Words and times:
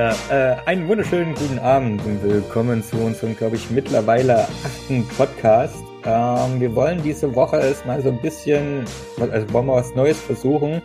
Ja, 0.00 0.16
äh, 0.30 0.56
einen 0.64 0.88
wunderschönen 0.88 1.34
guten 1.34 1.58
Abend 1.58 2.02
und 2.06 2.22
willkommen 2.22 2.82
zu 2.82 2.96
unserem, 2.96 3.36
glaube 3.36 3.56
ich, 3.56 3.68
mittlerweile 3.70 4.48
achten 4.64 5.06
Podcast. 5.08 5.76
Ähm, 6.06 6.58
wir 6.58 6.74
wollen 6.74 7.02
diese 7.02 7.34
Woche 7.34 7.58
erstmal 7.58 8.00
so 8.00 8.08
ein 8.08 8.18
bisschen, 8.22 8.86
also 9.18 9.52
wollen 9.52 9.66
wir 9.66 9.74
was 9.74 9.94
Neues 9.94 10.18
versuchen. 10.18 10.80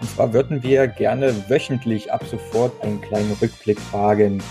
Und 0.00 0.10
zwar 0.10 0.32
würden 0.32 0.64
wir 0.64 0.88
gerne 0.88 1.32
wöchentlich 1.48 2.12
ab 2.12 2.24
sofort 2.28 2.72
einen 2.82 3.00
kleinen 3.00 3.36
Rückblick 3.40 3.78
wagen. 3.92 4.42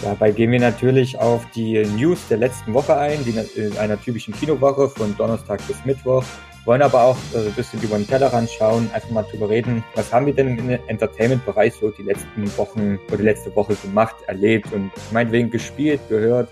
Dabei 0.00 0.30
gehen 0.30 0.52
wir 0.52 0.60
natürlich 0.60 1.18
auf 1.18 1.44
die 1.54 1.84
News 1.98 2.28
der 2.28 2.38
letzten 2.38 2.72
Woche 2.72 2.96
ein, 2.96 3.22
die 3.26 3.38
in 3.60 3.76
einer 3.76 4.00
typischen 4.00 4.32
Kinowoche 4.32 4.88
von 4.88 5.14
Donnerstag 5.18 5.60
bis 5.68 5.84
Mittwoch 5.84 6.24
wollen 6.64 6.82
aber 6.82 7.02
auch 7.02 7.16
äh, 7.34 7.46
ein 7.46 7.52
bisschen 7.52 7.82
über 7.82 7.96
den 7.96 8.06
Tellerrand 8.06 8.50
schauen, 8.50 8.90
einfach 8.92 9.10
mal 9.10 9.22
drüber 9.22 9.48
reden, 9.48 9.84
was 9.94 10.12
haben 10.12 10.26
wir 10.26 10.34
denn 10.34 10.58
im 10.58 10.78
Entertainment-Bereich 10.86 11.74
so 11.74 11.90
die 11.90 12.02
letzten 12.02 12.56
Wochen 12.56 12.98
oder 13.08 13.18
die 13.18 13.24
letzte 13.24 13.54
Woche 13.56 13.74
gemacht, 13.76 14.16
erlebt 14.26 14.72
und 14.72 14.90
meinetwegen 15.12 15.50
gespielt, 15.50 16.00
gehört 16.08 16.48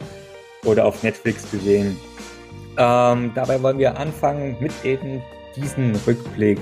oder 0.65 0.87
auf 0.87 1.03
Netflix 1.03 1.51
gesehen. 1.51 1.97
Ähm, 2.77 3.33
dabei 3.35 3.61
wollen 3.63 3.79
wir 3.79 3.99
anfangen 3.99 4.57
mit 4.61 4.73
eben 4.85 5.21
diesen 5.57 5.97
Rückblick. 6.07 6.61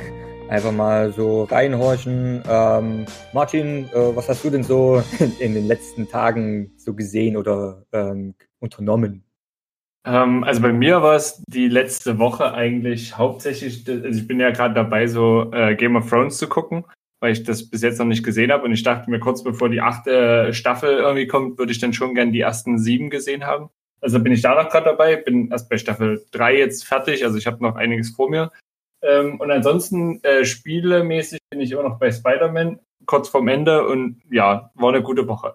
Einfach 0.48 0.72
mal 0.72 1.12
so 1.12 1.44
reinhorchen. 1.44 2.42
Ähm, 2.48 3.04
Martin, 3.32 3.88
äh, 3.92 4.16
was 4.16 4.28
hast 4.28 4.44
du 4.44 4.50
denn 4.50 4.62
so 4.62 5.02
in 5.40 5.54
den 5.54 5.66
letzten 5.66 6.08
Tagen 6.08 6.72
so 6.76 6.94
gesehen 6.94 7.36
oder 7.36 7.84
ähm, 7.92 8.34
unternommen? 8.60 9.25
Ähm, 10.06 10.44
also 10.44 10.62
bei 10.62 10.72
mir 10.72 11.02
war 11.02 11.16
es 11.16 11.42
die 11.48 11.68
letzte 11.68 12.18
Woche 12.18 12.54
eigentlich 12.54 13.18
hauptsächlich, 13.18 13.84
also 13.88 14.18
ich 14.18 14.26
bin 14.26 14.38
ja 14.38 14.50
gerade 14.50 14.74
dabei, 14.74 15.08
so 15.08 15.50
äh, 15.52 15.74
Game 15.74 15.96
of 15.96 16.08
Thrones 16.08 16.38
zu 16.38 16.48
gucken, 16.48 16.84
weil 17.20 17.32
ich 17.32 17.42
das 17.42 17.68
bis 17.68 17.82
jetzt 17.82 17.98
noch 17.98 18.06
nicht 18.06 18.24
gesehen 18.24 18.52
habe 18.52 18.64
und 18.64 18.72
ich 18.72 18.84
dachte 18.84 19.10
mir 19.10 19.18
kurz 19.18 19.42
bevor 19.42 19.68
die 19.68 19.80
achte 19.80 20.54
Staffel 20.54 20.90
irgendwie 20.98 21.26
kommt, 21.26 21.58
würde 21.58 21.72
ich 21.72 21.80
dann 21.80 21.92
schon 21.92 22.14
gern 22.14 22.32
die 22.32 22.40
ersten 22.40 22.78
sieben 22.78 23.10
gesehen 23.10 23.44
haben. 23.44 23.68
Also 24.00 24.20
bin 24.20 24.32
ich 24.32 24.42
da 24.42 24.54
noch 24.54 24.70
gerade 24.70 24.84
dabei, 24.84 25.16
bin 25.16 25.50
erst 25.50 25.68
bei 25.68 25.76
Staffel 25.76 26.24
drei 26.30 26.56
jetzt 26.56 26.86
fertig, 26.86 27.24
also 27.24 27.36
ich 27.36 27.48
habe 27.48 27.62
noch 27.62 27.74
einiges 27.74 28.10
vor 28.10 28.30
mir. 28.30 28.52
Ähm, 29.02 29.40
und 29.40 29.50
ansonsten 29.50 30.22
äh, 30.22 30.44
spielemäßig 30.44 31.40
bin 31.50 31.60
ich 31.60 31.72
immer 31.72 31.82
noch 31.82 31.98
bei 31.98 32.12
Spider-Man, 32.12 32.78
kurz 33.06 33.28
vorm 33.28 33.48
Ende 33.48 33.86
und 33.88 34.22
ja, 34.30 34.70
war 34.74 34.90
eine 34.90 35.02
gute 35.02 35.26
Woche. 35.26 35.54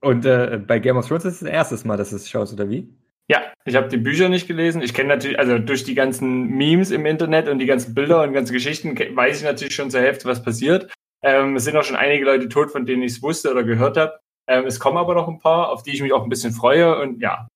Und 0.00 0.24
äh, 0.26 0.60
bei 0.66 0.80
Game 0.80 0.96
of 0.96 1.06
Thrones 1.06 1.24
ist 1.24 1.34
es 1.34 1.40
das 1.40 1.48
erste 1.48 1.86
Mal, 1.86 1.96
dass 1.96 2.10
du 2.10 2.16
es 2.16 2.28
schaust, 2.28 2.52
oder 2.52 2.68
wie? 2.68 2.88
Ja, 3.28 3.52
ich 3.64 3.74
habe 3.74 3.88
die 3.88 3.96
Bücher 3.96 4.28
nicht 4.28 4.46
gelesen. 4.46 4.82
Ich 4.82 4.94
kenne 4.94 5.08
natürlich, 5.08 5.38
also 5.38 5.58
durch 5.58 5.82
die 5.82 5.94
ganzen 5.94 6.48
Memes 6.48 6.90
im 6.90 7.06
Internet 7.06 7.48
und 7.48 7.58
die 7.58 7.66
ganzen 7.66 7.94
Bilder 7.94 8.22
und 8.22 8.32
ganze 8.32 8.52
Geschichten 8.52 8.96
weiß 8.96 9.38
ich 9.38 9.44
natürlich 9.44 9.74
schon 9.74 9.90
zur 9.90 10.00
Hälfte, 10.00 10.28
was 10.28 10.42
passiert. 10.42 10.92
Ähm, 11.24 11.56
es 11.56 11.64
sind 11.64 11.76
auch 11.76 11.82
schon 11.82 11.96
einige 11.96 12.24
Leute 12.24 12.48
tot, 12.48 12.70
von 12.70 12.86
denen 12.86 13.02
ich 13.02 13.12
es 13.12 13.22
wusste 13.22 13.50
oder 13.50 13.64
gehört 13.64 13.96
habe. 13.96 14.20
Ähm, 14.48 14.66
es 14.66 14.78
kommen 14.78 14.96
aber 14.96 15.14
noch 15.14 15.26
ein 15.26 15.40
paar, 15.40 15.70
auf 15.70 15.82
die 15.82 15.92
ich 15.92 16.02
mich 16.02 16.12
auch 16.12 16.22
ein 16.22 16.28
bisschen 16.28 16.52
freue 16.52 17.00
und 17.00 17.20
ja. 17.20 17.48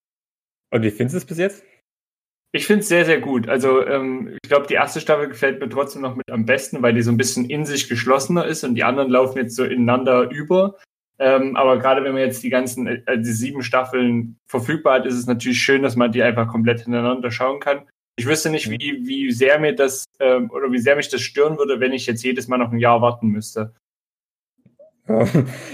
Und 0.72 0.82
wie 0.82 0.90
findest 0.90 1.14
du 1.14 1.18
es 1.18 1.26
bis 1.26 1.38
jetzt? 1.38 1.64
Ich 2.52 2.66
finde 2.66 2.80
es 2.80 2.88
sehr, 2.88 3.04
sehr 3.04 3.20
gut. 3.20 3.48
Also 3.48 3.86
ähm, 3.86 4.36
ich 4.42 4.48
glaube, 4.48 4.66
die 4.66 4.74
erste 4.74 5.00
Staffel 5.00 5.28
gefällt 5.28 5.60
mir 5.60 5.68
trotzdem 5.68 6.02
noch 6.02 6.16
mit 6.16 6.28
am 6.30 6.46
besten, 6.46 6.82
weil 6.82 6.94
die 6.94 7.02
so 7.02 7.12
ein 7.12 7.16
bisschen 7.16 7.48
in 7.48 7.64
sich 7.64 7.88
geschlossener 7.88 8.44
ist 8.44 8.64
und 8.64 8.74
die 8.74 8.82
anderen 8.82 9.08
laufen 9.08 9.38
jetzt 9.38 9.54
so 9.54 9.64
ineinander 9.64 10.28
über. 10.30 10.76
Ähm, 11.20 11.54
aber 11.54 11.78
gerade 11.78 12.02
wenn 12.02 12.12
man 12.12 12.22
jetzt 12.22 12.42
die 12.42 12.48
ganzen, 12.48 12.86
äh, 12.86 13.18
die 13.18 13.32
sieben 13.32 13.62
Staffeln 13.62 14.38
verfügbar 14.46 14.94
hat, 14.94 15.06
ist 15.06 15.14
es 15.14 15.26
natürlich 15.26 15.60
schön, 15.60 15.82
dass 15.82 15.94
man 15.94 16.10
die 16.10 16.22
einfach 16.22 16.48
komplett 16.48 16.80
hintereinander 16.80 17.30
schauen 17.30 17.60
kann. 17.60 17.82
Ich 18.16 18.26
wüsste 18.26 18.48
nicht, 18.48 18.68
mhm. 18.68 18.72
wie, 18.72 19.06
wie 19.06 19.30
sehr 19.30 19.58
mir 19.58 19.74
das 19.74 20.06
ähm, 20.18 20.50
oder 20.50 20.72
wie 20.72 20.78
sehr 20.78 20.96
mich 20.96 21.10
das 21.10 21.20
stören 21.20 21.58
würde, 21.58 21.78
wenn 21.78 21.92
ich 21.92 22.06
jetzt 22.06 22.24
jedes 22.24 22.48
Mal 22.48 22.56
noch 22.56 22.72
ein 22.72 22.78
Jahr 22.78 23.02
warten 23.02 23.28
müsste. 23.28 23.74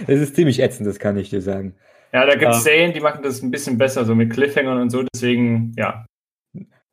Es 0.07 0.21
ist 0.21 0.35
ziemlich 0.35 0.61
ätzend, 0.61 0.89
das 0.89 0.99
kann 0.99 1.17
ich 1.17 1.31
dir 1.31 1.43
sagen. 1.43 1.75
Ja, 2.13 2.25
da 2.25 2.35
gibt 2.35 2.53
es 2.53 2.61
äh, 2.61 2.63
Serien, 2.63 2.93
die 2.93 3.01
machen 3.01 3.23
das 3.23 3.43
ein 3.43 3.51
bisschen 3.51 3.79
besser, 3.79 4.05
so 4.05 4.15
mit 4.15 4.33
Cliffhangern 4.33 4.81
und 4.81 4.91
so, 4.91 5.05
deswegen, 5.15 5.75
ja. 5.77 6.07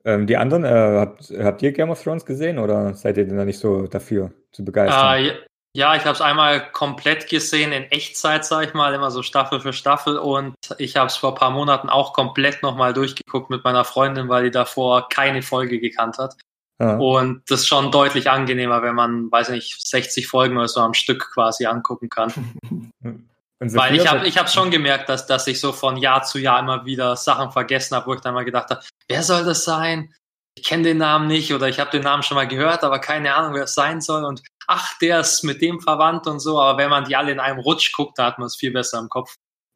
Ähm, 0.06 0.28
die 0.28 0.36
anderen, 0.36 0.66
äh, 0.66 1.00
habt, 1.00 1.34
habt 1.40 1.62
ihr 1.62 1.72
Game 1.72 1.90
of 1.90 2.03
Thrones 2.03 2.25
gesehen 2.25 2.59
oder 2.59 2.94
seid 2.94 3.18
ihr 3.18 3.25
denn 3.25 3.38
da 3.38 3.46
nicht 3.46 3.59
so 3.59 3.88
dafür 3.88 4.34
zu 4.52 4.66
begeistern? 4.66 5.25
Uh, 5.25 5.31
ja, 5.76 5.96
ich 5.96 6.04
habe 6.04 6.14
es 6.14 6.22
einmal 6.22 6.72
komplett 6.72 7.28
gesehen 7.30 7.72
in 7.72 7.84
Echtzeit, 7.86 8.46
sage 8.46 8.68
ich 8.68 8.74
mal, 8.76 8.94
immer 8.94 9.10
so 9.10 9.24
Staffel 9.24 9.60
für 9.60 9.74
Staffel. 9.74 10.18
Und 10.18 10.56
ich 10.78 10.96
habe 10.96 11.08
es 11.08 11.16
vor 11.16 11.32
ein 11.32 11.36
paar 11.36 11.50
Monaten 11.50 11.90
auch 11.90 12.14
komplett 12.14 12.62
nochmal 12.62 12.94
durchgeguckt 12.94 13.50
mit 13.50 13.64
meiner 13.64 13.84
Freundin, 13.84 14.30
weil 14.30 14.44
die 14.44 14.52
davor 14.52 15.10
keine 15.10 15.42
Folge 15.42 15.80
gekannt 15.80 16.20
hat. 16.20 16.36
Ja. 16.80 16.98
Und 16.98 17.42
das 17.50 17.62
ist 17.62 17.68
schon 17.68 17.92
deutlich 17.92 18.30
angenehmer, 18.30 18.84
wenn 18.84 18.94
man, 18.94 19.32
weiß 19.32 19.50
nicht, 19.50 19.88
60 19.88 20.28
Folgen 20.28 20.58
oder 20.58 20.68
so 20.68 20.80
am 20.82 20.94
Stück 20.94 21.32
quasi 21.34 21.66
angucken 21.66 22.10
kann. 22.10 22.34
Weil 23.60 23.96
ich 23.96 24.06
habe 24.08 24.28
ich 24.28 24.38
hab 24.38 24.50
schon 24.50 24.72
gemerkt, 24.72 25.08
dass, 25.08 25.26
dass 25.26 25.48
ich 25.48 25.60
so 25.62 25.72
von 25.72 25.96
Jahr 25.96 26.24
zu 26.24 26.38
Jahr 26.38 26.60
immer 26.60 26.86
wieder 26.86 27.16
Sachen 27.16 27.52
vergessen 27.52 27.96
habe, 27.96 28.08
wo 28.08 28.14
ich 28.14 28.20
dann 28.20 28.34
mal 28.34 28.44
gedacht 28.44 28.70
habe, 28.70 28.82
wer 29.08 29.24
soll 29.24 29.46
das 29.46 29.64
sein? 29.64 30.14
Ich 30.56 30.66
kenne 30.66 30.84
den 30.84 30.98
Namen 30.98 31.28
nicht 31.28 31.54
oder 31.54 31.70
ich 31.70 31.80
habe 31.80 31.90
den 31.90 32.04
Namen 32.04 32.24
schon 32.24 32.36
mal 32.36 32.48
gehört, 32.48 32.84
aber 32.84 33.00
keine 33.00 33.34
Ahnung, 33.34 33.54
wer 33.54 33.64
es 33.64 33.74
sein 33.74 34.02
soll. 34.02 34.26
Und 34.26 34.44
ach, 34.68 34.97
der 35.00 35.19
ist 35.19 35.44
mit 35.44 35.62
dem 35.62 35.79
verwandt 35.79 36.28
und 36.28 36.40
so, 36.40 36.59
aber 36.59 36.78
wenn 36.78 36.90
man 36.90 37.06
die 37.06 37.16
alle 37.16 37.31
in 37.31 37.40
einem 37.40 37.59
Rutsch 37.59 37.94
guckt, 37.94 38.18
da 38.18 38.25
hat 38.25 38.40
man 38.40 38.47
es 38.47 38.56
viel 38.56 38.72
besser 38.72 39.00
im 39.00 39.09
Kopf. 39.09 39.35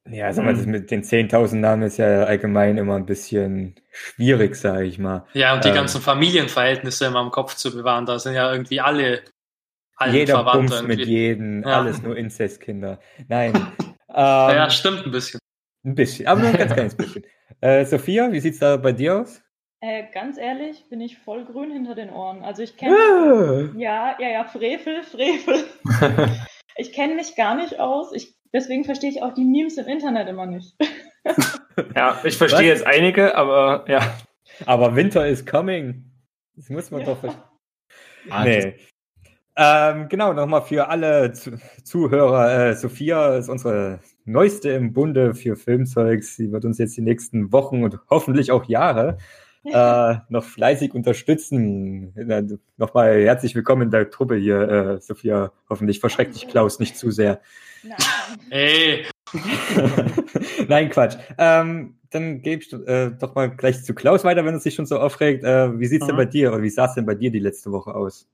Ja, 0.09 0.31
sag 0.31 0.45
mal, 0.45 0.53
das 0.53 0.65
mit 0.65 0.89
den 0.89 1.03
10.000 1.03 1.55
Namen 1.55 1.83
ist 1.83 1.97
ja 1.97 2.23
allgemein 2.23 2.77
immer 2.77 2.95
ein 2.95 3.05
bisschen 3.05 3.75
schwierig, 3.91 4.55
sage 4.55 4.85
ich 4.85 4.99
mal. 4.99 5.25
Ja, 5.33 5.53
und 5.53 5.65
die 5.65 5.69
ähm, 5.69 5.75
ganzen 5.75 6.01
Familienverhältnisse 6.01 7.07
immer 7.07 7.21
im 7.21 7.31
Kopf 7.31 7.55
zu 7.55 7.75
bewahren, 7.75 8.05
da 8.05 8.17
sind 8.17 8.33
ja 8.33 8.49
irgendwie 8.51 8.79
alle 8.79 9.23
jeder 10.05 10.43
Bums 10.43 10.81
mit 10.83 10.99
jedem, 10.99 11.63
ja. 11.63 11.81
alles 11.81 12.01
nur 12.01 12.15
Inzestkinder. 12.15 12.99
Nein. 13.27 13.53
ähm, 13.83 13.95
ja, 14.15 14.69
stimmt 14.69 15.05
ein 15.05 15.11
bisschen. 15.11 15.39
Ein 15.83 15.95
bisschen, 15.95 16.27
aber 16.27 16.41
nur 16.41 16.49
ein 16.51 16.57
ganz 16.57 16.73
kleines 16.73 16.95
bisschen. 16.95 17.23
Äh, 17.59 17.85
Sophia, 17.85 18.31
wie 18.31 18.39
sieht's 18.39 18.59
da 18.59 18.77
bei 18.77 18.91
dir 18.91 19.21
aus? 19.21 19.41
Äh, 19.79 20.05
ganz 20.11 20.39
ehrlich, 20.39 20.89
bin 20.89 21.01
ich 21.01 21.19
voll 21.19 21.45
grün 21.45 21.71
hinter 21.71 21.93
den 21.93 22.09
Ohren. 22.09 22.43
Also 22.43 22.63
ich 22.63 22.77
kenne. 22.77 22.95
Ah. 22.95 23.77
Ja, 23.77 24.15
ja, 24.19 24.29
ja, 24.29 24.43
Frevel, 24.45 25.03
Frevel. 25.03 25.65
ich 26.77 26.93
kenne 26.93 27.13
mich 27.13 27.35
gar 27.35 27.55
nicht 27.55 27.79
aus. 27.79 28.11
Ich, 28.11 28.35
deswegen 28.51 28.85
verstehe 28.85 29.11
ich 29.11 29.21
auch 29.21 29.35
die 29.35 29.45
Memes 29.45 29.77
im 29.77 29.85
Internet 29.85 30.29
immer 30.29 30.47
nicht. 30.47 30.75
ja, 31.95 32.19
ich 32.23 32.37
verstehe 32.37 32.67
jetzt 32.67 32.87
einige, 32.87 33.35
aber 33.35 33.85
ja. 33.87 34.17
Aber 34.65 34.95
Winter 34.95 35.27
is 35.27 35.45
coming. 35.45 36.11
Das 36.55 36.69
muss 36.69 36.89
man 36.89 37.01
ja. 37.01 37.07
doch 37.07 37.19
verstehen. 37.19 37.43
Ah, 38.29 38.43
nee. 38.43 38.75
Ähm, 39.55 40.09
genau, 40.09 40.33
nochmal 40.33 40.63
für 40.63 40.87
alle 40.87 41.33
Zuhörer. 41.83 42.69
Äh, 42.69 42.75
Sophia 42.75 43.37
ist 43.37 43.49
unsere 43.49 43.99
neueste 44.25 44.69
im 44.69 44.93
Bunde 44.93 45.35
für 45.35 45.55
Filmzeugs. 45.55 46.35
Sie 46.35 46.51
wird 46.51 46.65
uns 46.65 46.79
jetzt 46.79 46.97
die 46.97 47.01
nächsten 47.01 47.51
Wochen 47.51 47.83
und 47.83 47.99
hoffentlich 48.09 48.51
auch 48.51 48.65
Jahre 48.65 49.17
äh, 49.73 50.15
noch 50.29 50.43
fleißig 50.43 50.93
unterstützen. 50.93 52.13
Nochmal 52.77 53.21
herzlich 53.21 53.55
willkommen 53.55 53.83
in 53.83 53.91
der 53.91 54.09
Truppe 54.09 54.35
hier, 54.35 54.61
äh, 54.61 55.01
Sophia. 55.01 55.51
Hoffentlich 55.69 55.99
verschreckt 55.99 56.35
dich 56.35 56.47
Klaus 56.47 56.79
nicht 56.79 56.97
zu 56.97 57.11
sehr. 57.11 57.41
Nein. 57.83 57.97
Hey. 58.49 59.05
Nein, 60.67 60.89
Quatsch. 60.89 61.17
Ähm, 61.37 61.97
dann 62.09 62.41
gebe 62.41 62.63
ich 62.63 62.71
äh, 62.73 63.11
doch 63.11 63.35
mal 63.35 63.49
gleich 63.49 63.83
zu 63.83 63.93
Klaus 63.93 64.23
weiter, 64.23 64.45
wenn 64.45 64.55
es 64.55 64.63
sich 64.63 64.75
schon 64.75 64.85
so 64.85 64.99
aufregt. 64.99 65.43
Äh, 65.43 65.79
wie 65.79 65.85
sieht's 65.87 66.05
mhm. 66.05 66.09
denn 66.09 66.17
bei 66.17 66.25
dir 66.25 66.51
oder 66.51 66.61
wie 66.61 66.69
sah 66.69 66.85
es 66.85 66.93
denn 66.93 67.05
bei 67.05 67.15
dir 67.15 67.31
die 67.31 67.39
letzte 67.39 67.71
Woche 67.71 67.93
aus? 67.93 68.27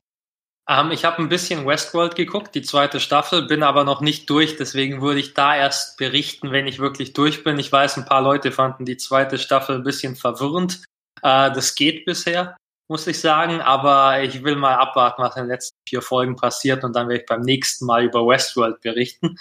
Um, 0.66 0.86
ähm, 0.86 0.92
ich 0.92 1.04
habe 1.04 1.18
ein 1.18 1.28
bisschen 1.28 1.66
Westworld 1.66 2.16
geguckt, 2.16 2.56
die 2.56 2.62
zweite 2.62 3.02
Staffel, 3.02 3.48
bin 3.48 3.64
aber 3.64 3.84
noch 3.84 4.00
nicht 4.00 4.30
durch, 4.30 4.56
deswegen 4.56 5.02
würde 5.02 5.20
ich 5.20 5.34
da 5.34 5.58
erst 5.58 5.98
berichten, 5.98 6.52
wenn 6.52 6.68
ich 6.68 6.80
wirklich 6.80 7.12
durch 7.12 7.44
bin. 7.44 7.60
Ich 7.60 7.70
weiß, 7.70 7.98
ein 7.98 8.06
paar 8.06 8.22
Leute 8.22 8.52
fanden 8.54 8.86
die 8.86 8.96
zweite 8.96 9.38
Staffel 9.38 9.76
ein 9.76 9.84
bisschen 9.84 10.16
verwirrend. 10.16 10.84
Äh, 11.24 11.52
das 11.54 11.76
geht 11.76 12.06
bisher, 12.06 12.58
muss 12.90 13.08
ich 13.08 13.20
sagen, 13.20 13.62
aber 13.62 14.22
ich 14.22 14.44
will 14.44 14.56
mal 14.56 14.76
abwarten, 14.76 15.22
was 15.24 15.36
in 15.36 15.44
den 15.44 15.50
letzten 15.50 15.78
vier 15.88 16.02
Folgen 16.02 16.36
passiert 16.36 16.84
und 16.84 16.96
dann 16.96 17.08
werde 17.08 17.22
ich 17.22 17.26
beim 17.26 17.42
nächsten 17.42 17.86
Mal 17.86 18.04
über 18.04 18.28
Westworld 18.28 18.82
berichten. 18.82 19.38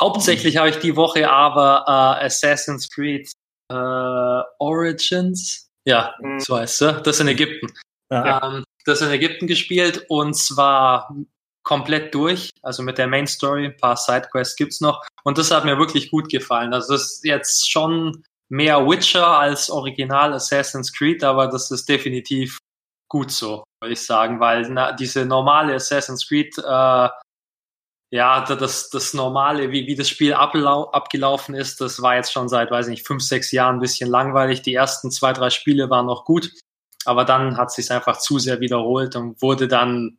Hauptsächlich 0.00 0.54
mhm. 0.54 0.58
habe 0.58 0.70
ich 0.70 0.78
die 0.78 0.96
Woche 0.96 1.30
aber 1.30 1.84
äh, 1.86 2.26
Assassin's 2.26 2.88
Creed 2.90 3.30
äh, 3.70 4.42
Origins, 4.58 5.68
ja, 5.86 6.14
mhm. 6.20 6.40
so 6.40 6.56
heißt 6.56 6.82
es, 6.82 7.02
das 7.02 7.20
in 7.20 7.28
Ägypten. 7.28 7.72
Ja. 8.10 8.42
Ähm, 8.42 8.64
das 8.84 9.02
in 9.02 9.10
Ägypten 9.10 9.46
gespielt 9.46 10.04
und 10.08 10.34
zwar 10.34 11.14
komplett 11.64 12.14
durch, 12.14 12.50
also 12.62 12.82
mit 12.82 12.96
der 12.96 13.08
Main 13.08 13.26
Story, 13.26 13.66
ein 13.66 13.76
paar 13.76 13.96
Sidequests 13.96 14.54
gibt's 14.54 14.80
noch 14.80 15.04
und 15.24 15.36
das 15.36 15.50
hat 15.50 15.64
mir 15.64 15.78
wirklich 15.78 16.10
gut 16.10 16.30
gefallen. 16.30 16.72
Also 16.72 16.92
das 16.92 17.14
ist 17.14 17.24
jetzt 17.24 17.70
schon 17.70 18.22
mehr 18.48 18.86
Witcher 18.86 19.26
als 19.26 19.70
Original 19.70 20.32
Assassin's 20.34 20.92
Creed, 20.92 21.24
aber 21.24 21.48
das 21.48 21.70
ist 21.70 21.88
definitiv 21.88 22.58
gut 23.08 23.30
so, 23.30 23.64
würde 23.80 23.92
ich 23.92 24.04
sagen, 24.04 24.40
weil 24.40 24.68
na, 24.70 24.92
diese 24.92 25.24
normale 25.26 25.74
Assassin's 25.74 26.26
Creed, 26.28 26.56
äh, 26.58 27.08
ja, 28.12 28.40
das, 28.44 28.88
das 28.90 29.14
normale, 29.14 29.72
wie, 29.72 29.86
wie 29.86 29.96
das 29.96 30.08
Spiel 30.08 30.32
abgelaufen 30.32 31.54
ist, 31.54 31.80
das 31.80 32.00
war 32.02 32.16
jetzt 32.16 32.32
schon 32.32 32.48
seit, 32.48 32.70
weiß 32.70 32.86
nicht, 32.88 33.06
fünf, 33.06 33.22
sechs 33.22 33.50
Jahren 33.50 33.76
ein 33.76 33.80
bisschen 33.80 34.08
langweilig. 34.08 34.62
Die 34.62 34.74
ersten 34.74 35.10
zwei, 35.10 35.32
drei 35.32 35.50
Spiele 35.50 35.90
waren 35.90 36.06
noch 36.06 36.24
gut, 36.24 36.52
aber 37.04 37.24
dann 37.24 37.56
hat 37.56 37.72
sich 37.72 37.90
einfach 37.90 38.18
zu 38.18 38.38
sehr 38.38 38.60
wiederholt 38.60 39.16
und 39.16 39.42
wurde 39.42 39.66
dann 39.66 40.18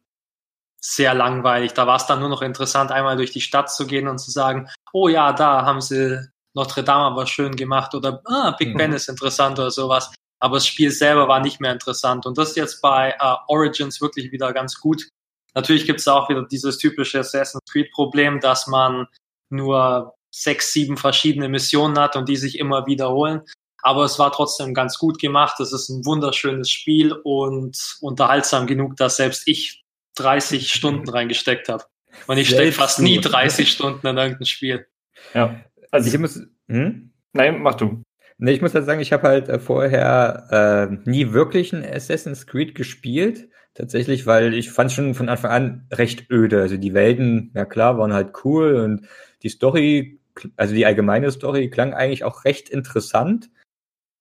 sehr 0.81 1.13
langweilig. 1.13 1.73
Da 1.73 1.87
war 1.87 1.95
es 1.95 2.05
dann 2.05 2.19
nur 2.19 2.29
noch 2.29 2.41
interessant, 2.41 2.91
einmal 2.91 3.17
durch 3.17 3.31
die 3.31 3.41
Stadt 3.41 3.71
zu 3.71 3.87
gehen 3.87 4.07
und 4.07 4.19
zu 4.19 4.31
sagen, 4.31 4.69
oh 4.93 5.07
ja, 5.07 5.33
da 5.33 5.65
haben 5.65 5.81
sie 5.81 6.27
Notre 6.57 6.83
Dame 6.83 7.05
aber 7.05 7.27
schön 7.27 7.55
gemacht 7.55 7.93
oder 7.93 8.21
ah, 8.25 8.55
Big 8.57 8.75
Ben 8.75 8.89
mhm. 8.89 8.95
ist 8.95 9.09
interessant 9.09 9.59
oder 9.59 9.71
sowas. 9.71 10.11
Aber 10.39 10.57
das 10.57 10.67
Spiel 10.67 10.91
selber 10.91 11.27
war 11.27 11.39
nicht 11.39 11.61
mehr 11.61 11.71
interessant. 11.71 12.25
Und 12.25 12.37
das 12.37 12.49
ist 12.49 12.57
jetzt 12.57 12.81
bei 12.81 13.15
uh, 13.21 13.37
Origins 13.47 14.01
wirklich 14.01 14.31
wieder 14.31 14.53
ganz 14.53 14.79
gut. 14.79 15.07
Natürlich 15.53 15.85
gibt 15.85 15.99
es 15.99 16.07
auch 16.07 16.29
wieder 16.29 16.43
dieses 16.43 16.77
typische 16.77 17.19
Assassin's 17.19 17.63
Creed-Problem, 17.71 18.39
dass 18.39 18.67
man 18.67 19.07
nur 19.49 20.15
sechs, 20.31 20.73
sieben 20.73 20.97
verschiedene 20.97 21.47
Missionen 21.47 21.97
hat 21.97 22.15
und 22.15 22.27
die 22.27 22.35
sich 22.35 22.59
immer 22.59 22.85
wiederholen. 22.85 23.41
Aber 23.83 24.03
es 24.03 24.19
war 24.19 24.31
trotzdem 24.31 24.73
ganz 24.73 24.97
gut 24.97 25.19
gemacht. 25.19 25.59
Es 25.59 25.71
ist 25.71 25.89
ein 25.89 26.05
wunderschönes 26.05 26.69
Spiel 26.69 27.13
und 27.13 27.77
unterhaltsam 28.01 28.67
genug, 28.67 28.97
dass 28.97 29.17
selbst 29.17 29.43
ich 29.47 29.83
30 30.15 30.71
Stunden 30.73 31.07
reingesteckt 31.09 31.69
habe. 31.69 31.85
Und 32.25 32.37
ich 32.37 32.49
stecke 32.49 32.71
fast 32.71 32.99
nie 32.99 33.19
30 33.21 33.71
Stunden 33.71 34.05
in 34.07 34.17
irgendein 34.17 34.45
Spiel. 34.45 34.87
Ja. 35.33 35.59
Also 35.91 36.07
ich 36.07 36.19
muss. 36.19 36.41
Hm? 36.67 37.11
Nein, 37.33 37.61
mach 37.61 37.75
du. 37.75 38.03
Nee, 38.39 38.51
ich 38.51 38.61
muss 38.61 38.75
halt 38.75 38.85
sagen, 38.85 39.01
ich 39.01 39.13
habe 39.13 39.27
halt 39.27 39.49
äh, 39.49 39.59
vorher 39.59 40.89
äh, 40.89 41.09
nie 41.09 41.33
wirklich 41.33 41.73
ein 41.73 41.83
Assassin's 41.83 42.45
Creed 42.45 42.75
gespielt. 42.75 43.49
Tatsächlich, 43.73 44.25
weil 44.25 44.53
ich 44.53 44.71
fand 44.71 44.91
schon 44.91 45.13
von 45.13 45.29
Anfang 45.29 45.51
an 45.51 45.87
recht 45.91 46.29
öde. 46.31 46.61
Also 46.61 46.77
die 46.77 46.93
Welten, 46.93 47.51
ja 47.55 47.65
klar, 47.65 47.97
waren 47.97 48.13
halt 48.13 48.33
cool 48.43 48.75
und 48.75 49.07
die 49.43 49.49
Story, 49.49 50.19
also 50.55 50.73
die 50.73 50.85
allgemeine 50.85 51.31
Story 51.31 51.69
klang 51.69 51.93
eigentlich 51.93 52.23
auch 52.23 52.43
recht 52.45 52.69
interessant. 52.69 53.49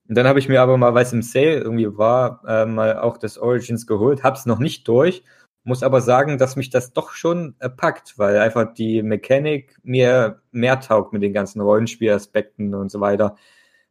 Und 0.09 0.17
dann 0.17 0.27
habe 0.27 0.39
ich 0.39 0.49
mir 0.49 0.61
aber 0.63 0.77
mal, 0.77 0.95
weil 0.95 1.05
es 1.05 1.13
im 1.13 1.23
Sale 1.23 1.59
irgendwie 1.59 1.97
war, 1.97 2.43
äh, 2.47 2.67
mal 2.67 2.99
auch 2.99 3.17
das 3.17 3.39
Origins 3.39 3.87
geholt, 3.87 4.23
hab's 4.23 4.47
noch 4.47 4.59
nicht 4.59 4.87
durch 4.89 5.25
muss 5.67 5.83
aber 5.83 6.01
sagen, 6.01 6.39
dass 6.39 6.55
mich 6.55 6.71
das 6.71 6.93
doch 6.93 7.11
schon 7.11 7.57
äh, 7.59 7.69
packt, 7.69 8.19
weil 8.19 8.39
einfach 8.39 8.73
die 8.73 9.03
Mechanik 9.03 9.77
mir 9.83 10.41
mehr 10.53 10.81
taugt 10.81 11.13
mit 11.13 11.23
den 11.23 11.33
ganzen 11.33 11.61
Rollenspielaspekten 11.61 12.75
und 12.75 12.91
so 12.91 13.01
weiter. 13.01 13.37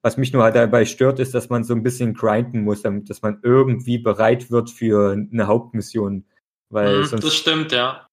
Was 0.01 0.15
mich 0.15 0.31
nur 0.31 0.43
halt 0.43 0.55
dabei 0.55 0.85
stört, 0.85 1.19
ist, 1.19 1.33
dass 1.33 1.49
man 1.49 1.63
so 1.63 1.73
ein 1.73 1.83
bisschen 1.83 2.13
grinden 2.13 2.63
muss, 2.63 2.81
damit 2.81 3.09
dass 3.09 3.21
man 3.21 3.39
irgendwie 3.43 3.97
bereit 3.97 4.51
wird 4.51 4.69
für 4.69 5.11
eine 5.11 5.47
Hauptmission. 5.47 6.25
Weil 6.69 7.01
mm, 7.01 7.05
sonst, 7.05 7.25
das 7.25 7.35
stimmt, 7.35 7.71
ja. 7.73 8.07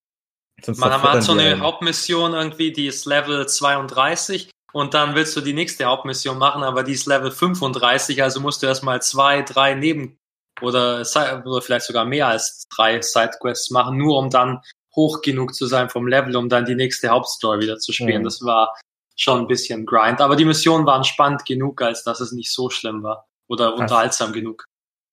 man 0.67 1.01
hat 1.01 1.23
so 1.23 1.31
eine 1.31 1.59
Hauptmission 1.59 2.33
irgendwie, 2.33 2.73
die 2.73 2.87
ist 2.87 3.05
Level 3.05 3.47
32 3.47 4.51
und 4.73 4.93
dann 4.93 5.15
willst 5.15 5.37
du 5.37 5.41
die 5.41 5.53
nächste 5.53 5.85
Hauptmission 5.85 6.37
machen, 6.37 6.63
aber 6.63 6.83
die 6.83 6.93
ist 6.93 7.05
Level 7.05 7.31
35, 7.31 8.21
also 8.21 8.41
musst 8.41 8.61
du 8.61 8.67
erstmal 8.67 9.01
zwei, 9.01 9.41
drei 9.41 9.75
Neben 9.75 10.17
oder, 10.61 11.03
oder 11.45 11.61
vielleicht 11.61 11.85
sogar 11.85 12.05
mehr 12.05 12.27
als 12.27 12.67
drei 12.75 13.01
Sidequests 13.01 13.71
machen, 13.71 13.97
nur 13.97 14.17
um 14.17 14.29
dann 14.29 14.61
hoch 14.95 15.21
genug 15.21 15.53
zu 15.55 15.65
sein 15.65 15.89
vom 15.89 16.07
Level, 16.07 16.35
um 16.35 16.49
dann 16.49 16.65
die 16.65 16.75
nächste 16.75 17.09
Hauptstory 17.09 17.61
wieder 17.61 17.79
zu 17.79 17.91
spielen. 17.91 18.21
Mhm. 18.21 18.25
Das 18.25 18.43
war 18.43 18.73
schon 19.15 19.41
ein 19.41 19.47
bisschen 19.47 19.85
Grind. 19.85 20.21
Aber 20.21 20.35
die 20.35 20.45
Missionen 20.45 20.85
waren 20.85 21.03
spannend 21.03 21.45
genug, 21.45 21.81
als 21.81 22.03
dass 22.03 22.19
es 22.19 22.31
nicht 22.31 22.51
so 22.51 22.69
schlimm 22.69 23.03
war. 23.03 23.25
Oder 23.47 23.75
unterhaltsam 23.75 24.29
Ach. 24.29 24.33
genug. 24.33 24.65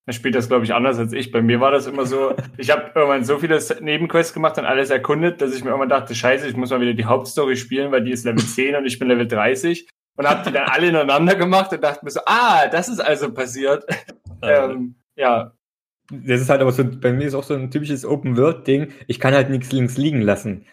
Er 0.07 0.15
spielt 0.15 0.35
das, 0.35 0.49
glaube 0.49 0.65
ich, 0.65 0.75
anders 0.75 0.99
als 0.99 1.13
ich. 1.13 1.31
Bei 1.31 1.43
mir 1.43 1.61
war 1.61 1.71
das 1.71 1.87
immer 1.87 2.07
so, 2.07 2.35
ich 2.57 2.71
habe 2.71 2.91
irgendwann 2.95 3.25
so 3.25 3.39
viele 3.39 3.61
Nebenquests 3.81 4.33
gemacht 4.33 4.59
und 4.59 4.65
alles 4.65 4.91
erkundet, 4.91 5.41
dass 5.41 5.55
ich 5.55 5.63
mir 5.63 5.71
irgendwann 5.71 5.91
dachte, 5.91 6.15
scheiße, 6.15 6.49
ich 6.49 6.57
muss 6.57 6.71
mal 6.71 6.81
wieder 6.81 6.95
die 6.95 7.05
Hauptstory 7.05 7.57
spielen, 7.57 7.93
weil 7.93 8.03
die 8.03 8.13
ist 8.13 8.25
Level 8.25 8.45
10 8.45 8.77
und 8.77 8.87
ich 8.87 8.99
bin 8.99 9.09
Level 9.09 9.29
30. 9.29 9.89
Und 10.17 10.29
habe 10.29 10.43
die 10.45 10.53
dann 10.53 10.69
alle 10.69 10.89
ineinander 10.89 11.35
gemacht 11.35 11.73
und 11.73 11.83
dachte 11.83 12.05
mir 12.05 12.11
so, 12.11 12.21
ah, 12.27 12.67
das 12.69 12.89
ist 12.89 13.01
also 13.01 13.33
passiert. 13.33 13.85
ähm, 14.43 14.97
ja. 15.21 15.53
Das 16.11 16.41
ist 16.41 16.51
halt 16.51 16.61
aber 16.61 16.73
so, 16.73 16.85
bei 16.85 17.13
mir 17.13 17.27
ist 17.27 17.35
auch 17.35 17.45
so 17.45 17.55
ein 17.55 17.71
typisches 17.71 18.05
Open-World-Ding. 18.05 18.89
Ich 19.07 19.21
kann 19.21 19.35
halt 19.35 19.51
nichts 19.51 19.71
links 19.71 19.97
liegen 19.97 20.23
lassen. 20.23 20.67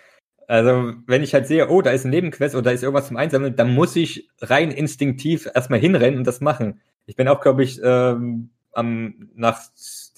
Also, 0.48 0.94
wenn 1.06 1.24
ich 1.24 1.34
halt 1.34 1.46
sehe, 1.46 1.70
oh, 1.70 1.82
da 1.82 1.92
ist 1.92 2.06
ein 2.06 2.10
Nebenquest 2.10 2.56
oder 2.56 2.64
da 2.64 2.72
ist 2.72 2.82
irgendwas 2.82 3.10
zum 3.10 3.18
Einsammeln, 3.18 3.56
dann 3.56 3.74
muss 3.74 3.96
ich 3.96 4.30
rein 4.42 4.72
instinktiv 4.72 5.48
erstmal 5.54 5.80
hinrennen 5.80 6.20
und 6.20 6.26
das 6.26 6.42
machen. 6.42 6.82
Ich 7.06 7.16
bin 7.16 7.28
auch, 7.28 7.42
glaube 7.42 7.64
ich, 7.64 7.80
ähm, 7.84 8.50
am, 8.72 9.30
nach 9.36 9.60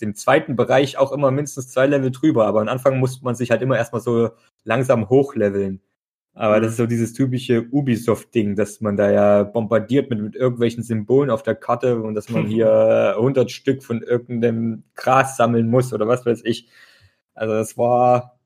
dem 0.02 0.16
zweiten 0.16 0.56
Bereich 0.56 0.98
auch 0.98 1.12
immer 1.12 1.32
mindestens 1.32 1.70
zwei 1.70 1.88
Level 1.88 2.12
drüber, 2.12 2.46
aber 2.46 2.62
am 2.62 2.68
Anfang 2.68 3.00
muss 3.00 3.22
man 3.22 3.36
sich 3.36 3.52
halt 3.52 3.62
immer 3.62 3.78
erstmal 3.78 4.02
so 4.02 4.30
langsam 4.64 5.10
hochleveln. 5.10 5.82
Aber 6.34 6.62
das 6.62 6.72
ist 6.72 6.78
so 6.78 6.86
dieses 6.86 7.14
typische 7.14 7.68
Ubisoft-Ding, 7.72 8.56
dass 8.56 8.82
man 8.82 8.96
da 8.96 9.12
ja 9.12 9.44
bombardiert 9.44 10.10
mit, 10.10 10.22
mit 10.22 10.36
irgendwelchen 10.36 10.84
Symbolen 10.84 11.30
auf 11.30 11.44
der 11.44 11.56
Karte 11.56 12.02
und 12.02 12.16
dass 12.16 12.30
man 12.30 12.48
hier 12.48 13.16
100 13.18 13.52
Stück 13.52 13.84
von 13.84 14.02
irgendeinem 14.02 14.84
Gras 14.96 15.36
sammeln 15.36 15.70
muss 15.70 15.92
oder 15.92 16.08
was 16.08 16.26
weiß 16.26 16.42
ich. 16.46 16.70
Also 17.34 17.54
das 17.54 17.78
war. 17.78 18.40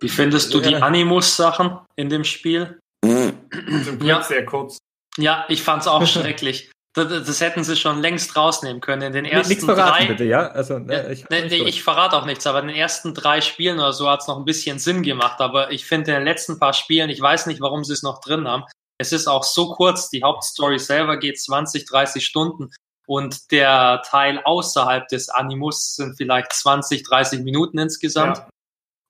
Wie 0.00 0.08
findest 0.08 0.52
du 0.52 0.60
die 0.60 0.76
Animus-Sachen 0.76 1.78
in 1.96 2.10
dem 2.10 2.24
Spiel? 2.24 2.78
Zum 3.02 3.98
Glück 3.98 4.02
ja. 4.02 4.22
sehr 4.22 4.44
kurz. 4.44 4.78
Ja, 5.16 5.46
ich 5.48 5.62
fand's 5.62 5.86
auch 5.86 6.06
schrecklich. 6.06 6.70
Das, 6.96 7.26
das, 7.26 7.40
hätten 7.42 7.62
sie 7.62 7.76
schon 7.76 8.00
längst 8.00 8.36
rausnehmen 8.36 8.80
können. 8.80 9.02
In 9.02 9.12
den 9.12 9.24
ersten 9.26 9.50
nichts 9.50 9.66
verraten, 9.66 9.98
drei, 9.98 10.06
bitte, 10.06 10.24
ja? 10.24 10.46
Also, 10.48 10.78
ne, 10.78 11.12
ich, 11.12 11.28
ne, 11.28 11.44
nee, 11.46 11.62
ich 11.64 11.82
verrate 11.82 12.16
auch 12.16 12.24
nichts, 12.24 12.46
aber 12.46 12.60
in 12.60 12.68
den 12.68 12.76
ersten 12.76 13.12
drei 13.12 13.42
Spielen 13.42 13.78
oder 13.78 13.92
so 13.92 14.08
hat 14.08 14.22
es 14.22 14.28
noch 14.28 14.38
ein 14.38 14.46
bisschen 14.46 14.78
Sinn 14.78 15.02
gemacht. 15.02 15.42
Aber 15.42 15.70
ich 15.70 15.84
finde 15.84 16.12
in 16.12 16.16
den 16.16 16.24
letzten 16.24 16.58
paar 16.58 16.72
Spielen, 16.72 17.10
ich 17.10 17.20
weiß 17.20 17.48
nicht, 17.48 17.60
warum 17.60 17.84
sie 17.84 17.92
es 17.92 18.02
noch 18.02 18.22
drin 18.22 18.48
haben. 18.48 18.64
Es 18.96 19.12
ist 19.12 19.26
auch 19.26 19.44
so 19.44 19.74
kurz, 19.74 20.08
die 20.08 20.22
Hauptstory 20.22 20.78
selber 20.78 21.18
geht 21.18 21.38
20, 21.38 21.84
30 21.84 22.24
Stunden 22.24 22.70
und 23.06 23.52
der 23.52 24.00
Teil 24.08 24.40
außerhalb 24.42 25.06
des 25.08 25.28
Animus 25.28 25.96
sind 25.96 26.16
vielleicht 26.16 26.50
20, 26.54 27.02
30 27.02 27.40
Minuten 27.40 27.78
insgesamt. 27.78 28.38
Ja. 28.38 28.48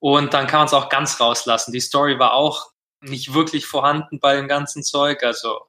Und 0.00 0.35
dann 0.35 0.49
kann 0.49 0.59
man 0.59 0.67
es 0.67 0.75
auch 0.75 0.88
ganz 0.88 1.21
rauslassen. 1.21 1.71
Die 1.71 1.81
Story 1.81 2.19
war 2.19 2.35
auch 2.35 2.73
nicht 3.00 3.33
wirklich 3.33 3.65
vorhanden 3.65 4.19
bei 4.19 4.35
dem 4.35 4.49
ganzen 4.49 4.83
Zeug. 4.83 5.23
Also 5.23 5.61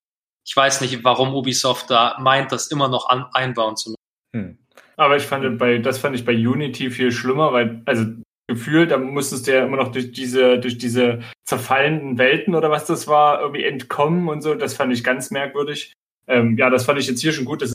ich 0.48 0.56
weiß 0.56 0.82
nicht, 0.82 1.04
warum 1.04 1.36
Ubisoft 1.36 1.90
da 1.90 2.18
meint, 2.20 2.52
das 2.52 2.68
immer 2.68 2.88
noch 2.88 3.10
an, 3.10 3.26
einbauen 3.34 3.76
zu 3.76 3.90
müssen. 3.90 3.98
Hm. 4.36 4.58
Aber 4.96 5.18
ich 5.18 5.24
fand 5.24 5.58
bei, 5.60 5.78
das 5.78 6.00
fand 6.00 6.16
ich 6.16 6.26
bei 6.26 6.34
Unity 6.34 6.90
viel 6.90 7.12
schlimmer, 7.12 7.52
weil, 7.54 7.82
also 7.86 8.06
gefühlt, 8.48 8.92
da 8.92 8.98
musstest 8.98 9.46
du 9.46 9.54
ja 9.54 9.66
immer 9.66 9.78
noch 9.78 9.92
durch 9.92 10.12
diese, 10.12 10.60
durch 10.60 10.78
diese 10.78 11.20
zerfallenden 11.44 12.18
Welten 12.18 12.56
oder 12.56 12.72
was 12.72 12.86
das 12.86 13.08
war, 13.08 13.42
irgendwie 13.42 13.66
entkommen 13.66 14.30
und 14.30 14.42
so. 14.42 14.56
Das 14.56 14.74
fand 14.74 14.94
ich 14.94 15.04
ganz 15.04 15.32
merkwürdig. 15.32 15.94
Ähm, 16.28 16.58
ja, 16.58 16.70
das 16.70 16.86
fand 16.86 16.98
ich 17.00 17.08
jetzt 17.08 17.22
hier 17.22 17.34
schon 17.34 17.46
gut, 17.46 17.62
dass 17.62 17.74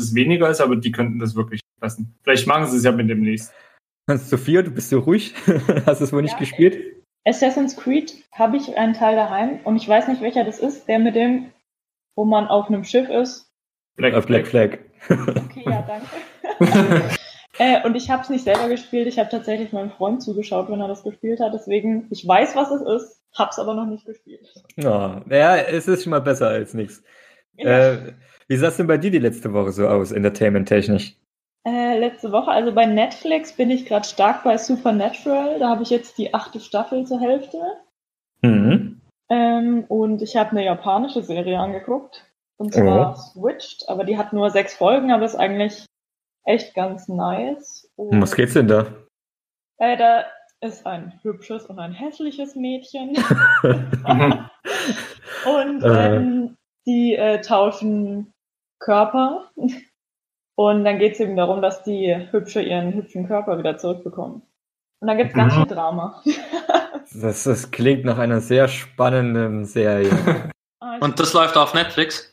es 0.00 0.14
weniger 0.14 0.48
ist, 0.48 0.60
aber 0.60 0.76
die 0.76 0.92
könnten 0.92 1.18
das 1.18 1.36
wirklich 1.36 1.60
lassen. 1.80 2.14
Vielleicht 2.22 2.46
machen 2.46 2.66
sie 2.66 2.78
es 2.78 2.84
ja 2.84 2.92
mit 2.92 3.10
dem 3.10 3.20
nächsten. 3.20 3.54
Sophia, 4.08 4.62
du 4.62 4.70
bist 4.70 4.88
so 4.88 4.98
ruhig. 4.98 5.34
Hast 5.86 6.00
du 6.00 6.04
es 6.04 6.12
wohl 6.12 6.22
nicht 6.22 6.32
ja, 6.32 6.38
gespielt? 6.38 7.04
Assassin's 7.24 7.76
Creed 7.76 8.14
habe 8.32 8.56
ich 8.56 8.76
einen 8.76 8.94
Teil 8.94 9.14
daheim 9.14 9.60
und 9.64 9.76
ich 9.76 9.86
weiß 9.86 10.08
nicht, 10.08 10.22
welcher 10.22 10.44
das 10.44 10.58
ist, 10.58 10.88
der 10.88 10.98
mit 10.98 11.14
dem 11.14 11.52
wo 12.14 12.24
man 12.24 12.48
auf 12.48 12.68
einem 12.68 12.84
Schiff 12.84 13.08
ist. 13.08 13.50
Black, 13.96 14.12
Flag. 14.12 14.26
Black 14.26 14.46
Flag. 14.46 14.78
Okay, 15.08 15.64
ja, 15.66 15.82
danke. 15.82 16.08
äh, 17.58 17.84
und 17.84 17.96
ich 17.96 18.10
habe 18.10 18.22
es 18.22 18.30
nicht 18.30 18.44
selber 18.44 18.68
gespielt, 18.68 19.06
ich 19.06 19.18
habe 19.18 19.28
tatsächlich 19.28 19.72
meinem 19.72 19.90
Freund 19.90 20.22
zugeschaut, 20.22 20.70
wenn 20.70 20.80
er 20.80 20.88
das 20.88 21.02
gespielt 21.02 21.40
hat. 21.40 21.52
Deswegen, 21.54 22.06
ich 22.10 22.26
weiß, 22.26 22.56
was 22.56 22.70
es 22.70 22.82
ist, 22.82 23.22
hab's 23.34 23.58
aber 23.58 23.74
noch 23.74 23.86
nicht 23.86 24.06
gespielt. 24.06 24.46
Ja, 24.76 25.22
ja 25.28 25.56
es 25.56 25.88
ist 25.88 26.04
schon 26.04 26.10
mal 26.10 26.20
besser 26.20 26.48
als 26.48 26.74
nichts. 26.74 27.02
Ja. 27.56 27.92
Äh, 27.92 28.12
wie 28.48 28.56
sah 28.56 28.68
es 28.68 28.76
denn 28.76 28.86
bei 28.86 28.98
dir 28.98 29.10
die 29.10 29.18
letzte 29.18 29.52
Woche 29.52 29.72
so 29.72 29.86
aus, 29.88 30.12
entertainment-technisch? 30.12 31.16
Äh, 31.64 31.98
letzte 31.98 32.32
Woche, 32.32 32.50
also 32.50 32.72
bei 32.72 32.86
Netflix 32.86 33.52
bin 33.52 33.70
ich 33.70 33.86
gerade 33.86 34.06
stark 34.06 34.42
bei 34.42 34.58
Supernatural. 34.58 35.58
Da 35.60 35.68
habe 35.68 35.82
ich 35.82 35.90
jetzt 35.90 36.18
die 36.18 36.34
achte 36.34 36.58
Staffel 36.58 37.06
zur 37.06 37.20
Hälfte. 37.20 37.58
Mhm. 38.42 39.01
Ähm, 39.32 39.84
und 39.88 40.20
ich 40.20 40.36
habe 40.36 40.50
eine 40.50 40.62
japanische 40.62 41.22
Serie 41.22 41.58
angeguckt. 41.58 42.30
Und 42.58 42.74
zwar 42.74 43.12
oh. 43.12 43.16
Switched, 43.16 43.88
aber 43.88 44.04
die 44.04 44.18
hat 44.18 44.34
nur 44.34 44.50
sechs 44.50 44.74
Folgen, 44.74 45.10
aber 45.10 45.24
ist 45.24 45.36
eigentlich 45.36 45.86
echt 46.44 46.74
ganz 46.74 47.08
nice. 47.08 47.90
Und, 47.96 48.20
Was 48.20 48.34
geht's 48.36 48.52
denn 48.52 48.68
da? 48.68 48.86
Äh, 49.78 49.96
da 49.96 50.26
ist 50.60 50.86
ein 50.86 51.18
hübsches 51.22 51.64
und 51.64 51.78
ein 51.78 51.92
hässliches 51.92 52.56
Mädchen. 52.56 53.16
und 55.46 55.82
äh. 55.82 56.16
ähm, 56.16 56.58
die 56.86 57.16
äh, 57.16 57.40
tauschen 57.40 58.34
Körper. 58.80 59.50
Und 60.56 60.84
dann 60.84 60.98
geht 60.98 61.14
es 61.14 61.20
eben 61.20 61.36
darum, 61.36 61.62
dass 61.62 61.84
die 61.84 62.14
Hübsche 62.30 62.60
ihren 62.60 62.92
hübschen 62.92 63.26
Körper 63.26 63.58
wieder 63.58 63.78
zurückbekommen. 63.78 64.42
Und 65.00 65.08
dann 65.08 65.16
gibt 65.16 65.30
es 65.30 65.36
ganz 65.36 65.54
mhm. 65.54 65.60
viel 65.60 65.74
Drama. 65.74 66.22
Das, 67.14 67.44
das 67.44 67.70
klingt 67.70 68.04
nach 68.04 68.18
einer 68.18 68.40
sehr 68.40 68.68
spannenden 68.68 69.64
Serie. 69.64 70.10
Ah, 70.84 70.98
Und 71.00 71.20
das 71.20 71.32
läuft 71.32 71.56
auf 71.56 71.74
Netflix? 71.74 72.32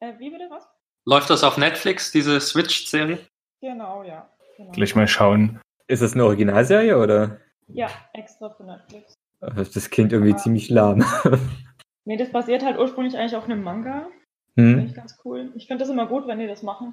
Äh, 0.00 0.18
wie 0.18 0.28
bitte 0.28 0.50
was? 0.50 0.68
Läuft 1.06 1.30
das 1.30 1.42
auf 1.42 1.56
Netflix, 1.56 2.12
diese 2.12 2.38
Switch-Serie? 2.38 3.20
Genau, 3.62 4.02
ja. 4.02 4.28
Genau. 4.58 4.70
Gleich 4.72 4.94
mal 4.94 5.08
schauen. 5.08 5.60
Ist 5.86 6.02
das 6.02 6.12
eine 6.12 6.26
Originalserie 6.26 6.98
oder? 6.98 7.40
Ja, 7.68 7.88
extra 8.12 8.50
für 8.50 8.64
Netflix. 8.64 9.14
Das 9.40 9.88
klingt 9.88 10.12
irgendwie 10.12 10.32
ja. 10.32 10.36
ziemlich 10.36 10.68
lahm. 10.68 11.02
nee, 12.04 12.18
das 12.18 12.30
basiert 12.30 12.62
halt 12.62 12.78
ursprünglich 12.78 13.16
eigentlich 13.16 13.36
auf 13.36 13.44
einem 13.44 13.62
Manga. 13.62 14.08
Hm. 14.56 14.74
Finde 14.74 14.84
ich 14.84 14.94
ganz 14.94 15.18
cool. 15.24 15.52
Ich 15.54 15.66
finde 15.66 15.84
das 15.84 15.90
immer 15.90 16.06
gut, 16.06 16.26
wenn 16.26 16.38
die 16.38 16.46
das 16.46 16.62
machen. 16.62 16.92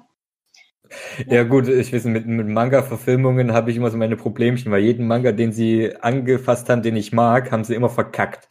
Ja 1.26 1.42
gut, 1.44 1.68
ich 1.68 1.92
weiß, 1.92 2.04
mit, 2.04 2.26
mit 2.26 2.46
Manga-Verfilmungen 2.48 3.52
habe 3.52 3.70
ich 3.70 3.76
immer 3.76 3.90
so 3.90 3.96
meine 3.96 4.16
Problemchen, 4.16 4.70
weil 4.72 4.82
jeden 4.82 5.06
Manga, 5.06 5.32
den 5.32 5.52
sie 5.52 5.94
angefasst 5.96 6.68
haben, 6.68 6.82
den 6.82 6.96
ich 6.96 7.12
mag, 7.12 7.50
haben 7.50 7.64
sie 7.64 7.74
immer 7.74 7.88
verkackt. 7.88 8.48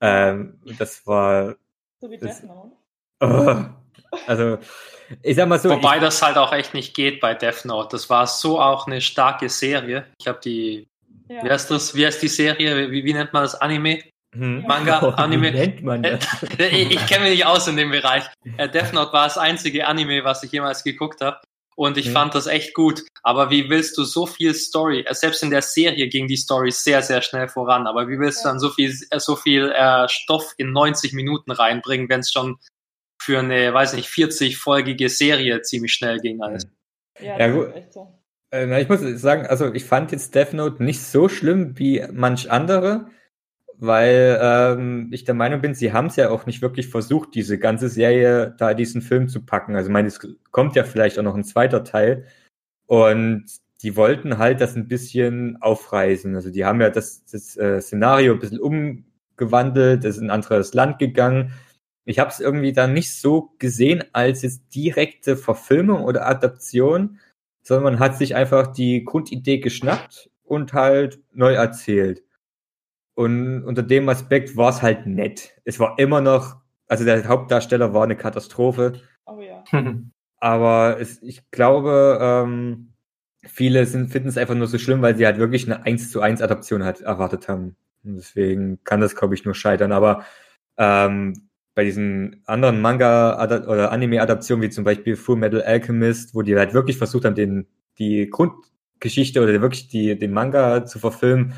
Ähm, 0.00 0.60
das 0.78 1.06
war. 1.06 1.56
So 2.00 2.10
wie 2.10 2.18
Das- 2.18 2.40
Death 2.42 2.48
Note. 2.48 2.72
Oh, 3.20 3.64
also, 4.28 4.58
ich 5.22 5.34
sag 5.36 5.48
mal 5.48 5.58
so. 5.58 5.70
Wobei 5.70 5.96
ich, 5.96 6.02
das 6.02 6.22
halt 6.22 6.36
auch 6.36 6.52
echt 6.52 6.74
nicht 6.74 6.94
geht 6.94 7.20
bei 7.20 7.34
Death 7.34 7.64
Note. 7.64 7.88
Das 7.90 8.08
war 8.08 8.26
so 8.28 8.60
auch 8.60 8.86
eine 8.86 9.00
starke 9.00 9.48
Serie. 9.48 10.06
Ich 10.20 10.28
habe 10.28 10.38
die, 10.44 10.86
Ja. 11.28 11.42
wie 11.44 11.50
heißt 11.50 11.70
das, 11.70 11.94
wie 11.96 12.06
heißt 12.06 12.22
die 12.22 12.28
Serie, 12.28 12.90
wie, 12.92 13.04
wie 13.04 13.12
nennt 13.12 13.32
man 13.32 13.42
das, 13.42 13.56
Anime? 13.56 14.02
Hm, 14.38 14.64
Manga, 14.66 15.00
oh, 15.02 15.10
Anime. 15.10 15.52
Wie 15.52 15.56
nennt 15.56 15.82
man 15.82 16.02
das? 16.02 16.20
ich 16.58 16.90
ich 16.92 17.06
kenne 17.06 17.24
mich 17.24 17.32
nicht 17.34 17.46
aus 17.46 17.66
in 17.68 17.76
dem 17.76 17.90
Bereich. 17.90 18.24
Äh, 18.56 18.68
Death 18.68 18.92
Note 18.92 19.12
war 19.12 19.24
das 19.24 19.38
einzige 19.38 19.86
Anime, 19.86 20.24
was 20.24 20.42
ich 20.42 20.52
jemals 20.52 20.84
geguckt 20.84 21.20
habe. 21.20 21.38
Und 21.76 21.96
ich 21.96 22.06
Mhm. 22.08 22.12
fand 22.12 22.34
das 22.34 22.48
echt 22.48 22.74
gut. 22.74 23.02
Aber 23.22 23.50
wie 23.50 23.70
willst 23.70 23.96
du 23.98 24.02
so 24.02 24.26
viel 24.26 24.52
Story, 24.54 25.04
äh, 25.06 25.14
selbst 25.14 25.42
in 25.44 25.50
der 25.50 25.62
Serie 25.62 26.08
ging 26.08 26.26
die 26.26 26.36
Story 26.36 26.72
sehr, 26.72 27.02
sehr 27.02 27.22
schnell 27.22 27.46
voran. 27.48 27.86
Aber 27.86 28.08
wie 28.08 28.18
willst 28.18 28.44
du 28.44 28.48
Ja. 28.48 28.52
dann 28.52 28.58
so 28.58 28.70
viel, 28.70 28.92
äh, 29.10 29.20
so 29.20 29.36
viel 29.36 29.70
äh, 29.70 30.08
Stoff 30.08 30.54
in 30.56 30.72
90 30.72 31.12
Minuten 31.12 31.52
reinbringen, 31.52 32.08
wenn 32.08 32.20
es 32.20 32.32
schon 32.32 32.58
für 33.20 33.38
eine, 33.38 33.72
weiß 33.72 33.92
nicht, 33.94 34.08
40-folgige 34.08 35.08
Serie 35.08 35.62
ziemlich 35.62 35.92
schnell 35.92 36.18
ging 36.18 36.40
alles? 36.42 36.66
Ja, 37.20 37.38
Ja, 37.38 37.48
das 37.48 37.54
gut. 37.54 37.92
so. 37.92 38.14
Äh, 38.50 38.66
na, 38.66 38.80
ich 38.80 38.88
muss 38.88 39.00
sagen, 39.20 39.46
also 39.46 39.72
ich 39.72 39.84
fand 39.84 40.10
jetzt 40.10 40.34
Death 40.34 40.54
Note 40.54 40.82
nicht 40.82 41.00
so 41.02 41.28
schlimm 41.28 41.78
wie 41.78 42.04
manch 42.12 42.50
andere, 42.50 43.10
weil 43.80 44.38
ähm, 44.42 45.08
ich 45.12 45.24
der 45.24 45.34
Meinung 45.34 45.60
bin, 45.60 45.74
sie 45.74 45.92
haben 45.92 46.06
es 46.06 46.16
ja 46.16 46.30
auch 46.30 46.46
nicht 46.46 46.62
wirklich 46.62 46.88
versucht, 46.88 47.34
diese 47.34 47.58
ganze 47.58 47.88
Serie 47.88 48.54
da 48.58 48.74
diesen 48.74 49.02
Film 49.02 49.28
zu 49.28 49.44
packen. 49.44 49.76
Also 49.76 49.88
ich 49.88 49.92
meine, 49.92 50.08
es 50.08 50.20
kommt 50.50 50.74
ja 50.76 50.84
vielleicht 50.84 51.18
auch 51.18 51.22
noch 51.22 51.36
ein 51.36 51.44
zweiter 51.44 51.84
Teil 51.84 52.26
und 52.86 53.46
die 53.82 53.96
wollten 53.96 54.38
halt 54.38 54.60
das 54.60 54.74
ein 54.74 54.88
bisschen 54.88 55.56
aufreißen. 55.60 56.34
Also 56.34 56.50
die 56.50 56.64
haben 56.64 56.80
ja 56.80 56.90
das, 56.90 57.24
das 57.26 57.56
äh, 57.56 57.80
Szenario 57.80 58.32
ein 58.32 58.40
bisschen 58.40 58.58
umgewandelt, 58.58 60.04
ist 60.04 60.18
in 60.18 60.26
ein 60.26 60.30
anderes 60.30 60.74
Land 60.74 60.98
gegangen. 60.98 61.52
Ich 62.04 62.18
habe 62.18 62.30
es 62.30 62.40
irgendwie 62.40 62.72
da 62.72 62.88
nicht 62.88 63.14
so 63.14 63.54
gesehen 63.58 64.02
als 64.12 64.42
jetzt 64.42 64.74
direkte 64.74 65.36
Verfilmung 65.36 66.02
oder 66.02 66.26
Adaption, 66.26 67.20
sondern 67.62 67.84
man 67.84 68.00
hat 68.00 68.16
sich 68.16 68.34
einfach 68.34 68.68
die 68.72 69.04
Grundidee 69.04 69.58
geschnappt 69.58 70.30
und 70.42 70.72
halt 70.72 71.20
neu 71.32 71.52
erzählt. 71.52 72.24
Und 73.18 73.64
unter 73.64 73.82
dem 73.82 74.08
Aspekt 74.08 74.56
war 74.56 74.70
es 74.70 74.80
halt 74.80 75.08
nett. 75.08 75.60
Es 75.64 75.80
war 75.80 75.98
immer 75.98 76.20
noch, 76.20 76.58
also 76.86 77.04
der 77.04 77.26
Hauptdarsteller 77.26 77.92
war 77.92 78.04
eine 78.04 78.14
Katastrophe, 78.14 79.00
Oh 79.26 79.40
ja. 79.40 79.64
aber 80.36 81.00
es, 81.00 81.20
ich 81.24 81.50
glaube, 81.50 82.16
ähm, 82.22 82.92
viele 83.44 83.86
sind, 83.86 84.12
finden 84.12 84.28
es 84.28 84.38
einfach 84.38 84.54
nur 84.54 84.68
so 84.68 84.78
schlimm, 84.78 85.02
weil 85.02 85.16
sie 85.16 85.26
halt 85.26 85.38
wirklich 85.38 85.66
eine 85.66 85.84
1 85.84 86.12
zu 86.12 86.20
1 86.20 86.40
Adaption 86.42 86.84
halt 86.84 87.00
erwartet 87.00 87.48
haben. 87.48 87.74
Und 88.04 88.18
deswegen 88.18 88.84
kann 88.84 89.00
das, 89.00 89.16
glaube 89.16 89.34
ich, 89.34 89.44
nur 89.44 89.56
scheitern. 89.56 89.90
Aber 89.90 90.24
ähm, 90.76 91.48
bei 91.74 91.82
diesen 91.82 92.44
anderen 92.46 92.80
Manga- 92.80 93.42
oder 93.66 93.90
Anime-Adaptionen, 93.90 94.62
wie 94.62 94.70
zum 94.70 94.84
Beispiel 94.84 95.16
Full 95.16 95.38
Metal 95.38 95.62
Alchemist, 95.62 96.36
wo 96.36 96.42
die 96.42 96.54
halt 96.54 96.72
wirklich 96.72 96.98
versucht 96.98 97.24
haben, 97.24 97.34
den, 97.34 97.66
die 97.98 98.30
Grundgeschichte 98.30 99.42
oder 99.42 99.60
wirklich 99.60 99.88
die, 99.88 100.16
den 100.16 100.32
Manga 100.32 100.86
zu 100.86 101.00
verfilmen, 101.00 101.54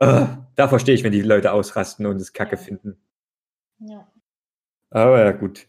äh, 0.00 0.26
da 0.56 0.68
verstehe 0.68 0.94
ich, 0.94 1.04
wenn 1.04 1.12
die 1.12 1.22
Leute 1.22 1.52
ausrasten 1.52 2.06
und 2.06 2.16
es 2.20 2.32
kacke 2.32 2.56
Ja. 2.56 2.62
finden. 2.62 2.96
ja. 3.80 4.06
Aber 4.90 5.22
ja, 5.22 5.32
gut. 5.32 5.66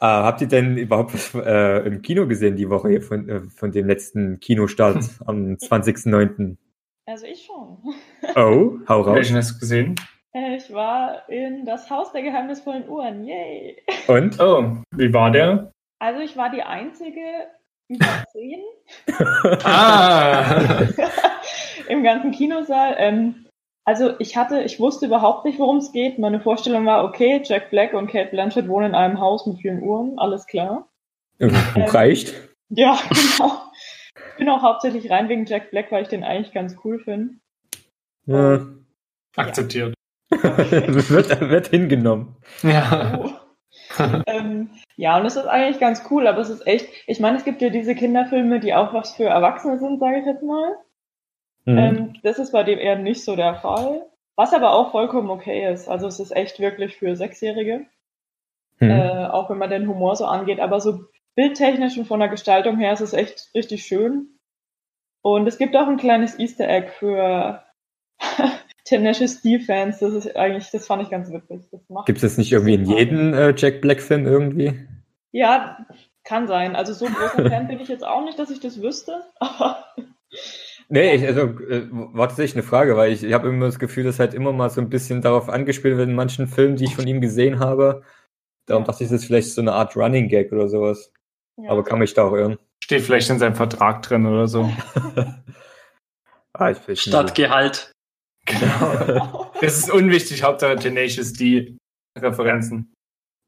Äh, 0.00 0.06
habt 0.06 0.40
ihr 0.40 0.48
denn 0.48 0.78
überhaupt 0.78 1.12
was 1.12 1.34
äh, 1.34 1.86
im 1.86 2.00
Kino 2.00 2.26
gesehen 2.26 2.56
die 2.56 2.70
Woche 2.70 2.88
hier 2.88 3.02
von, 3.02 3.28
äh, 3.28 3.40
von 3.42 3.70
dem 3.70 3.86
letzten 3.86 4.40
Kinostart 4.40 4.96
am 5.26 5.54
20.09.? 5.56 6.56
Also 7.06 7.26
ich 7.26 7.44
schon. 7.44 7.78
Oh, 8.36 8.78
hau 8.88 9.00
raus. 9.02 9.14
Welchen 9.16 9.36
hast 9.36 9.56
du 9.56 9.58
gesehen? 9.60 9.94
Äh, 10.32 10.56
Ich 10.56 10.72
war 10.72 11.28
in 11.28 11.64
das 11.66 11.90
Haus 11.90 12.12
der 12.12 12.22
geheimnisvollen 12.22 12.88
Uhren. 12.88 13.24
Yay! 13.24 13.82
Und? 14.08 14.38
Oh, 14.40 14.76
wie 14.92 15.12
war 15.12 15.30
der? 15.30 15.72
Also 15.98 16.20
ich 16.20 16.36
war 16.36 16.50
die 16.50 16.62
einzige 16.62 17.20
über 17.88 18.06
zehn 18.32 18.60
Ah! 19.64 20.86
Im 21.90 22.02
ganzen 22.02 22.30
Kinosaal. 22.30 22.94
Ähm, 22.98 23.46
also 23.84 24.18
ich 24.18 24.36
hatte, 24.36 24.62
ich 24.62 24.78
wusste 24.78 25.06
überhaupt 25.06 25.44
nicht, 25.44 25.58
worum 25.58 25.78
es 25.78 25.92
geht. 25.92 26.18
Meine 26.18 26.40
Vorstellung 26.40 26.86
war, 26.86 27.04
okay, 27.04 27.40
Jack 27.44 27.70
Black 27.70 27.94
und 27.94 28.08
Kate 28.08 28.30
Blanchett 28.30 28.68
wohnen 28.68 28.90
in 28.90 28.94
einem 28.94 29.20
Haus 29.20 29.46
mit 29.46 29.58
vielen 29.58 29.82
Uhren, 29.82 30.18
alles 30.18 30.46
klar. 30.46 30.88
Reicht. 31.40 32.34
Ja, 32.68 32.98
genau. 33.08 33.62
Ich 34.14 34.36
bin 34.38 34.48
auch 34.48 34.62
hauptsächlich 34.62 35.10
rein 35.10 35.28
wegen 35.28 35.46
Jack 35.46 35.70
Black, 35.70 35.90
weil 35.90 36.02
ich 36.02 36.08
den 36.08 36.24
eigentlich 36.24 36.52
ganz 36.52 36.76
cool 36.84 36.98
finde. 37.00 37.34
Ja. 38.26 38.60
Akzeptiert. 39.36 39.94
wird, 40.30 41.40
wird 41.40 41.68
hingenommen. 41.68 42.36
Ja. 42.62 43.40
ähm, 44.26 44.70
ja, 44.96 45.18
und 45.18 45.26
es 45.26 45.36
ist 45.36 45.46
eigentlich 45.46 45.80
ganz 45.80 46.02
cool, 46.10 46.26
aber 46.26 46.40
es 46.40 46.50
ist 46.50 46.66
echt, 46.66 46.88
ich 47.06 47.20
meine, 47.20 47.36
es 47.36 47.44
gibt 47.44 47.60
ja 47.62 47.70
diese 47.70 47.94
Kinderfilme, 47.94 48.60
die 48.60 48.74
auch 48.74 48.92
was 48.92 49.14
für 49.16 49.24
Erwachsene 49.24 49.78
sind, 49.78 49.98
sage 49.98 50.20
ich 50.20 50.26
jetzt 50.26 50.42
mal. 50.42 50.76
Mhm. 51.64 51.78
Ähm, 51.78 52.12
das 52.22 52.38
ist 52.38 52.52
bei 52.52 52.62
dem 52.62 52.78
eher 52.78 52.96
nicht 52.96 53.24
so 53.24 53.36
der 53.36 53.54
Fall. 53.56 54.06
Was 54.36 54.54
aber 54.54 54.72
auch 54.72 54.90
vollkommen 54.92 55.28
okay 55.30 55.70
ist. 55.70 55.88
Also 55.88 56.06
es 56.06 56.18
ist 56.20 56.34
echt 56.34 56.60
wirklich 56.60 56.96
für 56.96 57.14
Sechsjährige, 57.16 57.86
Mhm. 58.78 58.90
äh, 58.90 59.26
auch 59.26 59.50
wenn 59.50 59.58
man 59.58 59.68
den 59.70 59.86
Humor 59.86 60.16
so 60.16 60.24
angeht. 60.24 60.60
Aber 60.60 60.80
so 60.80 61.04
bildtechnisch 61.34 61.98
und 61.98 62.06
von 62.06 62.20
der 62.20 62.28
Gestaltung 62.30 62.78
her 62.78 62.92
ist 62.94 63.00
es 63.02 63.12
echt 63.12 63.50
richtig 63.54 63.84
schön. 63.84 64.28
Und 65.22 65.46
es 65.46 65.58
gibt 65.58 65.76
auch 65.76 65.86
ein 65.86 65.98
kleines 65.98 66.38
Easter 66.38 66.66
Egg 66.68 66.88
für 66.98 67.62
Tenacious 68.84 69.42
D-Fans. 69.42 69.98
Das 69.98 70.14
ist 70.14 70.34
eigentlich, 70.36 70.70
das 70.70 70.86
fand 70.86 71.02
ich 71.02 71.10
ganz 71.10 71.30
witzig. 71.30 71.60
Gibt 72.06 72.16
es 72.18 72.22
das 72.22 72.38
nicht 72.38 72.52
irgendwie 72.52 72.74
in 72.74 72.86
jedem 72.86 73.34
äh, 73.34 73.52
Jack 73.56 73.82
Black-Film 73.82 74.26
irgendwie? 74.26 74.86
Ja, 75.32 75.86
kann 76.24 76.48
sein. 76.48 76.74
Also 76.74 76.94
so 76.94 77.04
großer 77.06 77.48
Fan 77.50 77.68
bin 77.68 77.80
ich 77.80 77.88
jetzt 77.88 78.04
auch 78.06 78.24
nicht, 78.24 78.38
dass 78.38 78.50
ich 78.50 78.60
das 78.60 78.80
wüsste. 78.80 79.22
Aber 79.40 79.84
Nee, 80.92 81.14
ich, 81.14 81.26
also 81.26 81.42
äh, 81.42 81.86
war 81.90 82.28
tatsächlich 82.28 82.56
eine 82.56 82.68
Frage, 82.68 82.96
weil 82.96 83.12
ich, 83.12 83.22
ich 83.22 83.32
habe 83.32 83.48
immer 83.48 83.66
das 83.66 83.78
Gefühl, 83.78 84.02
dass 84.02 84.18
halt 84.18 84.34
immer 84.34 84.52
mal 84.52 84.70
so 84.70 84.80
ein 84.80 84.90
bisschen 84.90 85.22
darauf 85.22 85.48
angespielt 85.48 85.96
wird 85.96 86.08
in 86.08 86.16
manchen 86.16 86.48
Filmen, 86.48 86.74
die 86.74 86.84
ich 86.84 86.96
von 86.96 87.06
ihm 87.06 87.20
gesehen 87.20 87.60
habe. 87.60 88.02
Darum 88.66 88.84
dachte 88.84 89.04
ich, 89.04 89.10
das 89.10 89.20
ist 89.20 89.26
vielleicht 89.26 89.52
so 89.52 89.60
eine 89.60 89.72
Art 89.72 89.96
Running 89.96 90.28
Gag 90.28 90.50
oder 90.52 90.68
sowas. 90.68 91.12
ja. 91.58 91.70
Aber 91.70 91.84
kann 91.84 92.00
mich 92.00 92.12
da 92.14 92.24
auch 92.24 92.32
irren. 92.32 92.58
Steht 92.82 93.02
vielleicht 93.02 93.30
in 93.30 93.38
seinem 93.38 93.54
Vertrag 93.54 94.02
drin 94.02 94.26
oder 94.26 94.48
so. 94.48 94.68
ah. 96.54 96.74
Statt 96.94 97.36
Gehalt. 97.36 97.92
Genau. 98.46 99.52
Das 99.60 99.78
ist 99.78 99.92
unwichtig, 99.92 100.42
Hauptsache 100.42 100.74
Tenacious 100.76 101.32
D 101.34 101.76
Referenzen. 102.18 102.92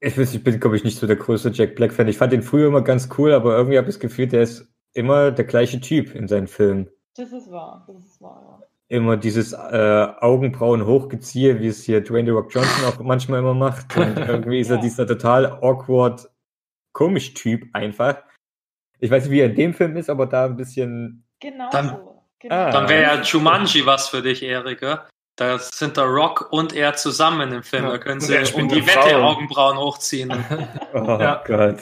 Ich, 0.01 0.17
weiß, 0.17 0.35
ich 0.35 0.45
bin, 0.45 0.61
glaube 0.61 0.77
ich, 0.77 0.85
nicht 0.85 0.99
so 0.99 1.07
der 1.09 1.17
größte 1.17 1.51
Jack 1.51 1.75
Black-Fan. 1.75 2.07
Ich 2.07 2.19
fand 2.19 2.33
den 2.33 2.43
früher 2.43 2.69
immer 2.69 2.83
ganz 2.83 3.09
cool, 3.19 3.33
aber 3.33 3.57
irgendwie 3.57 3.79
habe 3.79 3.89
ich 3.89 3.97
das 3.97 4.01
Gefühl, 4.01 4.29
der 4.29 4.43
ist 4.43 4.69
immer 4.95 5.33
der 5.33 5.45
gleiche 5.45 5.81
Typ 5.81 6.15
in 6.15 6.29
seinen 6.29 6.47
Filmen. 6.47 6.91
Das 7.17 7.33
ist 7.33 7.51
wahr. 7.51 7.85
Das 7.87 7.97
ist 8.05 8.21
wahr, 8.21 8.43
ja. 8.61 8.67
Immer 8.89 9.17
dieses 9.17 9.53
äh, 9.55 10.07
Augenbrauen 10.21 10.85
hochgeziehe, 10.85 11.61
wie 11.61 11.69
es 11.69 11.83
hier 11.85 12.03
Dwayne 12.03 12.27
The 12.27 12.33
Rock 12.33 12.53
Johnson 12.55 12.85
auch 12.85 12.99
manchmal 13.01 13.39
immer 13.41 13.55
macht. 13.55 13.97
Und 13.97 14.19
irgendwie 14.19 14.61
ist 14.61 14.69
er 14.71 14.77
Ja. 14.77 14.83
dieser 14.83 15.07
total 15.07 15.47
awkward, 15.63 16.29
komisch 16.93 17.33
Typ 17.35 17.65
einfach. 17.73 18.19
Ich 18.99 19.11
weiß 19.11 19.25
nicht, 19.25 19.33
wie 19.33 19.41
er 19.41 19.47
in 19.47 19.55
dem 19.57 19.75
Film 19.75 19.97
ist, 19.97 20.11
aber 20.11 20.27
da 20.27 20.45
ein 20.45 20.57
bisschen. 20.57 21.25
Genau 21.41 21.71
Dann- 21.71 21.89
so. 21.89 22.09
Genau. 22.39 22.55
Ah. 22.57 22.71
Dann 22.73 22.89
wäre 22.89 23.03
ja 23.03 23.23
Jumanji 23.23 23.87
was 23.87 24.09
für 24.09 24.21
dich, 24.21 24.43
Erik. 24.43 24.83
ja? 24.83 25.07
Da 25.37 25.59
sind 25.59 25.97
der 25.97 26.05
Rock 26.05 26.49
und 26.53 26.75
er 26.75 26.95
zusammen 26.95 27.53
im 27.53 27.63
Film. 27.63 27.85
Ja. 27.85 27.93
Da 27.93 27.99
können 27.99 28.21
Und 28.21 28.21
sie 28.21 28.37
um 28.55 28.69
die 28.69 28.87
Wette 28.87 29.11
Frau. 29.11 29.31
Augenbrauen 29.31 29.79
hochziehen. 29.79 30.31
Oh 30.95 31.19
Ja. 31.19 31.43
Gott. 31.47 31.79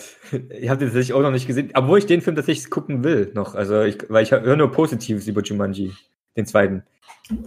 Ich 0.51 0.69
habe 0.69 0.79
den 0.79 0.89
tatsächlich 0.89 1.13
auch 1.15 1.21
noch 1.23 1.33
nicht 1.33 1.49
gesehen, 1.49 1.73
obwohl 1.75 1.99
ich 1.99 2.07
den 2.07 2.23
Film 2.23 2.37
tatsächlich 2.37 2.71
gucken 2.71 3.03
will 3.03 3.33
noch. 3.35 3.57
Also 3.57 3.83
ich, 3.83 3.99
weil 4.09 4.23
ich 4.23 4.31
höre 4.31 4.57
nur 4.57 4.71
Positives 4.71 5.27
über 5.27 5.43
Jumanji. 5.43 5.93
Den 6.37 6.47
zweiten. 6.47 6.85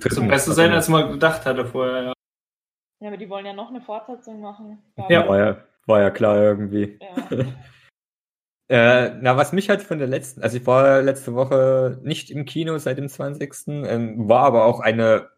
Soll 0.10 0.28
besser 0.28 0.52
sein, 0.54 0.72
als 0.74 0.90
man 0.90 1.14
gedacht 1.14 1.46
hatte 1.46 1.66
vorher. 1.66 2.04
Ja. 2.04 2.14
Ja, 3.00 3.08
aber 3.10 3.18
die 3.18 3.30
wollen 3.30 3.46
ja 3.46 3.54
noch 3.54 3.70
eine 3.70 3.82
Fortsetzung 3.82 4.42
machen. 4.42 4.82
Ja. 5.10 5.28
War 5.28 5.38
ja, 5.38 5.58
war 5.88 6.02
ja 6.02 6.10
klar 6.10 6.38
irgendwie. 6.38 7.00
ja. 7.30 7.46
Äh, 8.70 9.16
na, 9.22 9.36
was 9.36 9.52
mich 9.52 9.70
halt 9.70 9.82
von 9.82 10.00
der 10.00 10.08
letzten, 10.08 10.42
also 10.42 10.56
ich 10.58 10.66
war 10.66 11.02
letzte 11.02 11.36
Woche 11.36 12.00
nicht 12.02 12.32
im 12.32 12.46
Kino 12.46 12.78
seit 12.78 12.98
dem 12.98 13.10
20. 13.10 13.54
Ähm, 13.68 14.30
war 14.30 14.46
aber 14.46 14.64
auch 14.66 14.80
eine, 14.80 15.30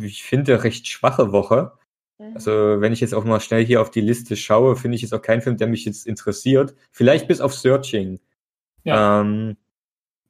ich 0.00 0.22
finde, 0.22 0.64
recht 0.64 0.86
schwache 0.88 1.32
Woche. 1.32 1.72
Mhm. 2.18 2.34
Also 2.34 2.50
wenn 2.80 2.92
ich 2.92 3.00
jetzt 3.00 3.14
auch 3.14 3.24
mal 3.24 3.40
schnell 3.40 3.64
hier 3.64 3.80
auf 3.80 3.90
die 3.90 4.00
Liste 4.00 4.36
schaue, 4.36 4.76
finde 4.76 4.96
ich 4.96 5.02
jetzt 5.02 5.14
auch 5.14 5.22
keinen 5.22 5.42
Film, 5.42 5.56
der 5.56 5.68
mich 5.68 5.84
jetzt 5.84 6.06
interessiert. 6.06 6.74
Vielleicht 6.90 7.28
bis 7.28 7.40
auf 7.40 7.54
Searching. 7.54 8.20
Ja. 8.84 9.20
Ähm, 9.20 9.56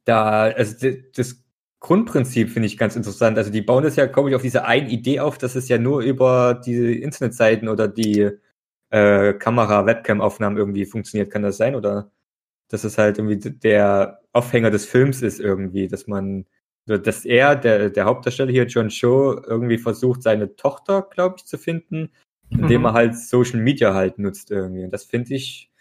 da, 0.05 0.43
also 0.43 0.87
das 1.15 1.43
Grundprinzip 1.79 2.49
finde 2.49 2.67
ich 2.67 2.77
ganz 2.77 2.95
interessant. 2.95 3.37
Also 3.37 3.51
die 3.51 3.61
bauen 3.61 3.83
das 3.83 3.95
ja, 3.95 4.05
glaube 4.05 4.29
ich, 4.29 4.35
auf 4.35 4.41
diese 4.41 4.65
eine 4.65 4.89
Idee 4.89 5.19
auf, 5.19 5.37
dass 5.37 5.55
es 5.55 5.67
ja 5.69 5.77
nur 5.77 6.01
über 6.01 6.53
die 6.65 7.01
Internetseiten 7.01 7.67
oder 7.67 7.87
die 7.87 8.29
äh, 8.89 9.33
Kamera-Webcam-Aufnahmen 9.33 10.57
irgendwie 10.57 10.85
funktioniert. 10.85 11.31
Kann 11.31 11.43
das 11.43 11.57
sein? 11.57 11.75
Oder 11.75 12.11
dass 12.69 12.83
es 12.83 12.97
halt 12.97 13.17
irgendwie 13.17 13.37
der 13.37 14.21
Aufhänger 14.31 14.71
des 14.71 14.85
Films 14.85 15.21
ist 15.21 15.39
irgendwie, 15.39 15.87
dass 15.87 16.07
man, 16.07 16.45
dass 16.85 17.25
er, 17.25 17.55
der, 17.55 17.89
der 17.89 18.05
Hauptdarsteller 18.05 18.51
hier, 18.51 18.65
John 18.65 18.89
Cho, 18.89 19.41
irgendwie 19.45 19.77
versucht, 19.77 20.23
seine 20.23 20.55
Tochter, 20.55 21.01
glaube 21.01 21.35
ich, 21.37 21.45
zu 21.45 21.57
finden 21.57 22.09
indem 22.57 22.81
Mhm. 22.81 22.83
man 22.83 22.93
halt 22.93 23.17
Social 23.17 23.59
Media 23.59 23.93
halt 23.93 24.19
nutzt 24.19 24.51
irgendwie. 24.51 24.83
Und 24.83 24.91
das 24.91 25.05
finde 25.05 25.33
ich, 25.33 25.71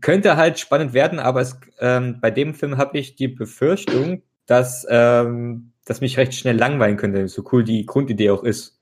könnte 0.00 0.36
halt 0.36 0.58
spannend 0.58 0.92
werden, 0.92 1.18
aber 1.18 1.40
es, 1.40 1.58
ähm, 1.80 2.18
bei 2.20 2.30
dem 2.30 2.54
Film 2.54 2.76
habe 2.76 2.98
ich 2.98 3.16
die 3.16 3.28
Befürchtung, 3.28 4.22
dass, 4.46 4.86
ähm, 4.88 5.72
dass 5.84 6.00
mich 6.00 6.18
recht 6.18 6.34
schnell 6.34 6.56
langweilen 6.56 6.96
könnte, 6.96 7.28
so 7.28 7.42
cool 7.52 7.64
die 7.64 7.86
Grundidee 7.86 8.30
auch 8.30 8.42
ist. 8.42 8.80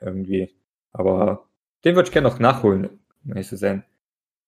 Irgendwie. 0.00 0.54
Aber 0.92 1.48
den 1.84 1.94
würde 1.94 2.08
ich 2.08 2.12
gerne 2.12 2.28
noch 2.28 2.38
nachholen, 2.38 3.00
zu 3.42 3.56
sein. 3.56 3.84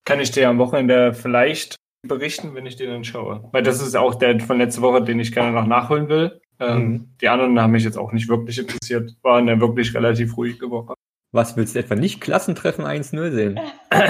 Kann 0.05 0.21
ich 0.21 0.31
dir 0.31 0.49
am 0.49 0.59
Wochenende 0.59 1.15
vielleicht 1.15 1.77
berichten, 2.07 2.55
wenn 2.55 2.67
ich 2.67 2.77
den 2.77 2.91
dann 2.91 3.05
schaue. 3.05 3.49
Weil 3.53 3.63
das 3.63 3.81
ist 3.81 3.95
auch 3.95 4.17
der 4.17 4.41
von 4.41 4.59
letzter 4.59 4.83
Woche, 4.83 5.05
den 5.05 5.21
ich 5.21 5.33
gerne 5.33 5.53
noch 5.53 5.67
nachholen 5.67 6.09
will. 6.09 6.41
Ähm, 6.63 6.83
Mhm. 6.89 7.09
Die 7.21 7.29
anderen 7.29 7.61
haben 7.61 7.73
mich 7.73 7.85
jetzt 7.85 7.99
auch 7.99 8.13
nicht 8.13 8.29
wirklich 8.29 8.59
interessiert. 8.59 9.15
War 9.23 9.39
eine 9.39 9.61
wirklich 9.61 9.95
relativ 9.95 10.37
ruhige 10.37 10.71
Woche. 10.71 10.95
Was 11.33 11.57
willst 11.57 11.75
du 11.75 11.79
etwa 11.79 11.95
nicht 11.95 12.21
Klassentreffen 12.21 12.85
1-0 12.85 13.31
sehen? 13.33 13.61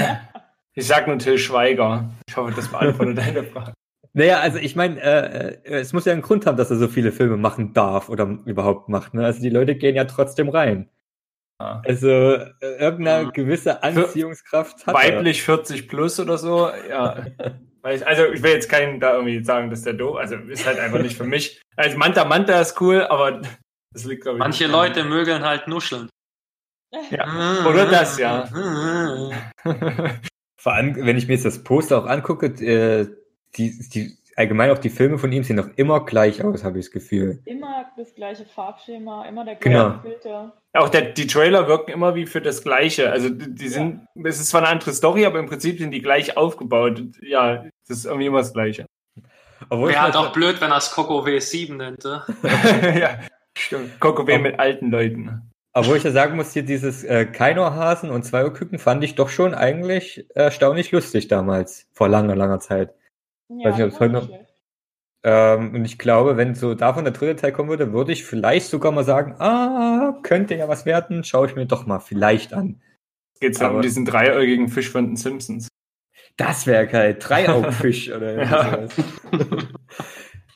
Ich 0.74 0.86
sag 0.86 1.06
nur 1.06 1.18
Till 1.18 1.36
Schweiger. 1.36 2.08
Ich 2.26 2.34
hoffe, 2.34 2.50
das 2.56 2.66
beantwortet 2.68 3.18
deine 3.18 3.44
Frage. 3.44 3.74
Naja, 4.14 4.40
also 4.40 4.56
ich 4.56 4.74
meine, 4.74 4.98
äh, 5.02 5.48
äh, 5.64 5.80
es 5.80 5.92
muss 5.92 6.06
ja 6.06 6.14
einen 6.14 6.22
Grund 6.22 6.46
haben, 6.46 6.56
dass 6.56 6.70
er 6.70 6.78
so 6.78 6.88
viele 6.88 7.12
Filme 7.12 7.36
machen 7.36 7.74
darf 7.74 8.08
oder 8.08 8.38
überhaupt 8.46 8.88
macht. 8.88 9.12
Ne? 9.12 9.22
Also 9.24 9.42
die 9.42 9.50
Leute 9.50 9.74
gehen 9.74 9.94
ja 9.96 10.04
trotzdem 10.06 10.48
rein. 10.48 10.88
Ja. 11.60 11.82
Also 11.86 12.08
äh, 12.08 12.52
irgendeine 12.78 13.26
Mhm. 13.26 13.32
gewisse 13.32 13.82
Anziehungskraft 13.82 14.86
hat 14.86 14.94
Weiblich 14.94 15.42
40 15.42 15.88
plus 15.88 16.18
oder 16.18 16.38
so, 16.38 16.70
ja. 16.88 17.16
Ich, 17.90 18.06
also 18.06 18.26
ich 18.26 18.42
will 18.42 18.52
jetzt 18.52 18.68
keinen 18.68 19.00
da 19.00 19.14
irgendwie 19.14 19.42
sagen, 19.44 19.68
dass 19.70 19.82
der 19.82 19.94
doof, 19.94 20.16
also 20.16 20.36
ist 20.36 20.66
halt 20.66 20.78
einfach 20.78 21.00
nicht 21.00 21.16
für 21.16 21.24
mich. 21.24 21.60
Also 21.76 21.98
Manta 21.98 22.24
Manta 22.24 22.60
ist 22.60 22.80
cool, 22.80 23.02
aber 23.02 23.42
das 23.92 24.04
liegt 24.04 24.22
glaube 24.22 24.38
ich. 24.38 24.40
Manche 24.40 24.64
nicht 24.64 24.74
an- 24.74 24.80
Leute 24.80 25.04
mögen 25.04 25.42
halt 25.42 25.66
nuscheln. 25.66 26.08
Ja. 27.10 27.66
Oder 27.66 27.86
das, 27.86 28.18
ja. 28.18 28.44
Vor 30.60 30.72
allem, 30.74 30.94
wenn 30.94 31.16
ich 31.16 31.26
mir 31.26 31.34
jetzt 31.34 31.44
das 31.44 31.64
Poster 31.64 31.98
auch 31.98 32.06
angucke, 32.06 32.46
äh, 32.46 33.08
die, 33.56 33.88
die 33.88 34.16
allgemein 34.36 34.70
auch 34.70 34.78
die 34.78 34.90
Filme 34.90 35.18
von 35.18 35.30
ihm 35.32 35.44
sehen 35.44 35.56
noch 35.56 35.68
immer 35.76 36.04
gleich 36.04 36.42
aus, 36.44 36.64
habe 36.64 36.78
ich 36.78 36.86
das 36.86 36.92
Gefühl. 36.92 37.40
Immer 37.44 37.86
das 37.96 38.14
gleiche 38.14 38.44
Farbschema, 38.44 39.26
immer 39.26 39.44
der 39.44 39.56
Genau. 39.56 39.90
gleiche 39.90 40.02
Filter. 40.02 40.52
Auch 40.74 40.88
der, 40.88 41.02
die 41.02 41.26
Trailer 41.26 41.68
wirken 41.68 41.90
immer 41.92 42.14
wie 42.14 42.26
für 42.26 42.40
das 42.40 42.62
Gleiche. 42.62 43.10
Also 43.10 43.28
die, 43.28 43.54
die 43.54 43.68
sind, 43.68 44.06
es 44.24 44.40
ist 44.40 44.48
zwar 44.50 44.62
eine 44.62 44.70
andere 44.70 44.92
Story, 44.92 45.26
aber 45.26 45.38
im 45.38 45.46
Prinzip 45.46 45.78
sind 45.78 45.90
die 45.90 46.00
gleich 46.02 46.36
aufgebaut. 46.36 47.02
Ja, 47.20 47.64
das 47.88 47.98
ist 47.98 48.04
irgendwie 48.06 48.26
immer 48.26 48.38
das 48.38 48.52
Gleiche. 48.52 48.86
Wäre 49.70 50.00
halt 50.02 50.16
auch 50.16 50.32
blöd, 50.32 50.60
wenn 50.60 50.70
er 50.70 50.78
es 50.78 50.90
Coco 50.90 51.20
W7 51.24 51.74
nennt. 51.76 52.04
äh. 52.04 52.98
ja, 53.00 53.18
stimmt. 53.56 54.00
Coco 54.00 54.26
W 54.26 54.38
mit 54.38 54.58
alten 54.58 54.90
Leuten. 54.90 55.50
Obwohl 55.74 55.96
ich 55.96 56.02
ja 56.04 56.10
sagen 56.10 56.36
muss, 56.36 56.52
hier 56.52 56.64
dieses 56.64 57.02
äh, 57.04 57.24
Kainor-Hasen 57.24 58.10
und 58.10 58.24
Zweierküken 58.24 58.78
fand 58.78 59.02
ich 59.04 59.14
doch 59.14 59.30
schon 59.30 59.54
eigentlich 59.54 60.26
erstaunlich 60.34 60.90
lustig 60.90 61.28
damals, 61.28 61.86
vor 61.92 62.08
langer, 62.08 62.36
langer 62.36 62.60
Zeit. 62.60 62.92
Ja, 63.48 63.70
Weiß 63.70 63.78
nicht, 63.78 64.00
ob 64.00 64.12
noch- 64.12 64.26
schlecht. 64.26 64.48
Ähm, 65.24 65.74
und 65.74 65.84
ich 65.84 65.98
glaube, 65.98 66.36
wenn 66.36 66.54
so 66.56 66.74
davon 66.74 67.04
der 67.04 67.12
dritte 67.12 67.36
Teil 67.40 67.52
kommen 67.52 67.68
würde, 67.68 67.92
würde 67.92 68.10
ich 68.12 68.24
vielleicht 68.24 68.66
sogar 68.66 68.90
mal 68.90 69.04
sagen, 69.04 69.36
ah, 69.38 70.18
könnte 70.24 70.56
ja 70.56 70.66
was 70.68 70.84
werden, 70.84 71.22
schaue 71.22 71.46
ich 71.46 71.54
mir 71.54 71.64
doch 71.66 71.86
mal 71.86 72.00
vielleicht 72.00 72.52
an. 72.54 72.80
Geht's 73.38 73.60
Aber- 73.60 73.76
um 73.76 73.82
diesen 73.82 74.04
dreieugigen 74.04 74.68
Fisch 74.68 74.90
von 74.90 75.06
den 75.06 75.16
Simpsons. 75.16 75.68
Das 76.36 76.66
wäre 76.66 76.86
geil, 76.88 77.16
Dreiaugenfisch 77.20 78.10
oder 78.10 78.32
Ja. 78.42 78.78
irgendwie 78.78 79.02
sowas. 79.38 79.66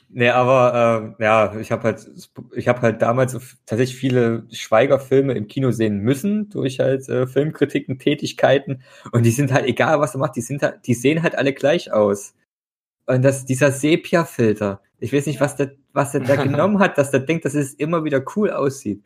Nee, 0.09 0.31
aber 0.31 1.03
ähm, 1.05 1.17
ja, 1.19 1.55
ich 1.61 1.71
habe 1.71 1.83
halt, 1.83 2.09
ich 2.55 2.69
habe 2.69 2.81
halt 2.81 3.03
damals 3.03 3.33
tatsächlich 3.67 3.99
viele 3.99 4.47
Schweigerfilme 4.51 5.35
im 5.35 5.47
Kino 5.47 5.73
sehen 5.73 5.99
müssen 5.99 6.49
durch 6.49 6.81
halt 6.81 7.07
äh, 7.11 7.27
Filmkritiken, 7.27 7.99
Tätigkeiten 7.99 8.83
und 9.13 9.25
die 9.27 9.31
sind 9.31 9.53
halt 9.53 9.67
egal, 9.67 10.01
was 10.01 10.15
er 10.15 10.21
macht, 10.21 10.37
die 10.37 10.41
sind 10.41 10.63
halt, 10.63 10.87
die 10.87 10.95
sehen 10.95 11.23
halt 11.23 11.35
alle 11.37 11.53
gleich 11.53 11.93
aus. 11.93 12.35
Und 13.07 13.23
das, 13.23 13.45
dieser 13.45 13.71
Sepia-Filter, 13.73 14.83
ich 14.99 15.13
weiß 15.13 15.27
nicht, 15.27 15.41
was 15.41 15.57
der, 15.57 15.77
was 15.93 16.13
der 16.13 16.23
da 16.23 16.37
genommen 16.43 16.79
hat, 16.79 16.99
dass 16.99 17.11
der 17.11 17.21
denkt, 17.21 17.45
dass 17.45 17.55
es 17.55 17.75
immer 17.75 18.05
wieder 18.05 18.23
cool 18.35 18.51
aussieht. 18.51 19.03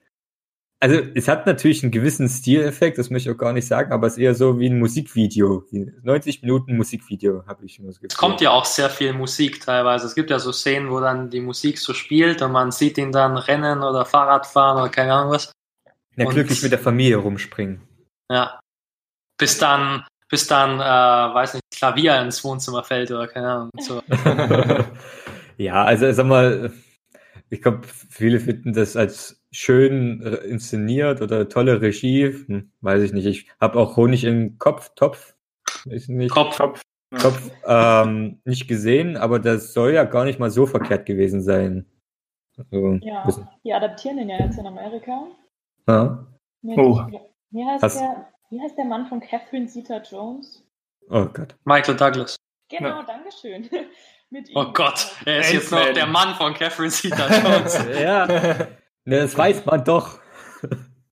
Also 0.82 0.98
es 1.14 1.28
hat 1.28 1.44
natürlich 1.44 1.82
einen 1.82 1.92
gewissen 1.92 2.26
Stileffekt, 2.26 2.96
das 2.96 3.10
möchte 3.10 3.28
ich 3.28 3.36
auch 3.36 3.38
gar 3.38 3.52
nicht 3.52 3.66
sagen, 3.66 3.92
aber 3.92 4.06
es 4.06 4.14
ist 4.14 4.20
eher 4.20 4.34
so 4.34 4.58
wie 4.58 4.70
ein 4.70 4.78
Musikvideo. 4.78 5.66
Wie 5.70 5.92
90 6.02 6.40
Minuten 6.40 6.74
Musikvideo, 6.78 7.44
habe 7.46 7.66
ich 7.66 7.76
Gefühl. 7.76 8.08
Es 8.08 8.16
kommt 8.16 8.40
ja 8.40 8.50
auch 8.50 8.64
sehr 8.64 8.88
viel 8.88 9.12
Musik 9.12 9.60
teilweise. 9.60 10.06
Es 10.06 10.14
gibt 10.14 10.30
ja 10.30 10.38
so 10.38 10.52
Szenen, 10.52 10.90
wo 10.90 10.98
dann 11.00 11.28
die 11.28 11.42
Musik 11.42 11.78
so 11.78 11.92
spielt 11.92 12.40
und 12.40 12.52
man 12.52 12.72
sieht 12.72 12.96
ihn 12.96 13.12
dann 13.12 13.36
rennen 13.36 13.82
oder 13.82 14.06
Fahrrad 14.06 14.46
fahren 14.46 14.78
oder 14.78 14.88
keine 14.88 15.12
Ahnung 15.12 15.32
was. 15.32 15.52
Ja, 16.16 16.24
glücklich 16.24 16.62
mit 16.62 16.72
der 16.72 16.78
Familie 16.78 17.16
rumspringen. 17.16 17.82
Ja. 18.30 18.58
Bis 19.36 19.58
dann, 19.58 20.06
bis 20.31 20.47
dann, 20.47 20.81
äh, 20.81 21.35
weiß 21.35 21.55
nicht, 21.55 21.64
Klavier 21.75 22.21
ins 22.23 22.43
Wohnzimmer 22.45 22.83
fällt 22.85 23.11
oder 23.11 23.27
keine 23.29 23.49
Ahnung. 23.49 23.71
So. 23.79 24.03
ja, 25.59 25.85
also 25.85 26.11
sag 26.12 26.27
mal, 26.27 26.73
ich 27.51 27.61
glaube, 27.62 27.81
viele 27.87 28.40
finden 28.40 28.73
das 28.73 28.97
als 28.97 29.43
schön 29.53 30.23
äh, 30.23 30.37
inszeniert 30.47 31.21
oder 31.21 31.49
tolle 31.49 31.81
Regie. 31.81 32.27
Hm, 32.47 32.71
weiß 32.81 33.03
ich 33.03 33.12
nicht. 33.12 33.27
Ich 33.27 33.49
habe 33.61 33.79
auch 33.79 33.97
Honig 33.97 34.25
im 34.25 34.59
Kopf, 34.59 34.93
Topf, 34.95 35.35
weiß 35.85 36.09
nicht, 36.09 36.31
Kopf. 36.31 36.57
Kopf. 36.57 36.81
Kopf 37.21 37.51
ähm, 37.66 38.40
nicht 38.45 38.69
gesehen, 38.69 39.16
aber 39.16 39.40
das 39.40 39.73
soll 39.73 39.93
ja 39.93 40.05
gar 40.05 40.25
nicht 40.25 40.38
mal 40.38 40.51
so 40.51 40.64
verkehrt 40.66 41.07
gewesen 41.07 41.43
sein. 41.43 41.85
Also, 42.57 42.99
Ja, 43.03 43.27
wissen- 43.27 43.49
die 43.64 43.73
adaptieren 43.75 44.19
den 44.19 44.29
ja 44.29 44.37
jetzt 44.38 44.59
in 44.59 44.66
Amerika. 44.66 45.25
ja. 45.88 46.25
Oh. 46.62 47.01
Wie 47.51 47.64
heißt 47.64 47.83
Hast- 47.83 47.99
der? 48.01 48.29
Wie 48.50 48.60
heißt 48.60 48.76
der 48.76 48.84
Mann 48.84 49.06
von 49.06 49.20
Catherine 49.20 49.66
Zeta-Jones? 49.66 50.64
Oh 51.08 51.26
Gott. 51.26 51.56
Michael 51.64 51.96
Douglas. 51.96 52.36
Genau, 52.68 53.00
Ja. 53.00 53.02
Dankeschön. 53.02 53.68
Mit 54.30 54.48
ihm. 54.48 54.56
Oh 54.56 54.72
Gott, 54.72 55.16
er 55.24 55.40
ist 55.40 55.52
jetzt 55.52 55.72
noch 55.72 55.92
der 55.92 56.06
Mann 56.06 56.34
von 56.36 56.54
Catherine 56.54 56.90
Zeta-Jones. 56.90 57.84
Ja, 58.00 58.26
ne, 58.26 58.68
das 59.04 59.36
weiß 59.36 59.66
man 59.66 59.84
doch. 59.84 60.20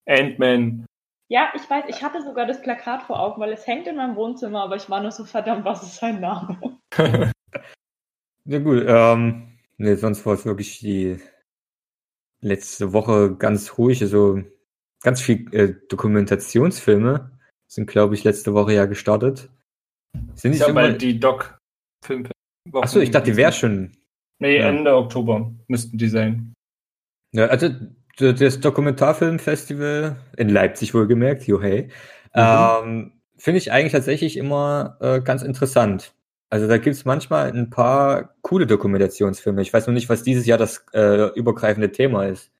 Ant-Man. 0.06 0.86
Ja, 1.28 1.52
ich 1.54 1.68
weiß, 1.68 1.84
ich 1.88 2.02
hatte 2.02 2.22
sogar 2.22 2.46
das 2.46 2.62
Plakat 2.62 3.02
vor 3.02 3.18
Augen, 3.20 3.40
weil 3.40 3.52
es 3.52 3.66
hängt 3.66 3.86
in 3.88 3.96
meinem 3.96 4.14
Wohnzimmer, 4.16 4.62
aber 4.62 4.76
ich 4.76 4.88
war 4.88 5.00
nur 5.00 5.10
so 5.10 5.24
verdammt, 5.24 5.64
was 5.64 5.82
ist 5.82 5.96
sein 5.96 6.20
Name? 6.20 6.78
Ja 8.50 8.60
gut, 8.60 8.82
ähm, 8.86 9.58
nee, 9.76 9.94
sonst 9.96 10.24
war 10.24 10.32
es 10.32 10.46
wirklich 10.46 10.78
die 10.78 11.20
letzte 12.40 12.94
Woche 12.94 13.36
ganz 13.36 13.76
ruhig, 13.76 14.00
also 14.00 14.40
ganz 15.02 15.20
viel 15.20 15.52
äh, 15.54 15.74
Dokumentationsfilme 15.88 17.30
sind, 17.66 17.86
glaube 17.86 18.14
ich, 18.14 18.24
letzte 18.24 18.54
Woche 18.54 18.74
ja 18.74 18.86
gestartet. 18.86 19.50
Sind 20.34 20.52
Ich 20.52 20.60
nicht 20.60 20.68
immer... 20.68 20.82
bald 20.82 21.02
die 21.02 21.20
Doc-Film. 21.20 22.28
Achso, 22.72 23.00
ich 23.00 23.10
dachte, 23.10 23.30
die 23.30 23.36
wäre 23.36 23.52
schon. 23.52 23.96
Nee, 24.40 24.58
Ja. 24.58 24.68
Ende 24.68 24.94
Oktober 24.94 25.52
müssten 25.66 25.98
die 25.98 26.08
sein. 26.08 26.54
Ja, 27.32 27.46
also 27.46 27.70
das 28.16 28.60
Dokumentarfilmfestival 28.60 30.16
in 30.36 30.48
Leipzig 30.48 30.94
wohlgemerkt, 30.94 31.46
jo 31.46 31.60
hey, 31.60 31.90
ähm, 32.34 33.12
finde 33.36 33.58
ich 33.58 33.72
eigentlich 33.72 33.92
tatsächlich 33.92 34.36
immer 34.36 34.96
äh, 35.00 35.20
ganz 35.20 35.42
interessant. 35.42 36.14
Also 36.50 36.66
da 36.66 36.78
gibt's 36.78 37.04
manchmal 37.04 37.52
ein 37.52 37.70
paar 37.70 38.34
coole 38.42 38.66
Dokumentationsfilme. 38.66 39.60
Ich 39.60 39.72
weiß 39.72 39.86
noch 39.86 39.94
nicht, 39.94 40.08
was 40.08 40.22
dieses 40.22 40.46
Jahr 40.46 40.58
das 40.58 40.84
äh, 40.94 41.28
übergreifende 41.34 41.92
Thema 41.92 42.24
ist. 42.24 42.50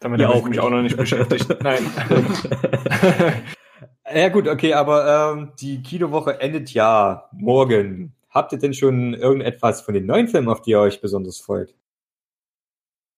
Damit 0.00 0.20
Ja, 0.20 0.28
habe 0.28 0.36
ich 0.36 0.40
auch 0.42 0.44
mich 0.44 0.50
nicht. 0.56 0.60
auch 0.60 0.70
noch 0.70 0.82
nicht 0.82 0.96
beschäftigt. 0.96 1.46
Nein. 1.62 1.84
ja 4.14 4.28
gut, 4.30 4.48
okay, 4.48 4.74
aber 4.74 5.32
ähm, 5.36 5.52
die 5.60 5.82
Kinowoche 5.82 6.40
endet 6.40 6.70
ja 6.72 7.28
morgen. 7.32 8.14
Habt 8.30 8.52
ihr 8.52 8.58
denn 8.58 8.74
schon 8.74 9.14
irgendetwas 9.14 9.82
von 9.82 9.92
den 9.94 10.06
neuen 10.06 10.28
Filmen, 10.28 10.48
auf 10.48 10.62
die 10.62 10.70
ihr 10.70 10.80
euch 10.80 11.00
besonders 11.00 11.38
freut? 11.40 11.74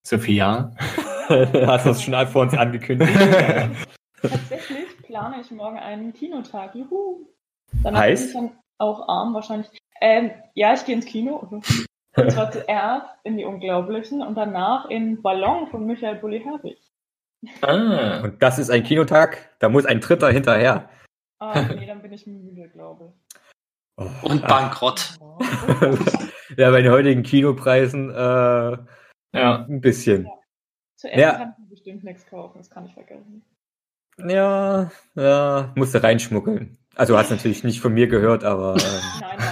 Sophia. 0.05 0.75
Hast 1.29 1.87
du 1.87 1.91
das 1.91 2.03
schon 2.03 2.27
vor 2.27 2.43
uns 2.43 2.55
angekündigt? 2.55 3.13
Tatsächlich 4.21 4.97
plane 5.05 5.37
ich 5.41 5.51
morgen 5.51 5.79
einen 5.79 6.13
Kinotag. 6.13 6.75
Juhu. 6.75 7.27
Danach 7.83 8.01
Heißt? 8.01 8.33
bin 8.35 8.45
ich 8.45 8.51
dann 8.51 8.59
auch 8.79 9.09
arm 9.09 9.35
wahrscheinlich. 9.35 9.69
Ähm, 10.01 10.31
ja, 10.55 10.75
ich 10.75 10.85
gehe 10.85 10.97
ins 10.97 11.07
Kino. 11.07 11.61
Und 12.17 12.31
zwar 12.31 12.51
zuerst 12.51 13.07
in 13.25 13.37
die 13.39 13.45
Unglaublichen 13.45 14.23
und 14.23 14.35
danach 14.35 14.89
in 14.91 15.23
Ballon 15.23 15.69
von 15.69 15.87
Michael 15.87 16.17
Bulli-Herbig. 16.17 16.79
Ah. 17.63 18.21
Und 18.23 18.43
das 18.43 18.59
ist 18.59 18.71
ein 18.71 18.83
Kinotag, 18.85 19.51
da 19.59 19.69
muss 19.69 19.87
ein 19.87 20.01
Dritter 20.01 20.31
hinterher. 20.31 20.89
Ah, 21.41 21.61
nee, 21.75 21.87
dann 21.87 22.03
bin 22.03 22.13
ich 22.13 22.27
müde, 22.27 22.69
glaube 22.69 23.13
Oh, 23.97 24.09
Und. 24.23 24.47
Bankrott. 24.47 25.19
ich. 25.41 26.57
ja, 26.59 26.71
bei 26.71 26.83
den 26.83 26.93
heutigen 26.93 27.23
Kinopreisen 27.23 28.11
äh, 28.11 28.15
Ja. 29.35 29.67
ein 29.69 29.81
bisschen. 29.81 30.29
Zuerst 30.97 31.19
Ja. 31.19 31.33
kann 31.33 31.53
ich 31.53 31.59
mir 31.65 31.69
bestimmt 31.71 32.05
nichts 32.05 32.27
kaufen, 32.27 32.59
das 32.59 32.71
kann 32.71 32.87
ich 32.87 32.95
vergessen. 32.95 33.45
Ja, 34.19 34.91
ja, 35.15 35.73
musste 35.75 36.03
reinschmuggeln. 36.03 36.79
Also 36.95 37.17
hast 37.17 37.31
natürlich 37.31 37.65
nicht 37.65 37.81
von 37.81 37.95
mir 37.95 38.07
gehört, 38.07 38.45
aber. 38.45 38.77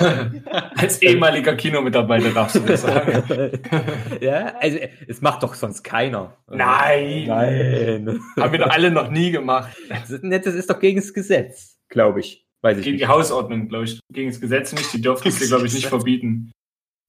Ähm. 0.00 0.09
Nein, 0.09 0.42
nein. 0.46 0.70
Als 0.76 1.03
ehemaliger 1.03 1.55
Kinomitarbeiter 1.55 2.31
darfst 2.31 2.57
du 2.57 2.61
das 2.61 2.83
sagen. 2.83 3.22
ja, 4.20 4.55
also 4.59 4.79
es 5.07 5.20
macht 5.20 5.42
doch 5.42 5.53
sonst 5.53 5.83
keiner. 5.83 6.37
Nein. 6.48 7.26
Nein. 7.26 8.20
Haben 8.38 8.53
wir 8.53 8.61
doch 8.61 8.70
alle 8.70 8.90
noch 8.90 9.11
nie 9.11 9.31
gemacht. 9.31 9.76
Das 9.88 10.11
ist, 10.11 10.22
das 10.24 10.55
ist 10.55 10.70
doch 10.70 10.81
gegen 10.81 10.98
das 10.98 11.12
Gesetz, 11.12 11.79
glaube 11.88 12.20
ich. 12.20 12.46
Weiß 12.62 12.79
ich 12.79 12.85
gegen 12.85 12.96
nicht. 12.96 13.05
die 13.05 13.09
Hausordnung, 13.09 13.68
glaube 13.68 13.85
ich. 13.85 14.00
Gegen 14.11 14.31
das 14.31 14.40
Gesetz 14.40 14.72
nicht. 14.72 14.92
Die 14.92 15.03
dürfen 15.03 15.29
es 15.29 15.38
dir, 15.38 15.48
glaube 15.48 15.66
ich, 15.66 15.74
nicht 15.74 15.87
verbieten. 15.87 16.53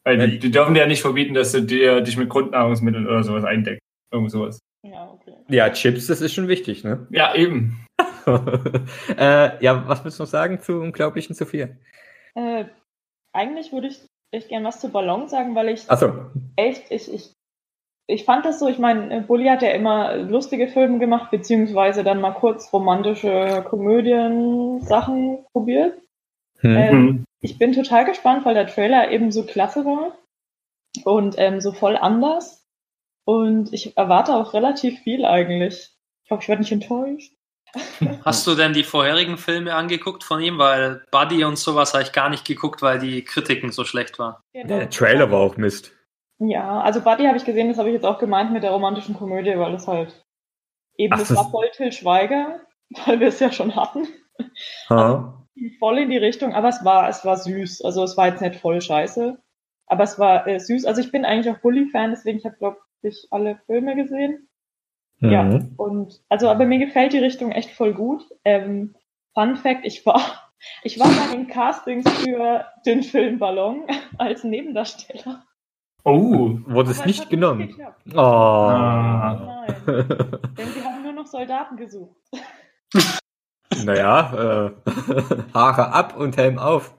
Weil 0.03 0.17
die, 0.17 0.39
die 0.39 0.51
dürfen 0.51 0.73
dir 0.73 0.81
ja 0.81 0.87
nicht 0.87 1.01
verbieten, 1.01 1.33
dass 1.33 1.51
du 1.51 1.61
dir, 1.61 2.01
dich 2.01 2.17
mit 2.17 2.29
Grundnahrungsmitteln 2.29 3.07
oder 3.07 3.23
sowas 3.23 3.43
eindeckst. 3.43 3.81
Irgend 4.11 4.31
sowas. 4.31 4.59
Ja, 4.83 5.09
okay. 5.11 5.33
Ja, 5.49 5.69
Chips, 5.69 6.07
das 6.07 6.21
ist 6.21 6.33
schon 6.33 6.47
wichtig, 6.47 6.83
ne? 6.83 7.07
Ja, 7.11 7.35
eben. 7.35 7.85
äh, 9.17 9.63
ja, 9.63 9.87
was 9.87 10.03
willst 10.03 10.19
du 10.19 10.23
noch 10.23 10.29
sagen 10.29 10.59
zu 10.61 10.79
Unglaublichen 10.79 11.35
Sophia? 11.35 11.69
Äh, 12.35 12.65
eigentlich 13.33 13.71
würde 13.71 13.87
ich 13.87 14.01
echt 14.31 14.49
gern 14.49 14.63
was 14.63 14.79
zu 14.79 14.89
Ballon 14.89 15.27
sagen, 15.27 15.55
weil 15.55 15.69
ich 15.69 15.89
Achso. 15.89 16.31
echt, 16.55 16.89
ich, 16.89 17.13
ich, 17.13 17.33
ich 18.07 18.25
fand 18.25 18.45
das 18.45 18.59
so, 18.59 18.67
ich 18.67 18.79
meine, 18.79 19.21
Bully 19.21 19.47
hat 19.47 19.61
ja 19.61 19.71
immer 19.71 20.15
lustige 20.15 20.67
Filme 20.67 20.99
gemacht, 20.99 21.31
beziehungsweise 21.31 22.03
dann 22.03 22.21
mal 22.21 22.33
kurz 22.33 22.71
romantische 22.71 23.65
Komödien-Sachen 23.69 25.45
probiert. 25.51 25.97
Hm. 26.59 26.77
Ähm, 26.77 27.25
ich 27.41 27.57
bin 27.57 27.73
total 27.73 28.05
gespannt, 28.05 28.45
weil 28.45 28.53
der 28.53 28.67
Trailer 28.67 29.11
eben 29.11 29.31
so 29.31 29.43
klasse 29.43 29.83
war 29.85 30.17
und 31.03 31.35
ähm, 31.37 31.59
so 31.59 31.71
voll 31.71 31.97
anders. 31.97 32.65
Und 33.25 33.73
ich 33.73 33.97
erwarte 33.97 34.35
auch 34.35 34.53
relativ 34.53 34.99
viel 34.99 35.25
eigentlich. 35.25 35.91
Ich 36.23 36.31
hoffe, 36.31 36.43
ich 36.43 36.49
werde 36.49 36.61
nicht 36.61 36.71
enttäuscht. 36.71 37.33
Hast 38.25 38.45
du 38.47 38.55
denn 38.55 38.73
die 38.73 38.83
vorherigen 38.83 39.37
Filme 39.37 39.73
angeguckt 39.75 40.23
von 40.23 40.41
ihm? 40.41 40.57
Weil 40.57 41.05
Buddy 41.11 41.43
und 41.43 41.57
sowas 41.57 41.93
habe 41.93 42.03
ich 42.03 42.11
gar 42.11 42.29
nicht 42.29 42.45
geguckt, 42.45 42.81
weil 42.81 42.99
die 42.99 43.23
Kritiken 43.23 43.71
so 43.71 43.83
schlecht 43.85 44.19
waren. 44.19 44.35
Genau. 44.53 44.67
Der 44.77 44.89
Trailer 44.89 45.31
war 45.31 45.39
auch 45.39 45.57
Mist. 45.57 45.91
Ja, 46.39 46.81
also 46.81 47.01
Buddy 47.01 47.25
habe 47.25 47.37
ich 47.37 47.45
gesehen, 47.45 47.69
das 47.69 47.77
habe 47.77 47.89
ich 47.89 47.93
jetzt 47.93 48.05
auch 48.05 48.17
gemeint 48.19 48.51
mit 48.51 48.63
der 48.63 48.71
romantischen 48.71 49.15
Komödie, 49.15 49.57
weil 49.57 49.73
es 49.75 49.87
halt 49.87 50.25
eben, 50.97 51.13
Ach, 51.13 51.19
das 51.19 51.29
das- 51.29 51.37
war 51.37 51.49
voll 51.49 51.69
Till 51.71 51.91
Schweiger, 51.91 52.61
weil 53.05 53.19
wir 53.19 53.27
es 53.27 53.39
ja 53.39 53.51
schon 53.51 53.75
hatten. 53.75 54.07
Ha? 54.89 55.37
Voll 55.79 55.99
in 55.99 56.09
die 56.09 56.17
Richtung, 56.17 56.53
aber 56.53 56.69
es 56.69 56.83
war, 56.83 57.07
es 57.09 57.23
war 57.23 57.37
süß. 57.37 57.83
Also 57.83 58.03
es 58.03 58.17
war 58.17 58.27
jetzt 58.27 58.41
nicht 58.41 58.55
voll 58.59 58.81
scheiße, 58.81 59.37
aber 59.87 60.03
es 60.03 60.17
war 60.17 60.47
äh, 60.47 60.59
süß. 60.59 60.85
Also 60.85 61.01
ich 61.01 61.11
bin 61.11 61.25
eigentlich 61.25 61.53
auch 61.55 61.59
Bully-Fan, 61.61 62.09
deswegen 62.11 62.39
ich 62.39 62.45
habe, 62.45 62.55
glaube 62.57 62.77
ich, 63.03 63.27
alle 63.31 63.59
Filme 63.67 63.95
gesehen. 63.95 64.47
Ja, 65.21 65.43
Mhm. 65.43 65.73
und 65.77 66.21
also 66.29 66.49
aber 66.49 66.65
mir 66.65 66.79
gefällt 66.79 67.13
die 67.13 67.19
Richtung 67.19 67.51
echt 67.51 67.69
voll 67.71 67.93
gut. 67.93 68.23
Ähm, 68.43 68.95
Fun 69.35 69.55
Fact, 69.55 69.85
ich 69.85 70.05
war, 70.05 70.19
ich 70.83 70.99
war 70.99 71.07
bei 71.07 71.35
den 71.35 71.47
Castings 71.47 72.09
für 72.23 72.65
den 72.85 73.03
Film 73.03 73.37
Ballon 73.39 73.83
als 74.17 74.43
Nebendarsteller. 74.43 75.43
Oh. 76.03 76.57
Wurde 76.65 76.89
es 76.91 77.05
nicht 77.05 77.29
genommen. 77.29 77.67
geklappt. 77.67 78.01
Oh. 78.15 78.17
Ah. 78.19 79.65
Nein, 79.85 80.07
denn 80.57 80.67
sie 80.73 80.83
haben 80.83 81.03
nur 81.03 81.13
noch 81.13 81.27
Soldaten 81.27 81.77
gesucht. 81.77 82.15
naja, 83.85 84.65
äh, 84.65 84.91
Haare 85.53 85.93
ab 85.93 86.17
und 86.17 86.37
Helm 86.37 86.57
auf. 86.57 86.95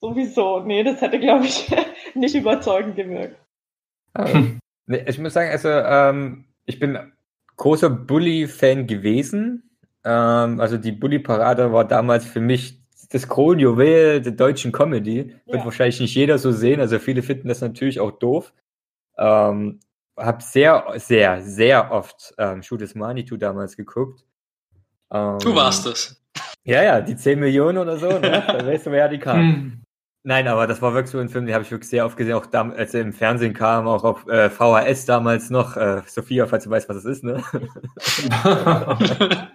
Sowieso, 0.00 0.60
nee, 0.60 0.84
das 0.84 1.00
hätte, 1.00 1.18
glaube 1.18 1.46
ich, 1.46 1.74
nicht 2.14 2.36
überzeugend 2.36 2.94
gewirkt. 2.94 3.36
Nee, 4.86 5.04
ich 5.06 5.18
muss 5.18 5.32
sagen, 5.34 5.50
also 5.50 5.68
ähm, 5.68 6.44
ich 6.64 6.78
bin 6.78 7.12
großer 7.58 7.90
Bully-Fan 7.90 8.86
gewesen. 8.86 9.70
Ähm, 10.04 10.58
also 10.60 10.78
die 10.78 10.92
Bully-Parade 10.92 11.70
war 11.72 11.84
damals 11.86 12.24
für 12.24 12.40
mich 12.40 12.80
das 13.10 13.28
Kronjuwel 13.28 14.20
der 14.22 14.32
deutschen 14.32 14.72
Comedy. 14.72 15.34
Wird 15.46 15.58
Ja. 15.58 15.64
wahrscheinlich 15.64 16.00
nicht 16.00 16.14
jeder 16.14 16.38
so 16.38 16.50
sehen. 16.52 16.80
Also 16.80 16.98
viele 16.98 17.22
finden 17.22 17.48
das 17.48 17.60
natürlich 17.60 18.00
auch 18.00 18.12
doof. 18.12 18.52
Ähm, 19.18 19.80
hab 20.16 20.42
sehr, 20.42 20.84
sehr, 20.96 21.42
sehr 21.42 21.92
oft 21.92 22.34
ähm, 22.38 22.62
Shoot 22.62 22.82
is 22.82 22.94
Manitou 22.94 23.36
damals 23.36 23.76
geguckt. 23.76 24.24
Ähm, 25.12 25.38
Du 25.38 25.54
warst 25.54 25.86
es. 25.86 26.20
Ja, 26.64 26.82
ja, 26.82 27.00
die 27.00 27.16
10 27.16 27.38
Millionen 27.40 27.78
oder 27.78 27.96
so, 27.98 28.08
ne? 28.08 28.20
Da 28.46 28.66
weißt 28.66 28.86
du, 28.86 28.90
wer 28.90 29.08
die 29.08 29.18
kam. 29.18 29.82
Nein, 30.24 30.48
aber 30.48 30.66
das 30.66 30.82
war 30.82 30.92
wirklich 30.94 31.10
so 31.12 31.18
ein 31.18 31.28
Film, 31.28 31.46
den 31.46 31.54
habe 31.54 31.64
ich 31.64 31.70
wirklich 31.70 31.88
sehr 31.88 32.04
oft 32.04 32.16
gesehen, 32.16 32.34
auch 32.34 32.46
dam- 32.46 32.72
als 32.72 32.92
er 32.92 33.00
im 33.02 33.12
Fernsehen 33.12 33.54
kam, 33.54 33.86
auch 33.86 34.04
auf 34.04 34.26
äh, 34.28 34.50
VHS 34.50 35.06
damals 35.06 35.48
noch. 35.48 35.76
Äh, 35.76 36.02
Sophia, 36.06 36.46
falls 36.46 36.64
du 36.64 36.70
weißt, 36.70 36.88
was 36.88 36.96
das 37.02 37.04
ist, 37.04 37.24
ne? 37.24 37.42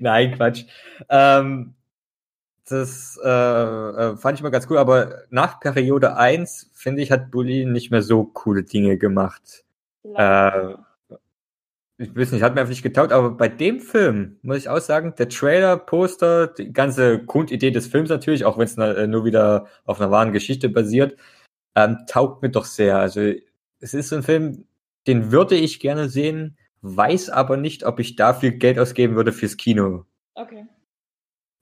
Nein, 0.00 0.34
Quatsch. 0.36 0.64
Ähm, 1.08 1.74
das 2.68 3.18
äh, 3.24 3.28
äh, 3.28 4.16
fand 4.16 4.38
ich 4.38 4.42
mal 4.42 4.50
ganz 4.50 4.66
cool, 4.70 4.78
aber 4.78 5.22
nach 5.30 5.60
Periode 5.60 6.16
1, 6.16 6.70
finde 6.74 7.02
ich, 7.02 7.12
hat 7.12 7.30
Bully 7.30 7.64
nicht 7.66 7.90
mehr 7.90 8.02
so 8.02 8.24
coole 8.24 8.64
Dinge 8.64 8.98
gemacht. 8.98 9.64
Äh, 10.14 10.74
ich 11.98 12.14
weiß 12.14 12.32
nicht, 12.32 12.42
hat 12.42 12.54
mir 12.54 12.60
einfach 12.60 12.70
nicht 12.70 12.82
getaugt, 12.82 13.12
aber 13.12 13.30
bei 13.30 13.48
dem 13.48 13.80
Film 13.80 14.38
muss 14.42 14.58
ich 14.58 14.68
auch 14.68 14.80
sagen, 14.80 15.14
der 15.16 15.28
Trailer, 15.28 15.78
Poster, 15.78 16.48
die 16.48 16.72
ganze 16.72 17.24
Grundidee 17.24 17.70
des 17.70 17.86
Films 17.86 18.10
natürlich, 18.10 18.44
auch 18.44 18.58
wenn 18.58 18.64
es 18.64 18.76
äh, 18.76 19.06
nur 19.06 19.24
wieder 19.24 19.66
auf 19.84 20.00
einer 20.00 20.10
wahren 20.10 20.32
Geschichte 20.32 20.68
basiert, 20.68 21.16
ähm, 21.74 21.98
taugt 22.06 22.42
mir 22.42 22.50
doch 22.50 22.66
sehr. 22.66 22.98
Also 22.98 23.32
es 23.80 23.94
ist 23.94 24.10
so 24.10 24.16
ein 24.16 24.22
Film, 24.22 24.66
den 25.06 25.32
würde 25.32 25.56
ich 25.56 25.80
gerne 25.80 26.08
sehen, 26.08 26.58
weiß 26.82 27.30
aber 27.30 27.56
nicht, 27.56 27.84
ob 27.84 27.98
ich 27.98 28.16
dafür 28.16 28.50
Geld 28.50 28.78
ausgeben 28.78 29.16
würde 29.16 29.32
fürs 29.32 29.56
Kino, 29.56 30.04
Okay. 30.34 30.66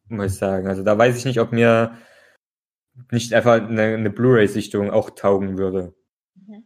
muss 0.08 0.32
ich 0.32 0.38
sagen. 0.38 0.66
Also 0.66 0.82
da 0.82 0.98
weiß 0.98 1.16
ich 1.16 1.24
nicht, 1.24 1.38
ob 1.40 1.52
mir 1.52 1.96
nicht 3.12 3.32
einfach 3.34 3.54
eine, 3.54 3.82
eine 3.82 4.10
Blu-ray-Sichtung 4.10 4.90
auch 4.90 5.10
taugen 5.10 5.58
würde. 5.58 5.94
Mhm. 6.34 6.64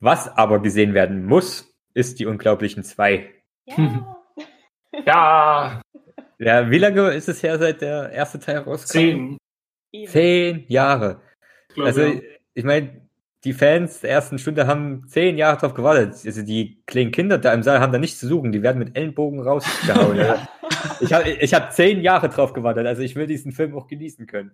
Was 0.00 0.28
aber 0.28 0.60
gesehen 0.60 0.94
werden 0.94 1.24
muss, 1.24 1.73
ist 1.94 2.18
die 2.18 2.26
Unglaublichen 2.26 2.82
zwei. 2.84 3.30
Ja. 3.66 4.16
ja, 5.06 5.80
Ja, 6.38 6.70
wie 6.70 6.78
lange 6.78 7.10
ist 7.12 7.28
es 7.28 7.42
her, 7.42 7.58
seit 7.58 7.80
der 7.80 8.10
erste 8.10 8.38
Teil 8.38 8.58
rauskam? 8.58 9.38
zehn. 9.92 10.06
Zehn 10.08 10.64
Jahre. 10.68 11.20
glaub 11.74 11.86
Also, 11.86 12.02
ich. 12.02 12.22
ich 12.54 12.64
meine, 12.64 13.00
die 13.44 13.52
Fans 13.52 14.00
der 14.00 14.10
ersten 14.10 14.38
Stunde 14.38 14.66
haben 14.66 15.06
zehn 15.06 15.36
Jahre 15.38 15.56
drauf 15.58 15.74
gewartet. 15.74 16.14
Also, 16.26 16.42
die 16.42 16.82
kleinen 16.86 17.12
Kinder 17.12 17.38
da 17.38 17.52
im 17.52 17.62
Saal 17.62 17.80
haben 17.80 17.92
da 17.92 17.98
nichts 17.98 18.18
zu 18.18 18.26
suchen. 18.26 18.52
Die 18.52 18.62
werden 18.62 18.78
mit 18.78 18.96
Ellenbogen 18.96 19.40
rausgehauen. 19.40 20.18
Also, 20.84 21.04
ich 21.04 21.12
habe 21.12 21.30
ich 21.30 21.54
hab 21.54 21.72
zehn 21.72 22.00
Jahre 22.02 22.28
drauf 22.28 22.52
gewartet. 22.52 22.86
Also, 22.86 23.02
ich 23.02 23.16
will 23.16 23.26
diesen 23.26 23.52
Film 23.52 23.76
auch 23.76 23.86
genießen 23.86 24.26
können. 24.26 24.52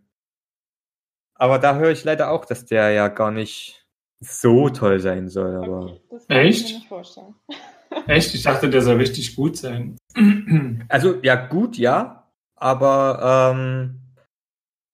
Aber 1.35 1.59
da 1.59 1.76
höre 1.76 1.90
ich 1.90 2.05
leider 2.05 2.31
auch, 2.31 2.44
dass 2.44 2.66
der 2.66 2.90
ja 2.90 3.09
gar 3.09 3.31
nicht 3.31 3.80
so 4.20 4.68
toll 4.68 5.00
sein 5.00 5.28
soll. 5.28 5.56
Aber 5.56 5.85
Okay, 5.85 6.00
das 6.11 6.28
kann 6.28 6.37
ich 6.38 6.46
Echt? 6.46 6.68
mir 6.68 6.74
nicht 6.74 6.88
vorstellen. 6.88 7.35
Echt? 8.06 8.35
Ich 8.35 8.42
dachte, 8.42 8.70
der 8.70 8.83
soll 8.83 8.96
richtig 8.96 9.37
gut 9.37 9.56
sein. 9.56 9.96
Also 10.88 11.20
ja, 11.22 11.37
gut, 11.37 11.76
ja, 11.76 12.28
aber 12.56 13.52
ähm, 13.54 14.00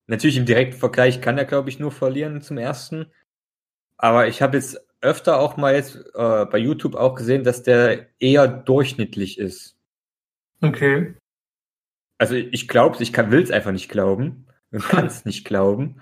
natürlich 0.05 0.37
im 0.37 0.45
direkten 0.45 0.77
Vergleich 0.77 1.21
kann 1.21 1.37
er, 1.37 1.45
glaube 1.45 1.69
ich, 1.69 1.79
nur 1.79 1.91
verlieren 1.91 2.41
zum 2.41 2.57
ersten. 2.57 3.11
Aber 3.97 4.27
ich 4.27 4.41
habe 4.41 4.57
jetzt 4.57 4.79
öfter 5.01 5.39
auch 5.39 5.57
mal 5.57 5.73
jetzt 5.73 5.95
äh, 6.13 6.45
bei 6.45 6.57
YouTube 6.57 6.95
auch 6.95 7.15
gesehen, 7.15 7.43
dass 7.43 7.63
der 7.63 8.07
eher 8.19 8.47
durchschnittlich 8.47 9.39
ist. 9.39 9.77
Okay. 10.61 11.15
Also 12.19 12.35
ich 12.35 12.67
glaube 12.67 13.01
ich 13.01 13.13
kann 13.13 13.31
will 13.31 13.41
es 13.41 13.51
einfach 13.51 13.71
nicht 13.71 13.89
glauben 13.89 14.47
und 14.71 14.83
kann 14.83 15.05
es 15.05 15.25
nicht 15.25 15.45
glauben. 15.45 16.01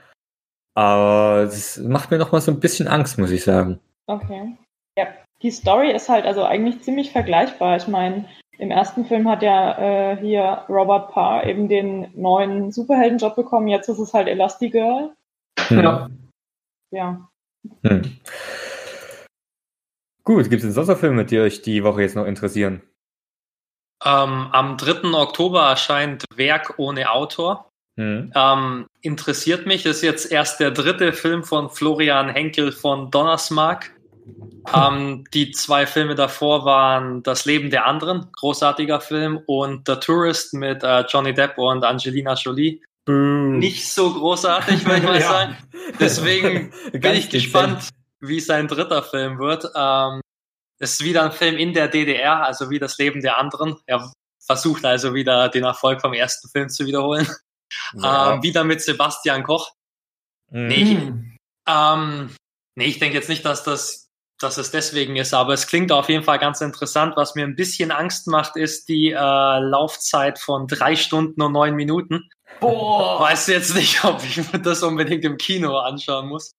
Aber 0.75 1.43
es 1.43 1.77
macht 1.77 2.11
mir 2.11 2.17
noch 2.17 2.31
mal 2.31 2.41
so 2.41 2.51
ein 2.51 2.59
bisschen 2.59 2.88
Angst, 2.88 3.17
muss 3.17 3.31
ich 3.31 3.43
sagen. 3.43 3.79
Okay. 4.07 4.55
Ja, 4.97 5.07
die 5.41 5.51
Story 5.51 5.91
ist 5.91 6.09
halt 6.09 6.25
also 6.25 6.43
eigentlich 6.43 6.81
ziemlich 6.81 7.11
vergleichbar. 7.11 7.77
Ich 7.77 7.88
meine, 7.88 8.25
im 8.57 8.71
ersten 8.71 9.05
Film 9.05 9.27
hat 9.29 9.41
ja 9.41 9.77
äh, 10.11 10.17
hier 10.17 10.65
Robert 10.69 11.11
Parr 11.11 11.45
eben 11.45 11.67
den 11.69 12.11
neuen 12.13 12.71
Superheldenjob 12.71 13.35
bekommen. 13.35 13.67
Jetzt 13.67 13.89
ist 13.89 13.99
es 13.99 14.13
halt 14.13 14.27
Elastigirl. 14.27 15.13
Hm. 15.67 15.79
Ja. 15.79 16.09
Ja. 16.91 17.29
Hm. 17.83 18.17
Gut, 20.23 20.49
gibt 20.49 20.55
es 20.55 20.61
denn 20.63 20.71
sonst 20.71 20.88
noch 20.88 20.97
Filme, 20.97 21.25
die 21.25 21.39
euch 21.39 21.61
die 21.61 21.83
Woche 21.83 22.01
jetzt 22.01 22.15
noch 22.15 22.25
interessieren? 22.25 22.81
Ähm, 24.03 24.49
am 24.51 24.77
3. 24.77 25.13
Oktober 25.13 25.69
erscheint 25.69 26.25
Werk 26.35 26.75
ohne 26.77 27.11
Autor. 27.11 27.69
Hm. 27.97 28.31
Ähm, 28.36 28.88
interessiert 29.01 29.65
mich, 29.65 29.86
ist 29.86 30.01
jetzt 30.01 30.31
erst 30.31 30.60
der 30.60 30.71
dritte 30.71 31.13
Film 31.13 31.43
von 31.43 31.69
Florian 31.69 32.29
Henkel 32.29 32.71
von 32.71 33.10
Donnersmarck. 33.10 33.91
Ähm, 34.73 35.23
die 35.34 35.51
zwei 35.51 35.86
Filme 35.86 36.15
davor 36.15 36.65
waren 36.65 37.21
Das 37.23 37.45
Leben 37.45 37.69
der 37.69 37.86
anderen, 37.86 38.27
großartiger 38.34 38.99
Film, 38.99 39.39
und 39.45 39.88
The 39.88 39.95
Tourist 39.95 40.53
mit 40.53 40.84
äh, 40.84 41.01
Johnny 41.01 41.34
Depp 41.34 41.58
und 41.58 41.84
Angelina 41.84 42.34
Jolie. 42.34 42.81
Boo. 43.05 43.13
Nicht 43.13 43.91
so 43.91 44.12
großartig, 44.12 44.84
würde 44.86 44.97
ich 44.97 45.03
mal 45.03 45.19
Ja. 45.21 45.29
sagen. 45.29 45.58
Deswegen 45.99 46.73
bin 46.91 47.13
ich 47.13 47.29
gespannt, 47.29 47.89
wie 48.19 48.39
sein 48.39 48.67
dritter 48.67 49.03
Film 49.03 49.38
wird. 49.38 49.65
Ähm, 49.75 50.21
es 50.79 50.93
ist 50.93 51.03
wieder 51.03 51.23
ein 51.23 51.31
Film 51.31 51.58
in 51.58 51.73
der 51.73 51.88
DDR, 51.88 52.43
also 52.43 52.69
wie 52.69 52.79
das 52.79 52.97
Leben 52.97 53.21
der 53.21 53.38
anderen. 53.38 53.77
Er 53.86 54.12
versucht 54.45 54.84
also 54.86 55.13
wieder 55.13 55.49
den 55.49 55.63
Erfolg 55.63 56.01
vom 56.01 56.13
ersten 56.13 56.49
Film 56.49 56.69
zu 56.69 56.86
wiederholen. 56.86 57.27
Ja. 57.93 58.34
Ähm, 58.34 58.43
wieder 58.43 58.63
mit 58.63 58.82
Sebastian 58.82 59.43
Koch. 59.43 59.73
Mhm. 60.51 60.67
Nee, 60.67 60.75
ich, 60.75 60.97
ähm, 61.67 62.36
nee, 62.75 62.86
ich 62.86 62.99
denke 62.99 63.15
jetzt 63.17 63.30
nicht, 63.30 63.45
dass 63.45 63.63
das 63.63 64.06
dass 64.39 64.58
es 64.58 64.71
deswegen 64.71 65.15
ist, 65.15 65.34
aber 65.34 65.54
es 65.54 65.67
klingt 65.67 65.91
auf 65.91 66.10
jeden 66.10 66.23
Fall 66.23 66.39
ganz 66.39 66.62
interessant. 66.62 67.15
Was 67.15 67.36
mir 67.36 67.45
ein 67.45 67.56
bisschen 67.56 67.91
Angst 67.91 68.28
macht, 68.28 68.58
ist 68.58 68.89
die 68.89 69.12
äh, 69.12 69.15
Laufzeit 69.15 70.39
von 70.39 70.67
drei 70.67 70.95
Stunden 70.95 71.41
und 71.41 71.54
neun 71.54 71.75
Minuten. 71.75 72.30
Boah. 72.60 73.19
Weiß 73.19 73.47
jetzt 73.47 73.75
nicht, 73.75 74.04
ob 74.04 74.23
ich 74.23 74.38
mir 74.51 74.60
das 74.60 74.84
unbedingt 74.84 75.23
im 75.23 75.38
Kino 75.38 75.78
anschauen 75.78 76.28
muss. 76.28 76.51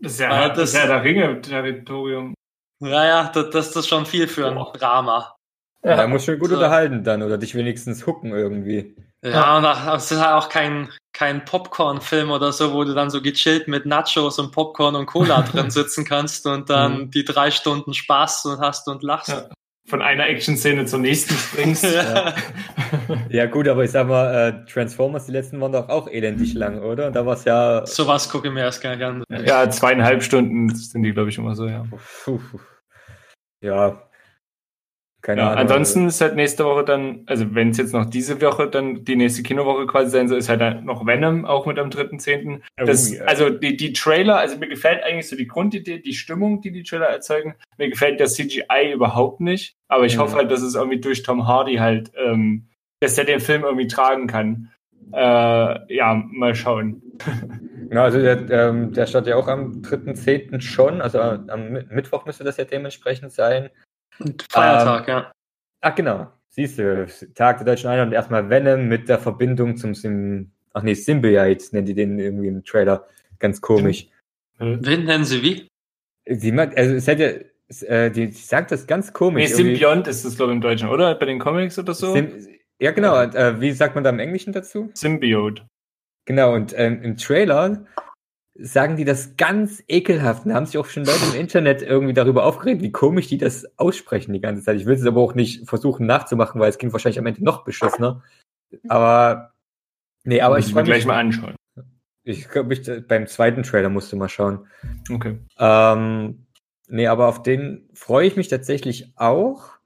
Das 0.00 0.12
ist 0.12 0.20
ja, 0.20 0.48
das, 0.48 0.58
das 0.58 0.68
ist 0.70 0.76
ja 0.76 0.86
der 0.86 1.04
Ringe-Territorium. 1.04 2.34
Ja, 2.80 3.06
ja, 3.06 3.30
das, 3.32 3.50
das 3.50 3.76
ist 3.76 3.88
schon 3.88 4.06
viel 4.06 4.26
für 4.26 4.48
ein 4.48 4.56
Drama. 4.72 5.36
Ja, 5.84 5.98
ja 5.98 6.06
muss 6.06 6.24
schon 6.24 6.38
gut 6.38 6.48
so. 6.48 6.54
unterhalten 6.54 7.04
dann 7.04 7.22
oder 7.22 7.38
dich 7.38 7.54
wenigstens 7.54 8.06
hucken 8.06 8.32
irgendwie. 8.32 8.96
Ja, 9.22 9.58
und 9.58 9.96
es 9.96 10.10
ist 10.10 10.20
halt 10.20 10.42
auch 10.42 10.48
kein, 10.48 10.88
kein 11.12 11.44
Popcorn-Film 11.44 12.30
oder 12.30 12.52
so, 12.52 12.72
wo 12.72 12.84
du 12.84 12.94
dann 12.94 13.10
so 13.10 13.20
gechillt 13.20 13.68
mit 13.68 13.84
Nachos 13.84 14.38
und 14.38 14.50
Popcorn 14.50 14.96
und 14.96 15.06
Cola 15.06 15.42
drin 15.52 15.70
sitzen 15.70 16.04
kannst 16.04 16.46
und 16.46 16.70
dann 16.70 16.98
mhm. 16.98 17.10
die 17.10 17.24
drei 17.24 17.50
Stunden 17.50 17.92
Spaß 17.92 18.46
und 18.46 18.60
hast 18.60 18.88
und 18.88 19.02
lachst. 19.02 19.28
Ja. 19.28 19.48
Von 19.88 20.02
einer 20.02 20.28
Action-Szene 20.28 20.86
zur 20.86 21.00
nächsten 21.00 21.34
springst. 21.34 21.84
ja. 21.94 22.34
ja. 23.28 23.46
gut, 23.46 23.66
aber 23.66 23.82
ich 23.84 23.90
sag 23.90 24.06
mal, 24.06 24.32
äh, 24.32 24.70
Transformers, 24.70 25.26
die 25.26 25.32
letzten 25.32 25.60
waren 25.60 25.72
doch 25.72 25.88
auch 25.88 26.06
elendig 26.08 26.54
lang, 26.54 26.80
oder? 26.82 27.08
Und 27.08 27.16
da 27.16 27.26
war 27.26 27.34
es 27.34 27.44
ja. 27.44 27.84
Sowas 27.86 28.30
gucke 28.30 28.48
ich 28.48 28.54
mir 28.54 28.60
erst 28.60 28.82
gar 28.82 28.94
nicht 28.94 29.04
an. 29.04 29.24
Ja, 29.44 29.68
zweieinhalb 29.68 30.22
Stunden 30.22 30.72
sind 30.74 31.02
die, 31.02 31.12
glaube 31.12 31.30
ich, 31.30 31.38
immer 31.38 31.56
so, 31.56 31.66
ja. 31.66 31.84
Ja, 33.62 34.09
keine 35.22 35.42
ja, 35.42 35.48
Ahnung. 35.48 35.58
Ansonsten 35.58 36.06
ist 36.06 36.20
halt 36.20 36.36
nächste 36.36 36.64
Woche 36.64 36.84
dann, 36.84 37.24
also 37.26 37.54
wenn 37.54 37.70
es 37.70 37.78
jetzt 37.78 37.92
noch 37.92 38.06
diese 38.06 38.40
Woche 38.40 38.68
dann 38.68 39.04
die 39.04 39.16
nächste 39.16 39.42
Kinowoche 39.42 39.86
quasi 39.86 40.10
sein 40.10 40.28
soll, 40.28 40.38
ist 40.38 40.48
halt 40.48 40.60
dann 40.60 40.84
noch 40.84 41.06
Venom 41.06 41.44
auch 41.44 41.66
mit 41.66 41.78
am 41.78 41.90
3.10. 41.90 42.60
Das, 42.76 43.12
oh, 43.12 43.24
also 43.26 43.50
die, 43.50 43.76
die 43.76 43.92
Trailer, 43.92 44.38
also 44.38 44.56
mir 44.56 44.68
gefällt 44.68 45.02
eigentlich 45.04 45.28
so 45.28 45.36
die 45.36 45.46
Grundidee, 45.46 45.98
die 45.98 46.14
Stimmung, 46.14 46.62
die 46.62 46.72
die 46.72 46.82
Trailer 46.82 47.06
erzeugen. 47.06 47.54
Mir 47.76 47.90
gefällt 47.90 48.20
das 48.20 48.34
CGI 48.34 48.92
überhaupt 48.94 49.40
nicht, 49.40 49.76
aber 49.88 50.06
ich 50.06 50.14
ja. 50.14 50.20
hoffe 50.20 50.36
halt, 50.36 50.50
dass 50.50 50.62
es 50.62 50.74
irgendwie 50.74 51.00
durch 51.00 51.22
Tom 51.22 51.46
Hardy 51.46 51.76
halt, 51.76 52.12
ähm, 52.16 52.68
dass 53.00 53.18
er 53.18 53.24
den 53.24 53.40
Film 53.40 53.64
irgendwie 53.64 53.88
tragen 53.88 54.26
kann. 54.26 54.70
Äh, 55.12 55.94
ja, 55.94 56.22
mal 56.30 56.54
schauen. 56.54 57.02
Ja, 57.92 58.04
also 58.04 58.20
der, 58.20 58.48
ähm, 58.50 58.92
der 58.92 59.06
startet 59.08 59.30
ja 59.30 59.36
auch 59.36 59.48
am 59.48 59.82
3.10. 59.82 60.60
schon, 60.60 61.02
also 61.02 61.18
am 61.18 61.72
Mittwoch 61.90 62.24
müsste 62.24 62.44
das 62.44 62.56
ja 62.56 62.64
dementsprechend 62.64 63.32
sein. 63.32 63.70
Feiertag, 64.50 65.08
ähm, 65.08 65.14
ja. 65.14 65.32
Ach 65.80 65.94
genau, 65.94 66.32
siehst 66.48 66.78
du, 66.78 67.06
Tag 67.34 67.58
der 67.58 67.66
deutschen 67.66 67.90
Einheit 67.90 68.06
und 68.06 68.12
erstmal 68.12 68.48
Venom 68.50 68.88
mit 68.88 69.08
der 69.08 69.18
Verbindung 69.18 69.76
zum 69.76 69.94
Sim, 69.94 70.50
ach 70.72 70.82
nee, 70.82 70.94
Symbiote 70.94 71.64
nennen 71.72 71.86
die 71.86 71.94
den 71.94 72.18
irgendwie 72.18 72.48
im 72.48 72.64
Trailer. 72.64 73.06
Ganz 73.38 73.60
komisch. 73.60 74.08
Wen 74.58 75.04
nennen 75.04 75.24
sie 75.24 75.42
wie? 75.42 75.68
Sie 76.26 76.52
mag, 76.52 76.76
also 76.76 76.94
es 76.94 77.06
hätte, 77.06 77.50
äh, 77.86 78.10
die, 78.10 78.26
die 78.26 78.32
sagt 78.32 78.70
das 78.72 78.86
ganz 78.86 79.12
komisch. 79.12 79.48
Nee, 79.48 79.54
Symbiont 79.54 80.06
ist 80.06 80.24
das, 80.24 80.36
glaube 80.36 80.52
ich, 80.52 80.56
im 80.56 80.60
Deutschen, 80.60 80.88
oder? 80.88 81.14
Bei 81.14 81.26
den 81.26 81.38
Comics 81.38 81.78
oder 81.78 81.94
so? 81.94 82.12
Sim, 82.12 82.46
ja, 82.78 82.90
genau. 82.92 83.16
Äh, 83.20 83.60
wie 83.60 83.72
sagt 83.72 83.94
man 83.94 84.04
da 84.04 84.10
im 84.10 84.18
Englischen 84.18 84.52
dazu? 84.52 84.90
Symbiote. 84.94 85.66
Genau, 86.26 86.54
und 86.54 86.74
ähm, 86.76 87.02
im 87.02 87.16
Trailer 87.16 87.86
sagen 88.54 88.96
die 88.96 89.04
das 89.04 89.36
ganz 89.36 89.82
ekelhaft. 89.88 90.46
Da 90.46 90.54
haben 90.54 90.66
sich 90.66 90.78
auch 90.78 90.86
schon 90.86 91.04
Leute 91.04 91.24
im 91.32 91.40
Internet 91.40 91.82
irgendwie 91.82 92.12
darüber 92.12 92.44
aufgeregt, 92.44 92.82
wie 92.82 92.92
komisch 92.92 93.28
die 93.28 93.38
das 93.38 93.66
aussprechen 93.78 94.32
die 94.32 94.40
ganze 94.40 94.62
Zeit. 94.62 94.76
Ich 94.76 94.86
will 94.86 94.96
es 94.96 95.06
aber 95.06 95.20
auch 95.20 95.34
nicht 95.34 95.68
versuchen 95.68 96.06
nachzumachen, 96.06 96.60
weil 96.60 96.70
es 96.70 96.78
klingt 96.78 96.92
wahrscheinlich 96.92 97.18
am 97.18 97.26
Ende 97.26 97.44
noch 97.44 97.64
beschissener. 97.64 98.22
Aber 98.88 99.52
nee, 100.24 100.40
aber 100.40 100.58
ich 100.58 100.72
fand 100.72 100.86
gleich 100.86 101.06
mal 101.06 101.18
anschauen. 101.18 101.54
Ich 102.22 102.48
glaube, 102.48 102.74
ich, 102.74 103.06
beim 103.08 103.26
zweiten 103.26 103.62
Trailer 103.62 103.88
musste 103.88 104.16
mal 104.16 104.28
schauen. 104.28 104.66
Okay. 105.10 105.38
Ähm, 105.58 106.46
nee, 106.88 107.06
aber 107.06 107.28
auf 107.28 107.42
den 107.42 107.88
freue 107.94 108.26
ich 108.26 108.36
mich 108.36 108.48
tatsächlich 108.48 109.12
auch. 109.16 109.78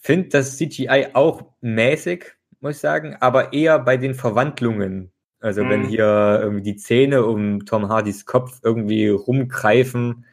Finde 0.00 0.30
das 0.30 0.56
CGI 0.56 1.08
auch 1.12 1.44
mäßig, 1.60 2.32
muss 2.60 2.76
ich 2.76 2.80
sagen, 2.80 3.16
aber 3.20 3.52
eher 3.52 3.78
bei 3.78 3.96
den 3.96 4.14
Verwandlungen 4.14 5.12
also 5.40 5.64
mhm. 5.64 5.70
wenn 5.70 5.84
hier 5.84 6.38
irgendwie 6.42 6.62
die 6.62 6.76
Zähne 6.76 7.24
um 7.24 7.64
Tom 7.64 7.88
Hardys 7.88 8.26
Kopf 8.26 8.60
irgendwie 8.62 9.08
rumgreifen, 9.08 10.24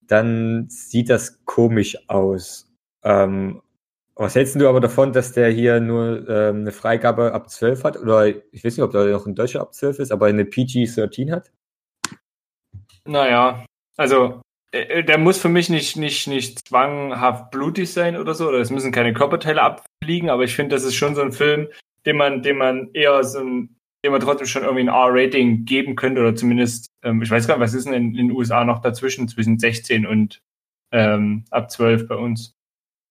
dann 0.00 0.66
sieht 0.68 1.10
das 1.10 1.44
komisch 1.44 1.98
aus. 2.08 2.70
Ähm, 3.02 3.62
was 4.14 4.34
hältst 4.34 4.60
du 4.60 4.68
aber 4.68 4.80
davon, 4.80 5.12
dass 5.12 5.32
der 5.32 5.50
hier 5.50 5.80
nur 5.80 6.28
ähm, 6.28 6.60
eine 6.60 6.72
Freigabe 6.72 7.32
ab 7.32 7.50
12 7.50 7.84
hat? 7.84 7.96
Oder 7.96 8.26
ich 8.26 8.64
weiß 8.64 8.76
nicht, 8.76 8.82
ob 8.82 8.92
der 8.92 9.06
noch 9.06 9.26
in 9.26 9.34
Deutschland 9.34 9.66
ab 9.66 9.74
12 9.74 10.00
ist, 10.00 10.12
aber 10.12 10.26
eine 10.26 10.44
PG-13 10.44 11.32
hat? 11.32 11.50
Naja, 13.04 13.64
also 13.96 14.42
äh, 14.72 14.80
äh, 14.80 15.04
der 15.04 15.18
muss 15.18 15.38
für 15.38 15.48
mich 15.48 15.68
nicht, 15.70 15.96
nicht, 15.96 16.28
nicht 16.28 16.68
zwanghaft 16.68 17.50
blutig 17.50 17.92
sein 17.92 18.16
oder 18.16 18.34
so, 18.34 18.48
oder 18.48 18.58
es 18.58 18.70
müssen 18.70 18.92
keine 18.92 19.12
Körperteile 19.14 19.62
abfliegen, 19.62 20.30
aber 20.30 20.44
ich 20.44 20.54
finde, 20.54 20.76
das 20.76 20.84
ist 20.84 20.94
schon 20.94 21.14
so 21.14 21.22
ein 21.22 21.32
Film, 21.32 21.68
den 22.06 22.16
man, 22.16 22.42
den 22.42 22.58
man 22.58 22.90
eher 22.92 23.24
so 23.24 23.40
ein 23.40 23.76
dem 24.04 24.12
man 24.12 24.20
trotzdem 24.20 24.46
schon 24.46 24.62
irgendwie 24.62 24.82
ein 24.82 24.88
R-Rating 24.88 25.64
geben 25.64 25.96
könnte 25.96 26.20
oder 26.20 26.34
zumindest, 26.34 26.90
ähm, 27.02 27.22
ich 27.22 27.30
weiß 27.30 27.46
gar 27.46 27.56
nicht, 27.56 27.62
was 27.62 27.74
ist 27.74 27.86
denn 27.86 27.94
in, 27.94 28.10
in, 28.16 28.28
den 28.28 28.36
USA 28.36 28.64
noch 28.64 28.80
dazwischen, 28.80 29.28
zwischen 29.28 29.58
16 29.58 30.06
und 30.06 30.42
ähm, 30.90 31.44
ab 31.50 31.70
12 31.70 32.08
bei 32.08 32.16
uns? 32.16 32.54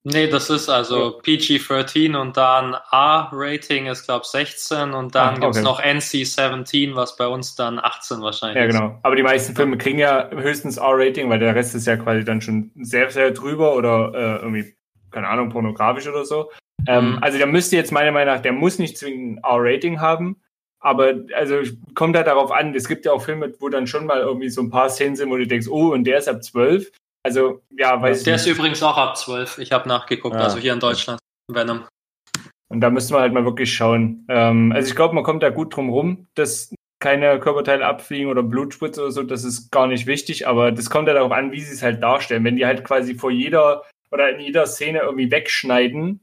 Nee, 0.03 0.27
das 0.27 0.49
ist 0.49 0.67
also 0.67 1.19
PG-13 1.21 2.15
und 2.17 2.35
dann 2.35 2.75
A-Rating 2.89 3.85
ist, 3.85 4.05
glaube 4.05 4.23
ich, 4.23 4.31
16 4.31 4.93
und 4.93 5.13
dann 5.13 5.27
ah, 5.27 5.31
okay. 5.33 5.41
gibt 5.41 5.55
es 5.57 5.61
noch 5.61 5.79
NC-17, 5.79 6.95
was 6.95 7.15
bei 7.17 7.27
uns 7.27 7.55
dann 7.55 7.77
18 7.77 8.21
wahrscheinlich 8.21 8.67
ist. 8.67 8.73
Ja, 8.73 8.79
genau. 8.79 8.99
Aber 9.03 9.15
die 9.15 9.21
meisten 9.21 9.55
Filme 9.55 9.77
kriegen 9.77 9.99
ja 9.99 10.27
höchstens 10.31 10.77
R-Rating, 10.77 11.29
weil 11.29 11.37
der 11.37 11.53
Rest 11.53 11.75
ist 11.75 11.85
ja 11.85 11.97
quasi 11.97 12.25
dann 12.25 12.41
schon 12.41 12.71
sehr, 12.81 13.11
sehr 13.11 13.29
drüber 13.29 13.75
oder 13.75 14.11
äh, 14.15 14.41
irgendwie, 14.41 14.75
keine 15.11 15.27
Ahnung, 15.27 15.49
pornografisch 15.49 16.07
oder 16.07 16.25
so. 16.25 16.49
Ähm, 16.87 17.11
mhm. 17.11 17.17
Also 17.21 17.37
der 17.37 17.47
müsste 17.47 17.75
jetzt 17.75 17.91
meiner 17.91 18.11
Meinung 18.11 18.33
nach, 18.33 18.41
der 18.41 18.53
muss 18.53 18.79
nicht 18.79 18.97
zwingend 18.97 19.37
ein 19.37 19.43
R-Rating 19.43 20.01
haben, 20.01 20.41
aber 20.81 21.13
also 21.35 21.61
kommt 21.93 22.15
halt 22.15 22.27
darauf 22.27 22.51
an, 22.51 22.73
es 22.75 22.87
gibt 22.87 23.05
ja 23.05 23.13
auch 23.13 23.21
Filme, 23.21 23.53
wo 23.59 23.69
dann 23.69 23.87
schon 23.87 24.05
mal 24.05 24.19
irgendwie 24.19 24.49
so 24.49 24.61
ein 24.61 24.71
paar 24.71 24.89
Szenen 24.89 25.15
sind, 25.15 25.29
wo 25.29 25.37
du 25.37 25.47
denkst, 25.47 25.67
oh, 25.69 25.93
und 25.93 26.03
der 26.03 26.17
ist 26.17 26.27
ab 26.27 26.43
zwölf. 26.43 26.91
Also, 27.23 27.61
ja, 27.77 28.01
weiß 28.01 28.23
Der 28.23 28.35
ist 28.35 28.47
übrigens 28.47 28.81
auch 28.81 28.97
ab 28.97 29.15
zwölf. 29.15 29.59
Ich 29.59 29.71
habe 29.71 29.87
nachgeguckt, 29.87 30.35
ja. 30.35 30.41
also 30.41 30.57
hier 30.57 30.73
in 30.73 30.79
Deutschland, 30.79 31.19
Venom. 31.47 31.85
Und 32.67 32.81
da 32.81 32.89
müsste 32.89 33.13
man 33.13 33.21
halt 33.21 33.33
mal 33.33 33.45
wirklich 33.45 33.73
schauen. 33.73 34.25
Ähm, 34.27 34.71
also 34.71 34.89
ich 34.89 34.95
glaube, 34.95 35.13
man 35.13 35.23
kommt 35.23 35.43
da 35.43 35.49
gut 35.49 35.75
drum 35.75 35.89
rum, 35.89 36.27
dass 36.33 36.73
keine 36.99 37.39
Körperteile 37.39 37.85
abfliegen 37.85 38.29
oder 38.29 38.43
Blutspritze 38.43 39.01
oder 39.01 39.11
so, 39.11 39.23
das 39.23 39.43
ist 39.43 39.71
gar 39.71 39.87
nicht 39.87 40.07
wichtig, 40.07 40.47
aber 40.47 40.71
das 40.71 40.89
kommt 40.89 41.07
ja 41.07 41.13
darauf 41.13 41.31
an, 41.31 41.51
wie 41.51 41.59
sie 41.59 41.73
es 41.73 41.83
halt 41.83 42.01
darstellen. 42.01 42.43
Wenn 42.43 42.55
die 42.55 42.65
halt 42.65 42.83
quasi 42.83 43.15
vor 43.15 43.31
jeder 43.31 43.83
oder 44.11 44.29
in 44.29 44.39
jeder 44.39 44.65
Szene 44.67 44.99
irgendwie 44.99 45.31
wegschneiden, 45.31 46.21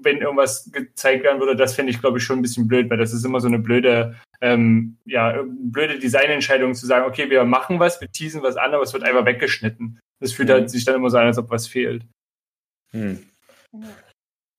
wenn 0.00 0.18
irgendwas 0.18 0.70
gezeigt 0.72 1.24
werden 1.24 1.40
würde, 1.40 1.56
das 1.56 1.74
finde 1.74 1.92
ich, 1.92 2.00
glaube 2.00 2.18
ich, 2.18 2.24
schon 2.24 2.38
ein 2.38 2.42
bisschen 2.42 2.66
blöd, 2.66 2.90
weil 2.90 2.98
das 2.98 3.12
ist 3.12 3.24
immer 3.24 3.40
so 3.40 3.48
eine 3.48 3.58
blöde, 3.58 4.16
ähm, 4.40 4.96
ja, 5.04 5.42
blöde 5.46 5.98
Designentscheidung 5.98 6.74
zu 6.74 6.86
sagen, 6.86 7.06
okay, 7.06 7.30
wir 7.30 7.44
machen 7.44 7.78
was, 7.78 8.00
wir 8.00 8.10
teasen 8.10 8.42
was 8.42 8.56
an, 8.56 8.74
aber 8.74 8.82
es 8.82 8.92
wird 8.92 9.04
einfach 9.04 9.24
weggeschnitten. 9.24 10.00
Das 10.20 10.32
fühlt 10.32 10.48
halt 10.48 10.58
mhm. 10.58 10.62
halt 10.62 10.70
sich 10.70 10.84
dann 10.84 10.96
immer 10.96 11.10
so 11.10 11.18
an, 11.18 11.26
als 11.26 11.38
ob 11.38 11.50
was 11.50 11.68
fehlt. 11.68 12.04
Hm. 12.92 13.18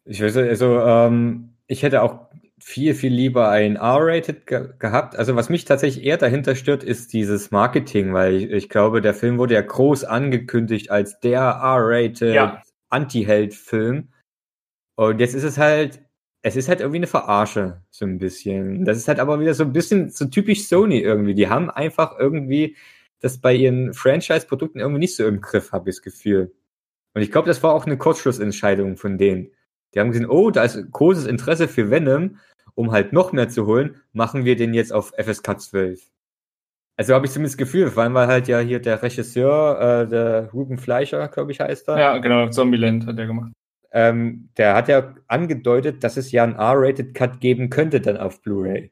Ich 0.05 0.21
weiß, 0.21 0.37
also 0.37 0.79
ähm, 0.79 1.55
ich 1.67 1.83
hätte 1.83 2.01
auch 2.01 2.27
viel, 2.59 2.95
viel 2.95 3.13
lieber 3.13 3.49
ein 3.49 3.75
R-Rated 3.75 4.47
ge 4.47 4.69
gehabt. 4.79 5.15
Also 5.15 5.35
was 5.35 5.49
mich 5.49 5.65
tatsächlich 5.65 6.05
eher 6.05 6.17
dahinter 6.17 6.55
stört, 6.55 6.83
ist 6.83 7.13
dieses 7.13 7.51
Marketing, 7.51 8.13
weil 8.13 8.35
ich, 8.35 8.49
ich 8.51 8.69
glaube, 8.69 9.01
der 9.01 9.13
Film 9.13 9.37
wurde 9.37 9.53
ja 9.53 9.61
groß 9.61 10.03
angekündigt 10.03 10.91
als 10.91 11.19
der 11.19 11.41
R-Rated 11.41 12.33
ja. 12.33 12.61
Anti-Held-Film. 12.89 14.09
Und 14.95 15.19
jetzt 15.19 15.33
ist 15.35 15.43
es 15.43 15.57
halt, 15.57 16.01
es 16.41 16.55
ist 16.55 16.69
halt 16.69 16.79
irgendwie 16.79 16.99
eine 16.99 17.07
Verarsche, 17.07 17.81
so 17.89 18.05
ein 18.05 18.17
bisschen. 18.17 18.85
Das 18.85 18.97
ist 18.97 19.07
halt 19.07 19.19
aber 19.19 19.39
wieder 19.39 19.53
so 19.53 19.63
ein 19.63 19.73
bisschen 19.73 20.09
so 20.09 20.25
typisch 20.25 20.67
Sony 20.67 20.99
irgendwie. 20.99 21.33
Die 21.33 21.49
haben 21.49 21.69
einfach 21.69 22.17
irgendwie 22.19 22.75
das 23.19 23.39
bei 23.39 23.53
ihren 23.53 23.93
Franchise-Produkten 23.93 24.79
irgendwie 24.79 24.99
nicht 24.99 25.15
so 25.15 25.25
im 25.25 25.41
Griff, 25.41 25.71
habe 25.71 25.89
ich 25.89 25.95
das 25.97 26.03
Gefühl. 26.03 26.53
Und 27.13 27.21
ich 27.21 27.31
glaube, 27.31 27.47
das 27.47 27.63
war 27.63 27.73
auch 27.73 27.85
eine 27.85 27.97
Kurzschlussentscheidung 27.97 28.97
von 28.97 29.17
denen. 29.17 29.51
Die 29.93 29.99
haben 29.99 30.11
gesehen, 30.11 30.29
oh, 30.29 30.51
da 30.51 30.63
ist 30.63 30.91
großes 30.91 31.25
Interesse 31.25 31.67
für 31.67 31.89
Venom, 31.89 32.37
um 32.75 32.91
halt 32.91 33.13
noch 33.13 33.31
mehr 33.31 33.49
zu 33.49 33.65
holen, 33.65 34.01
machen 34.13 34.45
wir 34.45 34.55
den 34.55 34.73
jetzt 34.73 34.93
auf 34.93 35.13
FSK 35.17 35.59
12. 35.59 36.11
Also 36.97 37.13
habe 37.13 37.25
ich 37.25 37.31
zumindest 37.31 37.55
das 37.55 37.65
Gefühl, 37.65 37.89
vor 37.89 38.03
allem 38.03 38.13
weil 38.13 38.27
halt 38.27 38.47
ja 38.47 38.59
hier 38.59 38.79
der 38.79 39.01
Regisseur, 39.01 39.79
äh, 39.79 40.07
der 40.07 40.51
Ruben 40.51 40.77
Fleischer, 40.77 41.27
glaube 41.27 41.51
ich, 41.51 41.59
heißt 41.59 41.89
er. 41.89 41.99
Ja, 41.99 42.17
genau, 42.19 42.49
Zombieland 42.49 43.05
hat 43.05 43.17
er 43.17 43.25
gemacht. 43.25 43.51
Ähm, 43.95 44.49
der 44.57 44.75
hat 44.75 44.89
ja 44.89 45.15
angedeutet, 45.27 46.03
dass 46.03 46.17
es 46.17 46.29
ja 46.33 46.43
einen 46.43 46.55
R-Rated 46.55 47.13
Cut 47.13 47.39
geben 47.39 47.69
könnte 47.69 48.01
dann 48.01 48.17
auf 48.17 48.41
Blu-ray. 48.41 48.91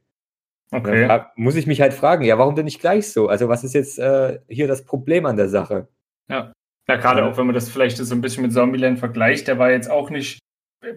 Okay. 0.71 1.07
Da 1.07 1.31
muss 1.35 1.55
ich 1.55 1.67
mich 1.67 1.81
halt 1.81 1.93
fragen, 1.93 2.23
ja, 2.23 2.37
warum 2.37 2.55
denn 2.55 2.63
nicht 2.63 2.79
gleich 2.79 3.11
so? 3.11 3.27
Also 3.27 3.49
was 3.49 3.65
ist 3.65 3.73
jetzt 3.73 3.99
äh, 3.99 4.39
hier 4.47 4.67
das 4.67 4.85
Problem 4.85 5.25
an 5.25 5.35
der 5.35 5.49
Sache? 5.49 5.89
Ja, 6.29 6.53
ja 6.87 6.95
gerade 6.95 7.19
ja. 7.19 7.29
auch 7.29 7.37
wenn 7.37 7.45
man 7.45 7.53
das 7.53 7.69
vielleicht 7.69 7.97
so 7.97 8.15
ein 8.15 8.21
bisschen 8.21 8.43
mit 8.43 8.53
Zombieland 8.53 8.97
vergleicht, 8.97 9.49
der 9.49 9.59
war 9.59 9.71
jetzt 9.71 9.91
auch 9.91 10.09
nicht 10.09 10.39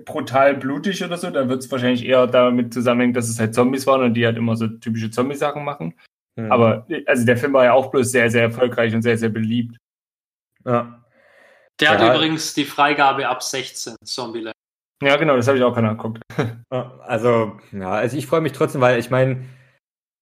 brutal 0.05 0.57
blutig 0.57 1.05
oder 1.05 1.17
so, 1.17 1.31
dann 1.31 1.49
wird 1.49 1.65
es 1.65 1.71
wahrscheinlich 1.71 2.07
eher 2.07 2.29
damit 2.29 2.73
zusammenhängen, 2.73 3.13
dass 3.13 3.29
es 3.29 3.41
halt 3.41 3.55
Zombies 3.55 3.89
waren 3.89 4.03
und 4.03 4.15
die 4.15 4.25
halt 4.25 4.37
immer 4.37 4.57
so 4.57 4.69
typische 4.69 5.11
Zombie-Sachen 5.11 5.65
machen. 5.65 5.95
Mhm. 6.37 6.53
Aber 6.53 6.87
also 7.07 7.27
der 7.27 7.37
Film 7.37 7.55
war 7.55 7.65
ja 7.65 7.73
auch 7.73 7.91
bloß 7.91 8.11
sehr, 8.11 8.31
sehr 8.31 8.43
erfolgreich 8.43 8.95
und 8.95 9.03
sehr, 9.03 9.19
sehr 9.19 9.31
beliebt. 9.31 9.77
Ja. 10.65 11.05
Der 11.81 11.93
ja. 11.93 11.99
hat 11.99 12.15
übrigens 12.15 12.55
die 12.55 12.65
Freigabe 12.65 13.29
ab 13.29 13.43
16, 13.43 13.97
Zombieland. 14.05 14.57
Ja, 15.03 15.17
genau, 15.17 15.37
das 15.37 15.47
habe 15.47 15.59
ich 15.59 15.65
auch 15.65 15.77
angeguckt. 15.77 16.23
Also, 16.69 17.59
ja, 17.71 17.93
also 17.93 18.17
ich 18.17 18.27
freue 18.27 18.41
mich 18.41 18.53
trotzdem, 18.53 18.81
weil 18.81 18.99
ich 18.99 19.11
meine, 19.11 19.45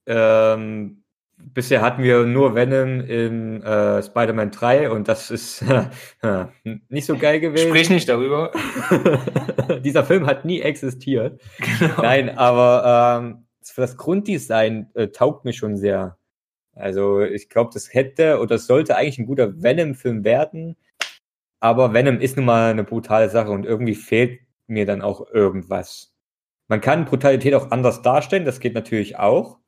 ähm, 0.06 1.02
bisher 1.38 1.80
hatten 1.80 2.02
wir 2.02 2.24
nur 2.24 2.54
Venom 2.54 3.00
in 3.00 3.62
äh, 3.62 4.02
Spider-Man 4.02 4.50
3 4.50 4.90
und 4.90 5.08
das 5.08 5.30
ist 5.30 5.62
äh, 6.22 6.46
nicht 6.88 7.06
so 7.06 7.16
geil 7.16 7.40
gewesen. 7.40 7.68
Sprich 7.68 7.90
nicht 7.90 8.08
darüber. 8.08 8.52
Dieser 9.84 10.04
Film 10.04 10.26
hat 10.26 10.44
nie 10.44 10.60
existiert. 10.60 11.40
Genau. 11.78 12.02
Nein, 12.02 12.38
aber 12.38 13.22
ähm, 13.22 13.46
für 13.62 13.80
das 13.80 13.96
Grunddesign 13.96 14.90
äh, 14.94 15.08
taugt 15.08 15.44
mir 15.44 15.54
schon 15.54 15.76
sehr. 15.76 16.18
Also 16.74 17.20
ich 17.22 17.48
glaube, 17.48 17.70
das 17.72 17.92
hätte 17.94 18.40
oder 18.40 18.58
sollte 18.58 18.96
eigentlich 18.96 19.18
ein 19.18 19.26
guter 19.26 19.62
Venom-Film 19.62 20.24
werden. 20.24 20.76
Aber 21.64 21.94
Venom 21.94 22.20
ist 22.20 22.36
nun 22.36 22.44
mal 22.44 22.72
eine 22.72 22.84
brutale 22.84 23.30
Sache 23.30 23.50
und 23.50 23.64
irgendwie 23.64 23.94
fehlt 23.94 24.38
mir 24.66 24.84
dann 24.84 25.00
auch 25.00 25.30
irgendwas. 25.30 26.14
Man 26.68 26.82
kann 26.82 27.06
Brutalität 27.06 27.54
auch 27.54 27.70
anders 27.70 28.02
darstellen, 28.02 28.44
das 28.44 28.60
geht 28.60 28.74
natürlich 28.74 29.18
auch. 29.18 29.60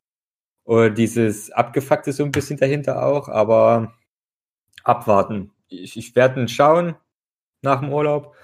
Oder 0.64 0.90
dieses 0.90 1.50
Abgefuckte 1.50 2.12
so 2.12 2.22
ein 2.22 2.32
bisschen 2.32 2.58
dahinter 2.58 3.02
auch, 3.02 3.30
aber 3.30 3.94
abwarten. 4.84 5.52
Ich, 5.68 5.96
ich 5.96 6.14
werde 6.14 6.46
schauen 6.48 6.96
nach 7.62 7.80
dem 7.80 7.90
Urlaub. 7.90 8.34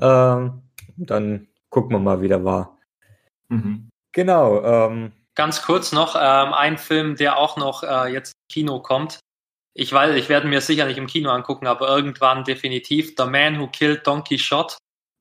Ähm, 0.00 0.62
dann 0.96 1.48
gucken 1.68 1.92
wir 1.92 1.98
mal, 1.98 2.22
wie 2.22 2.28
der 2.28 2.46
war. 2.46 2.78
Mhm. 3.48 3.90
Genau. 4.12 4.62
Ähm, 4.64 5.12
Ganz 5.34 5.60
kurz 5.60 5.92
noch, 5.92 6.16
ähm, 6.16 6.54
ein 6.54 6.78
Film, 6.78 7.16
der 7.16 7.36
auch 7.36 7.58
noch 7.58 7.82
äh, 7.82 8.10
jetzt 8.10 8.32
im 8.32 8.54
Kino 8.54 8.80
kommt. 8.80 9.20
Ich 9.74 9.92
weiß, 9.92 10.14
ich 10.16 10.28
werde 10.28 10.48
mir 10.48 10.60
sicher 10.60 10.86
nicht 10.86 10.98
im 10.98 11.06
Kino 11.06 11.30
angucken, 11.30 11.66
aber 11.66 11.88
irgendwann 11.88 12.44
definitiv 12.44 13.14
The 13.16 13.24
Man 13.24 13.58
Who 13.58 13.68
Killed 13.68 14.06
Donkey 14.06 14.38
Shot 14.38 14.76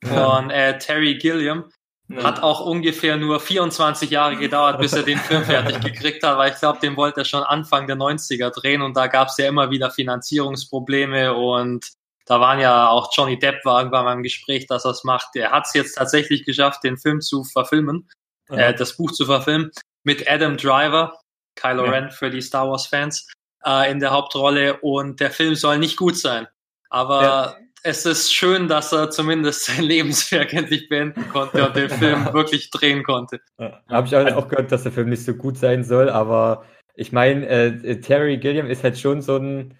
von 0.05 0.49
äh, 0.49 0.77
Terry 0.77 1.17
Gilliam. 1.17 1.71
Hat 2.17 2.43
auch 2.43 2.65
ungefähr 2.65 3.15
nur 3.15 3.39
24 3.39 4.09
Jahre 4.09 4.35
gedauert, 4.35 4.79
bis 4.79 4.91
er 4.91 5.03
den 5.03 5.17
Film 5.17 5.45
fertig 5.45 5.79
gekriegt 5.83 6.23
hat, 6.23 6.37
weil 6.37 6.51
ich 6.51 6.59
glaube, 6.59 6.79
den 6.79 6.97
wollte 6.97 7.21
er 7.21 7.25
schon 7.25 7.43
Anfang 7.43 7.87
der 7.87 7.95
90er 7.95 8.49
drehen 8.49 8.81
und 8.81 8.97
da 8.97 9.07
gab 9.07 9.29
es 9.29 9.37
ja 9.37 9.47
immer 9.47 9.71
wieder 9.71 9.91
Finanzierungsprobleme 9.91 11.33
und 11.33 11.89
da 12.25 12.41
waren 12.41 12.59
ja 12.59 12.89
auch 12.89 13.11
Johnny 13.15 13.39
Depp 13.39 13.63
war 13.63 13.79
irgendwann 13.79 14.05
mal 14.05 14.13
im 14.13 14.23
Gespräch, 14.23 14.67
dass 14.67 14.85
er 14.85 14.91
es 14.91 15.03
macht. 15.03 15.35
Er 15.35 15.51
hat 15.51 15.67
es 15.67 15.73
jetzt 15.73 15.95
tatsächlich 15.95 16.43
geschafft, 16.43 16.83
den 16.83 16.97
Film 16.97 17.21
zu 17.21 17.43
verfilmen, 17.43 18.09
ja. 18.49 18.57
äh, 18.57 18.75
das 18.75 18.97
Buch 18.97 19.11
zu 19.11 19.25
verfilmen, 19.25 19.71
mit 20.03 20.29
Adam 20.29 20.57
Driver, 20.57 21.17
Kylo 21.55 21.85
ja. 21.85 21.91
Ren 21.91 22.11
für 22.11 22.29
die 22.29 22.41
Star 22.41 22.69
Wars 22.69 22.87
Fans, 22.87 23.27
äh, 23.65 23.91
in 23.91 23.99
der 23.99 24.11
Hauptrolle 24.11 24.77
und 24.81 25.19
der 25.19 25.31
Film 25.31 25.55
soll 25.55 25.77
nicht 25.77 25.97
gut 25.97 26.17
sein. 26.17 26.47
Aber 26.89 27.23
ja 27.23 27.55
es 27.83 28.05
ist 28.05 28.33
schön, 28.33 28.67
dass 28.67 28.91
er 28.91 29.09
zumindest 29.09 29.65
sein 29.65 29.83
Lebenswerk 29.83 30.53
endlich 30.53 30.89
beenden 30.89 31.27
konnte 31.29 31.65
und 31.65 31.75
den 31.75 31.89
Film 31.89 32.25
wirklich 32.33 32.69
drehen 32.69 33.03
konnte. 33.03 33.39
Ja, 33.57 33.81
Habe 33.89 34.07
ich 34.07 34.15
auch 34.15 34.47
gehört, 34.47 34.71
dass 34.71 34.83
der 34.83 34.91
Film 34.91 35.09
nicht 35.09 35.25
so 35.25 35.33
gut 35.33 35.57
sein 35.57 35.83
soll, 35.83 36.09
aber 36.09 36.65
ich 36.95 37.11
meine, 37.11 37.47
äh, 37.47 37.99
Terry 38.01 38.37
Gilliam 38.37 38.67
ist 38.67 38.83
halt 38.83 38.99
schon 38.99 39.21
so 39.21 39.37
ein 39.37 39.77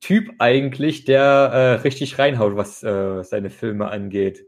Typ 0.00 0.30
eigentlich, 0.38 1.04
der 1.04 1.22
äh, 1.22 1.72
richtig 1.82 2.18
reinhaut, 2.18 2.56
was 2.56 2.82
äh, 2.82 3.22
seine 3.24 3.50
Filme 3.50 3.88
angeht. 3.90 4.46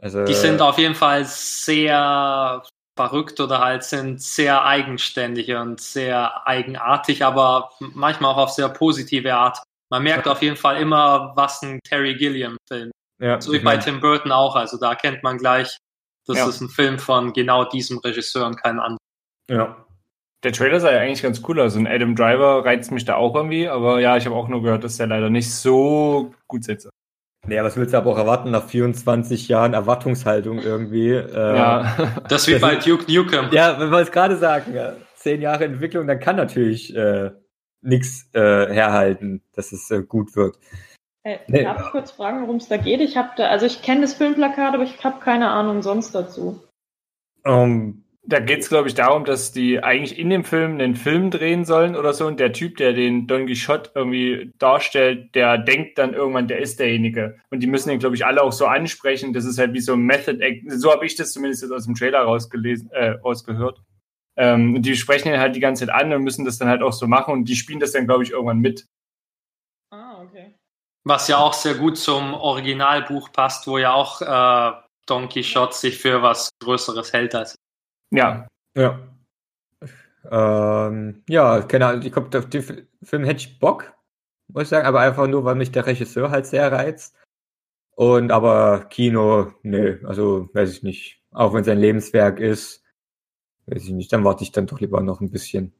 Also, 0.00 0.24
Die 0.24 0.34
sind 0.34 0.60
auf 0.60 0.78
jeden 0.78 0.94
Fall 0.94 1.24
sehr 1.24 2.62
verrückt 2.98 3.38
oder 3.38 3.60
halt 3.60 3.84
sind 3.84 4.20
sehr 4.20 4.64
eigenständig 4.64 5.54
und 5.54 5.80
sehr 5.80 6.44
eigenartig, 6.48 7.24
aber 7.24 7.70
manchmal 7.78 8.32
auch 8.32 8.38
auf 8.38 8.50
sehr 8.50 8.68
positive 8.68 9.32
Art. 9.32 9.62
Man 9.88 10.02
merkt 10.02 10.26
auf 10.26 10.42
jeden 10.42 10.56
Fall 10.56 10.80
immer, 10.80 11.32
was 11.36 11.62
ein 11.62 11.78
Terry 11.84 12.16
Gilliam-Film. 12.16 12.90
Ja, 13.20 13.40
so 13.40 13.52
wie 13.52 13.60
bei 13.60 13.76
Tim 13.76 14.00
Burton 14.00 14.32
auch. 14.32 14.56
Also 14.56 14.78
da 14.78 14.96
kennt 14.96 15.22
man 15.22 15.38
gleich, 15.38 15.78
das 16.26 16.38
ja. 16.38 16.48
ist 16.48 16.60
ein 16.60 16.68
Film 16.68 16.98
von 16.98 17.32
genau 17.32 17.64
diesem 17.64 17.98
Regisseur 17.98 18.46
und 18.46 18.60
keinem 18.60 18.80
anderen. 18.80 18.98
Ja. 19.48 19.84
Der 20.44 20.52
Trailer 20.52 20.80
sah 20.80 20.92
ja 20.92 20.98
eigentlich 20.98 21.22
ganz 21.22 21.40
cool 21.48 21.60
aus. 21.60 21.76
Und 21.76 21.86
Adam 21.86 22.16
Driver 22.16 22.64
reizt 22.64 22.90
mich 22.90 23.04
da 23.04 23.14
auch 23.14 23.34
irgendwie. 23.34 23.68
Aber 23.68 24.00
ja, 24.00 24.16
ich 24.16 24.26
habe 24.26 24.36
auch 24.36 24.48
nur 24.48 24.62
gehört, 24.62 24.84
dass 24.84 24.96
der 24.96 25.06
leider 25.06 25.30
nicht 25.30 25.52
so 25.52 26.32
gut 26.48 26.64
sitzt. 26.64 26.88
Naja, 27.46 27.64
was 27.64 27.76
willst 27.76 27.94
du 27.94 27.98
aber 27.98 28.10
auch 28.10 28.18
erwarten 28.18 28.50
nach 28.50 28.66
24 28.66 29.48
Jahren 29.48 29.72
Erwartungshaltung 29.72 30.58
irgendwie? 30.58 31.10
Äh, 31.12 31.56
ja, 31.56 31.96
das 32.28 32.46
wie 32.48 32.58
bei 32.58 32.76
Duke 32.76 33.10
Nukem. 33.10 33.48
Ja, 33.52 33.78
wenn 33.78 33.90
wir 33.90 34.00
es 34.00 34.10
gerade 34.10 34.36
sagen, 34.36 34.74
ja. 34.74 34.94
zehn 35.14 35.40
Jahre 35.40 35.64
Entwicklung, 35.64 36.06
dann 36.06 36.20
kann 36.20 36.36
natürlich 36.36 36.94
äh, 36.94 37.30
nichts 37.80 38.28
äh, 38.34 38.40
herhalten, 38.40 39.42
dass 39.54 39.72
es 39.72 39.90
äh, 39.90 40.02
gut 40.02 40.36
wird. 40.36 40.58
Äh, 41.22 41.38
nee. 41.46 41.62
Darf 41.62 41.80
ich 41.86 41.90
kurz 41.90 42.10
fragen, 42.10 42.42
worum 42.42 42.56
es 42.56 42.68
da 42.68 42.76
geht? 42.76 43.00
Ich 43.00 43.16
habe 43.16 43.30
da, 43.36 43.48
also 43.48 43.66
ich 43.66 43.82
kenne 43.82 44.02
das 44.02 44.14
Filmplakat, 44.14 44.74
aber 44.74 44.82
ich 44.82 45.02
habe 45.04 45.20
keine 45.20 45.50
Ahnung 45.50 45.82
sonst 45.82 46.14
dazu. 46.14 46.62
Um, 47.44 47.52
ähm, 47.52 48.04
da 48.28 48.40
geht 48.40 48.60
es, 48.60 48.68
glaube 48.68 48.88
ich, 48.88 48.94
darum, 48.94 49.24
dass 49.24 49.52
die 49.52 49.82
eigentlich 49.82 50.18
in 50.18 50.28
dem 50.28 50.44
Film 50.44 50.72
einen 50.72 50.96
Film 50.96 51.30
drehen 51.30 51.64
sollen 51.64 51.96
oder 51.96 52.12
so 52.12 52.26
und 52.26 52.38
der 52.38 52.52
Typ, 52.52 52.76
der 52.76 52.92
den 52.92 53.26
Don 53.26 53.46
Quixote 53.46 53.90
irgendwie 53.94 54.52
darstellt, 54.58 55.34
der 55.34 55.56
denkt 55.56 55.96
dann 55.96 56.12
irgendwann, 56.12 56.46
der 56.46 56.58
ist 56.58 56.78
derjenige. 56.78 57.38
Und 57.48 57.60
die 57.60 57.66
müssen 57.66 57.88
den, 57.88 58.00
glaube 58.00 58.16
ich, 58.16 58.26
alle 58.26 58.42
auch 58.42 58.52
so 58.52 58.66
ansprechen. 58.66 59.32
Das 59.32 59.46
ist 59.46 59.58
halt 59.58 59.72
wie 59.72 59.80
so 59.80 59.94
ein 59.94 60.00
Method 60.00 60.42
Act. 60.42 60.70
So 60.70 60.92
habe 60.92 61.06
ich 61.06 61.16
das 61.16 61.32
zumindest 61.32 61.62
jetzt 61.62 61.72
aus 61.72 61.86
dem 61.86 61.94
Trailer 61.94 62.20
rausgelesen, 62.20 62.90
äh, 62.90 63.12
rausgehört. 63.12 63.80
Ähm, 64.36 64.82
die 64.82 64.94
sprechen 64.94 65.32
ihn 65.32 65.40
halt 65.40 65.56
die 65.56 65.60
ganze 65.60 65.86
Zeit 65.86 65.94
an 65.94 66.12
und 66.12 66.22
müssen 66.22 66.44
das 66.44 66.58
dann 66.58 66.68
halt 66.68 66.82
auch 66.82 66.92
so 66.92 67.06
machen 67.06 67.32
und 67.32 67.46
die 67.46 67.56
spielen 67.56 67.80
das 67.80 67.92
dann, 67.92 68.06
glaube 68.06 68.24
ich, 68.24 68.32
irgendwann 68.32 68.58
mit. 68.58 68.86
Ah, 69.90 70.20
okay. 70.22 70.54
Was 71.04 71.28
ja 71.28 71.38
auch 71.38 71.54
sehr 71.54 71.76
gut 71.76 71.96
zum 71.96 72.34
Originalbuch 72.34 73.32
passt, 73.32 73.66
wo 73.66 73.78
ja 73.78 73.94
auch 73.94 74.20
äh, 74.20 74.78
Don 75.06 75.30
Quixote 75.30 75.74
sich 75.74 75.96
für 75.96 76.20
was 76.20 76.50
Größeres 76.62 77.14
hält 77.14 77.34
als. 77.34 77.56
Ja. 78.10 78.48
Ja. 78.76 79.00
Ähm, 80.30 81.22
ja, 81.28 81.62
keine 81.62 81.86
Ahnung, 81.86 82.02
ich 82.02 82.12
glaube, 82.12 82.36
auf 82.38 82.48
den 82.48 82.86
Film 83.02 83.24
hätte 83.24 83.40
ich 83.40 83.58
Bock, 83.58 83.92
muss 84.48 84.64
ich 84.64 84.68
sagen, 84.68 84.86
aber 84.86 85.00
einfach 85.00 85.26
nur, 85.26 85.44
weil 85.44 85.54
mich 85.54 85.72
der 85.72 85.86
Regisseur 85.86 86.30
halt 86.30 86.46
sehr 86.46 86.70
reizt. 86.70 87.16
Und 87.96 88.30
aber 88.30 88.86
Kino, 88.90 89.52
nö, 89.62 90.00
also 90.06 90.48
weiß 90.52 90.70
ich 90.70 90.82
nicht. 90.82 91.22
Auch 91.32 91.52
wenn 91.52 91.62
es 91.62 91.68
ein 91.68 91.78
Lebenswerk 91.80 92.40
ist, 92.40 92.84
weiß 93.66 93.84
ich 93.84 93.90
nicht, 93.90 94.12
dann 94.12 94.24
warte 94.24 94.44
ich 94.44 94.52
dann 94.52 94.66
doch 94.66 94.80
lieber 94.80 95.00
noch 95.00 95.20
ein 95.20 95.30
bisschen. 95.30 95.72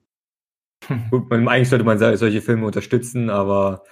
Gut, 1.10 1.30
man, 1.30 1.48
eigentlich 1.48 1.68
sollte 1.68 1.84
man 1.84 1.98
solche 1.98 2.42
Filme 2.42 2.66
unterstützen, 2.66 3.30
aber 3.30 3.84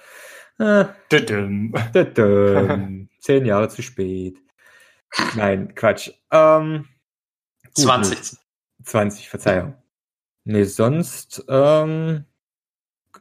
äh, 0.59 0.85
zehn 3.19 3.45
Jahre 3.45 3.69
zu 3.69 3.81
spät. 3.81 4.37
Nein, 5.35 5.73
Quatsch. 5.75 6.11
Ähm, 6.31 6.87
20. 7.81 8.37
20, 8.83 9.29
Verzeihung. 9.29 9.75
Nee, 10.43 10.63
sonst 10.63 11.43
ähm, 11.49 12.25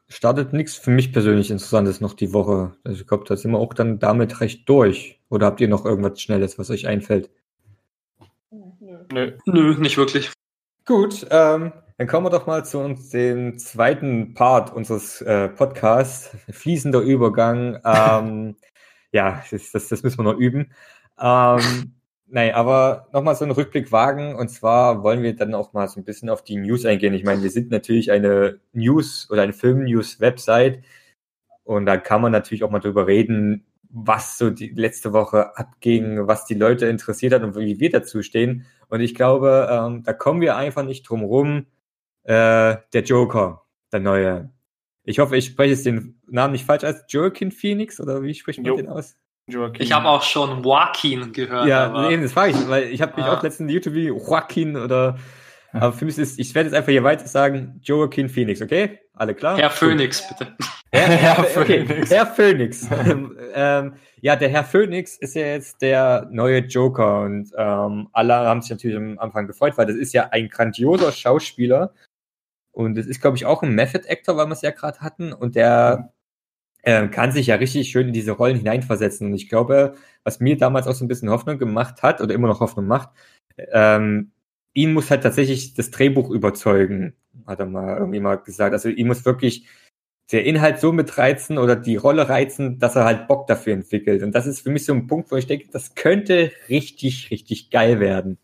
startet 0.09 0.53
nichts 0.53 0.77
für 0.77 0.90
mich 0.90 1.12
persönlich 1.12 1.51
Interessantes 1.51 2.01
noch 2.01 2.14
die 2.14 2.33
Woche. 2.33 2.77
Also 2.85 3.01
ich 3.01 3.07
glaube, 3.07 3.25
da 3.27 3.37
sind 3.37 3.51
wir 3.51 3.59
auch 3.59 3.75
dann 3.75 3.99
damit 3.99 4.40
recht 4.40 4.69
durch. 4.69 5.21
Oder 5.29 5.47
habt 5.47 5.61
ihr 5.61 5.69
noch 5.69 5.85
irgendwas 5.85 6.21
Schnelles, 6.21 6.59
was 6.59 6.71
euch 6.71 6.87
einfällt? 6.87 7.31
Nö. 9.12 9.37
Nö, 9.47 9.75
nicht 9.79 9.97
wirklich. 9.97 10.33
Gut, 10.85 11.27
ähm, 11.31 11.73
dann 11.99 12.07
kommen 12.07 12.27
wir 12.27 12.31
doch 12.31 12.47
mal 12.47 12.64
zu 12.64 12.79
uns 12.79 13.09
dem 13.11 13.59
zweiten 13.59 14.35
Part 14.35 14.73
unseres 14.73 15.21
äh, 15.23 15.49
Podcasts. 15.49 16.37
Fließender 16.51 17.01
Übergang. 17.01 17.81
Ähm, 17.85 18.57
ja, 19.12 19.42
das, 19.51 19.73
das, 19.73 19.88
das, 19.88 20.03
müssen 20.03 20.19
wir 20.19 20.25
noch 20.25 20.38
üben. 20.38 20.73
Ähm, 21.19 21.95
nein, 22.29 22.55
aber 22.55 23.09
nochmal 23.12 23.35
so 23.37 23.45
einen 23.45 23.53
Rückblick 23.53 23.93
wagen. 23.93 24.35
Und 24.35 24.49
zwar 24.49 25.03
wollen 25.03 25.22
wir 25.22 25.35
dann 25.35 25.55
auch 25.55 25.72
mal 25.72 25.89
so 25.89 26.01
ein 26.01 26.05
bisschen 26.05 26.29
auf 26.29 26.43
die 26.43 26.57
News 26.57 26.85
eingehen. 26.85 27.14
Ich 27.14 27.24
meine, 27.24 27.43
wir 27.43 27.51
sind 27.51 27.70
natürlich 27.70 28.11
eine 28.11 28.61
News- 28.72 29.29
oder 29.31 29.43
eine 29.43 29.53
Film-News-Website. 29.53 30.83
Und 31.64 31.87
da 31.87 31.97
kann 31.97 32.22
man 32.22 32.33
natürlich 32.33 32.64
auch 32.64 32.70
mal 32.70 32.81
drüber 32.81 33.07
reden, 33.07 33.66
was 33.91 34.39
so 34.39 34.51
die 34.51 34.68
letzte 34.68 35.12
Woche 35.12 35.57
abging, 35.57 36.27
was 36.27 36.45
die 36.45 36.55
Leute 36.55 36.87
interessiert 36.87 37.33
hat 37.33 37.43
und 37.43 37.57
wie 37.57 37.81
wir 37.81 37.91
dazu 37.91 38.22
stehen. 38.22 38.66
Und 38.89 39.01
ich 39.01 39.14
glaube, 39.14 39.68
ähm, 39.70 40.03
da 40.05 40.12
kommen 40.12 40.41
wir 40.41 40.57
einfach 40.57 40.85
nicht 40.85 41.09
drum 41.09 41.24
rum. 41.24 41.66
Äh, 42.24 42.77
der 42.93 43.03
Joker, 43.05 43.64
der 43.93 44.01
neue. 44.01 44.51
Ich 45.05 45.18
hoffe, 45.18 45.37
ich 45.37 45.47
spreche 45.47 45.74
jetzt 45.74 45.87
den 45.87 46.20
Namen 46.27 46.53
nicht 46.53 46.66
falsch 46.66 46.85
als 46.85 47.05
Joaquin 47.09 47.53
Phoenix 47.53 48.01
oder 48.01 48.22
wie 48.22 48.35
spricht 48.35 48.59
man 48.59 48.66
jo. 48.66 48.77
den 48.77 48.89
aus? 48.89 49.16
Joaquin. 49.49 49.82
Ich 49.82 49.92
habe 49.92 50.09
auch 50.09 50.22
schon 50.22 50.64
Joaquin 50.64 51.32
gehört. 51.32 51.66
Ja, 51.66 51.86
aber... 51.86 52.09
nee, 52.09 52.20
das 52.20 52.32
frage 52.32 52.53
ich, 52.53 52.68
weil 52.68 52.84
ich 52.84 53.01
habe 53.01 53.16
mich 53.16 53.26
ja. 53.26 53.36
auch 53.36 53.42
letztens 53.42 53.72
YouTube-Video 53.72 54.16
Joaquin 54.16 54.76
oder 54.76 55.16
Aber 55.80 55.92
für 55.92 56.05
mich 56.05 56.18
ist, 56.18 56.38
ich 56.38 56.55
werde 56.55 56.68
jetzt 56.68 56.76
einfach 56.76 56.90
hier 56.90 57.05
weiter 57.05 57.26
sagen, 57.26 57.80
Joaquin 57.82 58.28
Phoenix, 58.28 58.62
okay? 58.62 58.99
Alle 59.14 59.34
klar? 59.34 59.59
Herr 59.59 59.70
Phoenix, 59.70 60.20
ja. 60.20 60.36
bitte. 60.36 60.57
Herr, 60.92 61.09
Herr, 61.09 61.61
okay. 61.61 61.84
Phoenix. 61.86 62.11
Herr 62.11 62.26
Phoenix. 62.26 62.88
ähm, 63.55 63.94
ja, 64.20 64.36
der 64.36 64.49
Herr 64.49 64.64
Phoenix 64.64 65.16
ist 65.16 65.34
ja 65.34 65.47
jetzt 65.47 65.82
der 65.82 66.28
neue 66.30 66.59
Joker 66.61 67.22
und 67.22 67.51
ähm, 67.57 68.09
alle 68.12 68.34
haben 68.34 68.62
sich 68.62 68.70
natürlich 68.70 68.97
am 68.97 69.18
Anfang 69.18 69.47
gefreut, 69.47 69.76
weil 69.76 69.86
das 69.86 69.97
ist 69.97 70.12
ja 70.12 70.28
ein 70.30 70.49
grandioser 70.49 71.12
Schauspieler 71.12 71.92
und 72.72 72.97
es 72.99 73.07
ist, 73.07 73.20
glaube 73.20 73.36
ich, 73.36 73.47
auch 73.47 73.62
ein 73.62 73.74
Method 73.74 74.07
Actor, 74.09 74.36
weil 74.36 74.47
wir 74.47 74.53
es 74.53 74.62
ja 74.62 74.70
gerade 74.70 75.01
hatten 75.01 75.32
und 75.32 75.57
der 75.57 76.12
äh, 76.87 77.09
kann 77.09 77.32
sich 77.32 77.49
ja 77.49 77.57
richtig 77.57 77.91
schön 77.91 78.09
in 78.09 78.12
diese 78.14 78.30
Rollen 78.30 78.57
hineinversetzen 78.57 79.26
und 79.26 79.34
ich 79.34 79.49
glaube, 79.49 79.95
was 80.22 80.39
mir 80.39 80.57
damals 80.57 80.87
auch 80.87 80.95
so 80.95 81.05
ein 81.05 81.09
bisschen 81.09 81.30
Hoffnung 81.30 81.59
gemacht 81.59 82.03
hat 82.03 82.20
oder 82.20 82.32
immer 82.32 82.47
noch 82.47 82.61
Hoffnung 82.61 82.87
macht, 82.87 83.11
ähm, 83.72 84.30
ihn 84.72 84.93
muss 84.93 85.11
halt 85.11 85.24
tatsächlich 85.24 85.74
das 85.74 85.91
Drehbuch 85.91 86.30
überzeugen, 86.30 87.14
hat 87.45 87.59
er 87.59 87.66
mal 87.66 87.99
irgendwie 87.99 88.20
mal 88.20 88.37
gesagt. 88.37 88.72
Also 88.72 88.89
ihn 88.89 89.09
muss 89.09 89.24
wirklich 89.24 89.66
der 90.30 90.45
Inhalt 90.45 90.78
so 90.78 90.93
mitreizen 90.93 91.59
oder 91.59 91.74
die 91.74 91.97
Rolle 91.97 92.28
reizen, 92.28 92.78
dass 92.78 92.95
er 92.95 93.05
halt 93.05 93.26
Bock 93.26 93.49
dafür 93.49 93.72
entwickelt. 93.72 94.22
Und 94.22 94.32
das 94.32 94.47
ist 94.47 94.61
für 94.61 94.70
mich 94.70 94.84
so 94.84 94.93
ein 94.93 95.09
Punkt, 95.09 95.32
wo 95.32 95.37
ich 95.37 95.47
denke, 95.47 95.68
das 95.72 95.95
könnte 95.97 96.53
richtig, 96.68 97.30
richtig 97.32 97.70
geil 97.70 97.99
werden. 97.99 98.39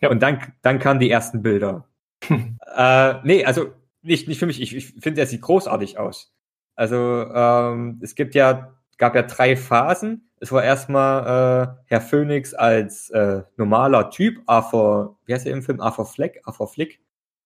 Ja. 0.00 0.10
Und 0.10 0.22
dann, 0.22 0.40
dann 0.62 0.78
kamen 0.78 1.00
die 1.00 1.10
ersten 1.10 1.42
Bilder. 1.42 1.88
äh, 2.30 3.14
nee, 3.24 3.44
also 3.44 3.72
nicht, 4.02 4.28
nicht 4.28 4.38
für 4.38 4.46
mich. 4.46 4.62
Ich, 4.62 4.74
ich 4.74 4.86
finde, 5.00 5.20
er 5.20 5.26
sieht 5.26 5.42
großartig 5.42 5.98
aus. 5.98 6.32
Also 6.80 7.26
ähm, 7.34 8.00
es 8.02 8.14
gibt 8.14 8.34
ja, 8.34 8.74
gab 8.96 9.14
ja 9.14 9.20
drei 9.20 9.54
Phasen. 9.54 10.30
Es 10.40 10.50
war 10.50 10.64
erstmal 10.64 11.20
äh, 11.20 11.84
Herr 11.84 12.00
Phoenix 12.00 12.54
als 12.54 13.10
äh, 13.10 13.42
normaler 13.58 14.08
Typ, 14.08 14.40
Arthur, 14.46 15.18
wie 15.26 15.34
heißt 15.34 15.46
er 15.46 15.52
im 15.52 15.62
Film? 15.62 15.82
Arthur 15.82 16.06
Fleck? 16.06 16.40
Arthur 16.44 16.68
Flick? 16.68 16.98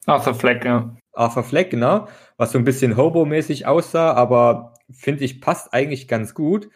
Arthur 0.06 0.34
Fleck, 0.34 0.64
ja. 0.64 0.94
Arthur 1.14 1.42
Fleck, 1.42 1.70
genau. 1.70 2.06
Was 2.36 2.52
so 2.52 2.58
ein 2.58 2.64
bisschen 2.64 2.96
Hobo-mäßig 2.96 3.66
aussah, 3.66 4.12
aber 4.12 4.74
finde 4.92 5.24
ich 5.24 5.40
passt 5.40 5.74
eigentlich 5.74 6.06
ganz 6.06 6.34
gut. 6.34 6.70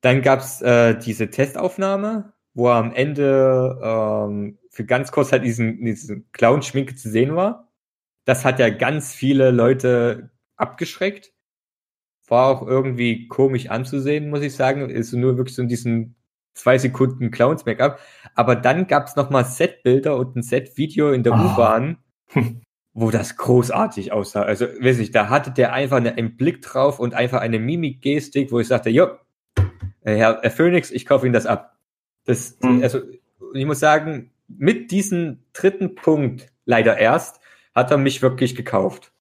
Dann 0.00 0.20
gab's 0.20 0.62
äh, 0.62 0.98
diese 0.98 1.30
Testaufnahme, 1.30 2.32
wo 2.54 2.70
er 2.70 2.74
am 2.74 2.92
Ende 2.92 3.78
ähm, 3.80 4.58
für 4.68 4.84
ganz 4.84 5.12
kurz 5.12 5.30
halt 5.30 5.44
diesen, 5.44 5.84
diesen 5.84 6.28
Clown-Schminke 6.32 6.96
zu 6.96 7.08
sehen 7.08 7.36
war. 7.36 7.68
Das 8.24 8.44
hat 8.44 8.58
ja 8.58 8.70
ganz 8.70 9.12
viele 9.12 9.52
Leute 9.52 10.30
abgeschreckt 10.56 11.33
war 12.34 12.48
auch 12.48 12.66
irgendwie 12.66 13.28
komisch 13.28 13.70
anzusehen, 13.70 14.28
muss 14.28 14.42
ich 14.42 14.54
sagen. 14.54 14.90
Ist 14.90 15.12
nur 15.12 15.36
wirklich 15.36 15.54
so 15.54 15.62
in 15.62 15.68
diesen 15.68 16.16
zwei 16.54 16.78
Sekunden 16.78 17.30
Clowns-Make-up. 17.30 18.00
Aber 18.34 18.56
dann 18.56 18.86
gab's 18.86 19.16
noch 19.16 19.30
mal 19.30 19.44
Setbilder 19.44 20.16
und 20.16 20.36
ein 20.36 20.42
Set-Video 20.42 21.12
in 21.12 21.22
der 21.22 21.32
oh. 21.32 21.36
U-Bahn, 21.36 21.98
wo 22.92 23.10
das 23.10 23.36
großartig 23.36 24.12
aussah. 24.12 24.42
Also, 24.42 24.66
weiß 24.66 24.98
ich, 24.98 25.10
da 25.10 25.28
hatte 25.28 25.50
der 25.50 25.72
einfach 25.72 25.96
einen 25.96 26.36
Blick 26.36 26.62
drauf 26.62 26.98
und 26.98 27.14
einfach 27.14 27.40
eine 27.40 27.58
Mimik-Gestik, 27.58 28.50
wo 28.52 28.60
ich 28.60 28.68
sagte, 28.68 28.90
jo, 28.90 29.08
Herr, 30.02 30.40
Herr 30.42 30.50
Phoenix, 30.50 30.90
ich 30.90 31.06
kaufe 31.06 31.26
Ihnen 31.26 31.32
das 31.32 31.46
ab. 31.46 31.78
Das, 32.24 32.58
mhm. 32.60 32.82
also, 32.82 33.00
ich 33.54 33.64
muss 33.64 33.80
sagen, 33.80 34.30
mit 34.48 34.90
diesem 34.90 35.44
dritten 35.52 35.94
Punkt, 35.94 36.52
leider 36.66 36.98
erst, 36.98 37.40
hat 37.74 37.90
er 37.90 37.98
mich 37.98 38.22
wirklich 38.22 38.54
gekauft. 38.54 39.12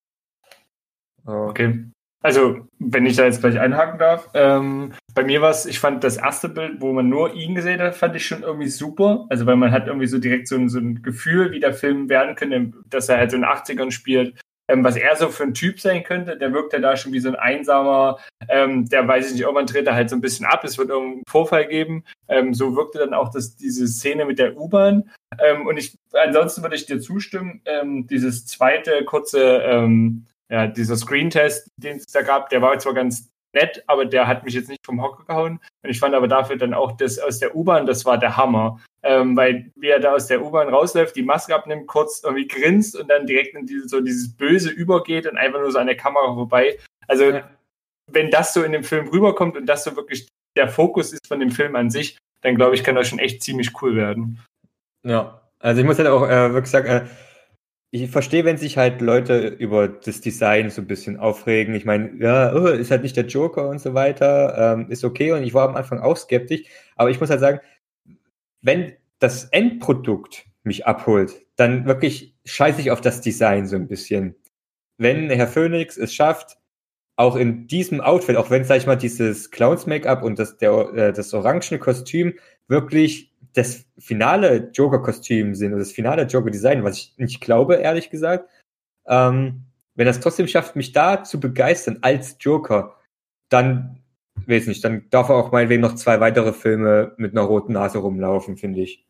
Okay. 1.25 1.85
Also, 2.23 2.67
wenn 2.79 3.05
ich 3.05 3.17
da 3.17 3.25
jetzt 3.25 3.41
gleich 3.41 3.59
einhaken 3.59 3.99
darf, 3.99 4.29
ähm, 4.33 4.93
bei 5.13 5.25
mir 5.25 5.41
war 5.41 5.51
es, 5.51 5.65
ich 5.65 5.79
fand 5.79 6.03
das 6.05 6.15
erste 6.15 6.47
Bild, 6.47 6.79
wo 6.79 6.93
man 6.93 7.09
nur 7.09 7.33
ihn 7.33 7.53
gesehen 7.53 7.81
hat, 7.81 7.95
fand 7.95 8.15
ich 8.15 8.25
schon 8.25 8.43
irgendwie 8.43 8.69
super. 8.69 9.25
Also, 9.29 9.45
weil 9.45 9.57
man 9.57 9.71
hat 9.71 9.87
irgendwie 9.87 10.07
so 10.07 10.19
direkt 10.19 10.47
so 10.47 10.55
ein, 10.55 10.69
so 10.69 10.79
ein 10.79 11.01
Gefühl, 11.01 11.51
wie 11.51 11.59
der 11.59 11.73
Film 11.73 12.07
werden 12.07 12.35
könnte, 12.35 12.71
dass 12.89 13.09
er 13.09 13.17
halt 13.17 13.31
so 13.31 13.35
in 13.35 13.43
den 13.43 13.51
80ern 13.51 13.91
spielt. 13.91 14.35
Ähm, 14.69 14.85
was 14.85 14.95
er 14.95 15.17
so 15.17 15.27
für 15.27 15.43
ein 15.43 15.53
Typ 15.53 15.81
sein 15.81 16.05
könnte, 16.05 16.37
der 16.37 16.53
wirkt 16.53 16.71
ja 16.71 16.79
da 16.79 16.95
schon 16.95 17.11
wie 17.11 17.19
so 17.19 17.27
ein 17.27 17.35
einsamer, 17.35 18.19
ähm, 18.47 18.87
der 18.87 19.05
weiß 19.05 19.27
ich 19.27 19.33
nicht, 19.33 19.41
irgendwann 19.41 19.65
dreht 19.65 19.85
er 19.85 19.95
halt 19.95 20.09
so 20.09 20.15
ein 20.15 20.21
bisschen 20.21 20.45
ab, 20.45 20.63
es 20.63 20.77
wird 20.77 20.89
irgendeinen 20.89 21.23
Vorfall 21.27 21.67
geben. 21.67 22.05
Ähm, 22.29 22.53
so 22.53 22.73
wirkte 22.77 22.99
dann 22.99 23.13
auch 23.13 23.29
das, 23.29 23.57
diese 23.57 23.85
Szene 23.87 24.23
mit 24.23 24.39
der 24.39 24.57
U-Bahn. 24.57 25.11
Ähm, 25.37 25.67
und 25.67 25.75
ich, 25.75 25.97
ansonsten 26.13 26.61
würde 26.61 26.77
ich 26.77 26.85
dir 26.85 27.01
zustimmen, 27.01 27.61
ähm, 27.65 28.07
dieses 28.07 28.45
zweite 28.45 29.03
kurze, 29.03 29.61
ähm, 29.65 30.27
ja, 30.53 30.67
dieser 30.67 30.95
Screen-Test, 30.95 31.67
den 31.77 31.97
es 31.97 32.05
da 32.05 32.21
gab, 32.21 32.49
der 32.49 32.61
war 32.61 32.77
zwar 32.77 32.93
ganz 32.93 33.27
nett, 33.55 33.83
aber 33.87 34.05
der 34.05 34.27
hat 34.27 34.45
mich 34.45 34.53
jetzt 34.53 34.69
nicht 34.69 34.85
vom 34.85 35.01
Hocker 35.01 35.23
gehauen. 35.25 35.59
Und 35.81 35.89
ich 35.89 35.99
fand 35.99 36.13
aber 36.13 36.27
dafür 36.27 36.57
dann 36.57 36.75
auch 36.75 36.91
das 36.91 37.17
aus 37.17 37.39
der 37.39 37.55
U-Bahn, 37.55 37.87
das 37.87 38.05
war 38.05 38.19
der 38.19 38.37
Hammer. 38.37 38.79
Ähm, 39.01 39.35
weil 39.35 39.71
wie 39.75 39.87
er 39.87 39.99
da 39.99 40.13
aus 40.13 40.27
der 40.27 40.43
U-Bahn 40.43 40.69
rausläuft, 40.69 41.15
die 41.15 41.23
Maske 41.23 41.55
abnimmt, 41.55 41.87
kurz 41.87 42.21
irgendwie 42.23 42.47
grinst 42.47 42.95
und 42.95 43.09
dann 43.09 43.25
direkt 43.25 43.55
in 43.55 43.65
diese, 43.65 43.87
so 43.87 43.99
dieses 43.99 44.37
Böse 44.37 44.69
übergeht 44.69 45.25
und 45.25 45.37
einfach 45.37 45.59
nur 45.59 45.71
so 45.71 45.79
an 45.79 45.87
der 45.87 45.97
Kamera 45.97 46.35
vorbei. 46.35 46.77
Also, 47.07 47.31
ja. 47.31 47.49
wenn 48.11 48.29
das 48.29 48.53
so 48.53 48.61
in 48.61 48.73
dem 48.73 48.83
Film 48.83 49.07
rüberkommt 49.07 49.57
und 49.57 49.65
das 49.65 49.83
so 49.83 49.95
wirklich 49.95 50.27
der 50.55 50.69
Fokus 50.69 51.13
ist 51.13 51.27
von 51.27 51.39
dem 51.39 51.49
Film 51.49 51.75
an 51.75 51.89
sich, 51.89 52.19
dann 52.41 52.55
glaube 52.55 52.75
ich, 52.75 52.83
kann 52.83 52.93
das 52.93 53.07
schon 53.07 53.17
echt 53.17 53.41
ziemlich 53.41 53.81
cool 53.81 53.95
werden. 53.95 54.39
Ja, 55.03 55.41
also 55.57 55.81
ich 55.81 55.87
muss 55.87 55.97
halt 55.97 56.09
auch 56.09 56.27
äh, 56.29 56.53
wirklich 56.53 56.69
sagen, 56.69 56.87
äh, 56.87 57.05
ich 57.95 58.09
verstehe, 58.09 58.43
wenn 58.43 58.57
sich 58.57 58.77
halt 58.77 59.01
Leute 59.01 59.49
über 59.49 59.87
das 59.87 60.19
Design 60.19 60.71
so 60.71 60.81
ein 60.81 60.87
bisschen 60.87 61.17
aufregen. 61.17 61.75
Ich 61.75 61.85
meine, 61.85 62.11
ja, 62.17 62.51
oh, 62.51 62.65
ist 62.65 62.89
halt 62.89 63.03
nicht 63.03 63.15
der 63.15 63.27
Joker 63.27 63.69
und 63.69 63.79
so 63.79 63.93
weiter, 63.93 64.73
ähm, 64.73 64.89
ist 64.89 65.03
okay. 65.03 65.31
Und 65.31 65.43
ich 65.43 65.53
war 65.53 65.69
am 65.69 65.75
Anfang 65.75 65.99
auch 65.99 66.17
skeptisch. 66.17 66.63
Aber 66.95 67.11
ich 67.11 67.19
muss 67.19 67.29
halt 67.29 67.39
sagen, 67.39 67.59
wenn 68.63 68.93
das 69.19 69.45
Endprodukt 69.45 70.47
mich 70.63 70.87
abholt, 70.87 71.45
dann 71.55 71.85
wirklich 71.85 72.33
scheiße 72.45 72.81
ich 72.81 72.89
auf 72.89 72.99
das 72.99 73.21
Design 73.21 73.67
so 73.67 73.75
ein 73.75 73.87
bisschen. 73.87 74.35
Wenn 74.97 75.29
Herr 75.29 75.47
Phoenix 75.47 75.95
es 75.95 76.15
schafft, 76.15 76.57
auch 77.15 77.35
in 77.35 77.67
diesem 77.67 78.01
Outfit, 78.01 78.37
auch 78.37 78.49
wenn, 78.49 78.63
sag 78.63 78.77
ich 78.77 78.87
mal, 78.87 78.95
dieses 78.95 79.51
Clowns-Make-up 79.51 80.23
und 80.23 80.39
das, 80.39 80.57
der, 80.57 80.71
äh, 80.95 81.13
das 81.13 81.31
orangene 81.31 81.77
Kostüm 81.77 82.33
wirklich 82.67 83.32
das 83.53 83.85
finale 83.97 84.71
Joker-Kostüm 84.73 85.55
sind 85.55 85.71
oder 85.71 85.79
das 85.79 85.91
finale 85.91 86.23
Joker-Design, 86.23 86.83
was 86.83 86.97
ich 86.97 87.13
nicht 87.17 87.41
glaube, 87.41 87.75
ehrlich 87.75 88.09
gesagt, 88.09 88.49
ähm, 89.05 89.65
wenn 89.95 90.07
das 90.07 90.19
trotzdem 90.19 90.47
schafft, 90.47 90.75
mich 90.75 90.91
da 90.91 91.23
zu 91.23 91.39
begeistern 91.39 91.99
als 92.01 92.37
Joker, 92.39 92.99
dann, 93.49 93.99
weiß 94.47 94.67
nicht, 94.67 94.83
dann 94.83 95.07
darf 95.09 95.29
er 95.29 95.35
auch 95.35 95.51
meinetwegen 95.51 95.81
noch 95.81 95.95
zwei 95.95 96.19
weitere 96.19 96.53
Filme 96.53 97.13
mit 97.17 97.33
einer 97.33 97.45
roten 97.45 97.73
Nase 97.73 97.99
rumlaufen, 97.99 98.57
finde 98.57 98.81
ich. 98.81 99.05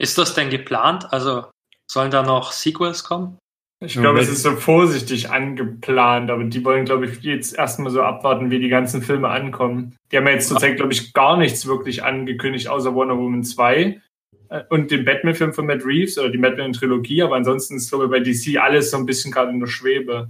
Ist 0.00 0.16
das 0.16 0.34
denn 0.34 0.48
geplant? 0.48 1.12
Also 1.12 1.50
sollen 1.90 2.10
da 2.10 2.22
noch 2.22 2.52
Sequels 2.52 3.04
kommen? 3.04 3.38
Ich 3.80 3.94
glaube, 3.94 4.18
es 4.18 4.28
ist 4.28 4.42
so 4.42 4.56
vorsichtig 4.56 5.30
angeplant, 5.30 6.30
aber 6.32 6.42
die 6.42 6.64
wollen, 6.64 6.84
glaube 6.84 7.06
ich, 7.06 7.20
jetzt 7.22 7.56
erstmal 7.56 7.92
so 7.92 8.02
abwarten, 8.02 8.50
wie 8.50 8.58
die 8.58 8.68
ganzen 8.68 9.02
Filme 9.02 9.28
ankommen. 9.28 9.96
Die 10.10 10.16
haben 10.16 10.26
ja 10.26 10.32
jetzt 10.32 10.48
zurzeit, 10.48 10.76
glaube 10.76 10.92
ich, 10.92 11.12
gar 11.12 11.36
nichts 11.36 11.64
wirklich 11.66 12.02
angekündigt, 12.02 12.68
außer 12.68 12.92
Wonder 12.92 13.16
Woman 13.16 13.44
2 13.44 14.00
äh, 14.48 14.64
und 14.70 14.90
den 14.90 15.04
Batman-Film 15.04 15.52
von 15.52 15.66
Matt 15.66 15.84
Reeves 15.84 16.18
oder 16.18 16.28
die 16.28 16.38
Batman-Trilogie, 16.38 17.22
aber 17.22 17.36
ansonsten 17.36 17.76
ist, 17.76 17.90
glaube 17.90 18.06
ich, 18.06 18.10
bei 18.10 18.20
DC 18.20 18.60
alles 18.60 18.90
so 18.90 18.96
ein 18.96 19.06
bisschen 19.06 19.30
gerade 19.30 19.52
in 19.52 19.60
der 19.60 19.68
Schwebe. 19.68 20.28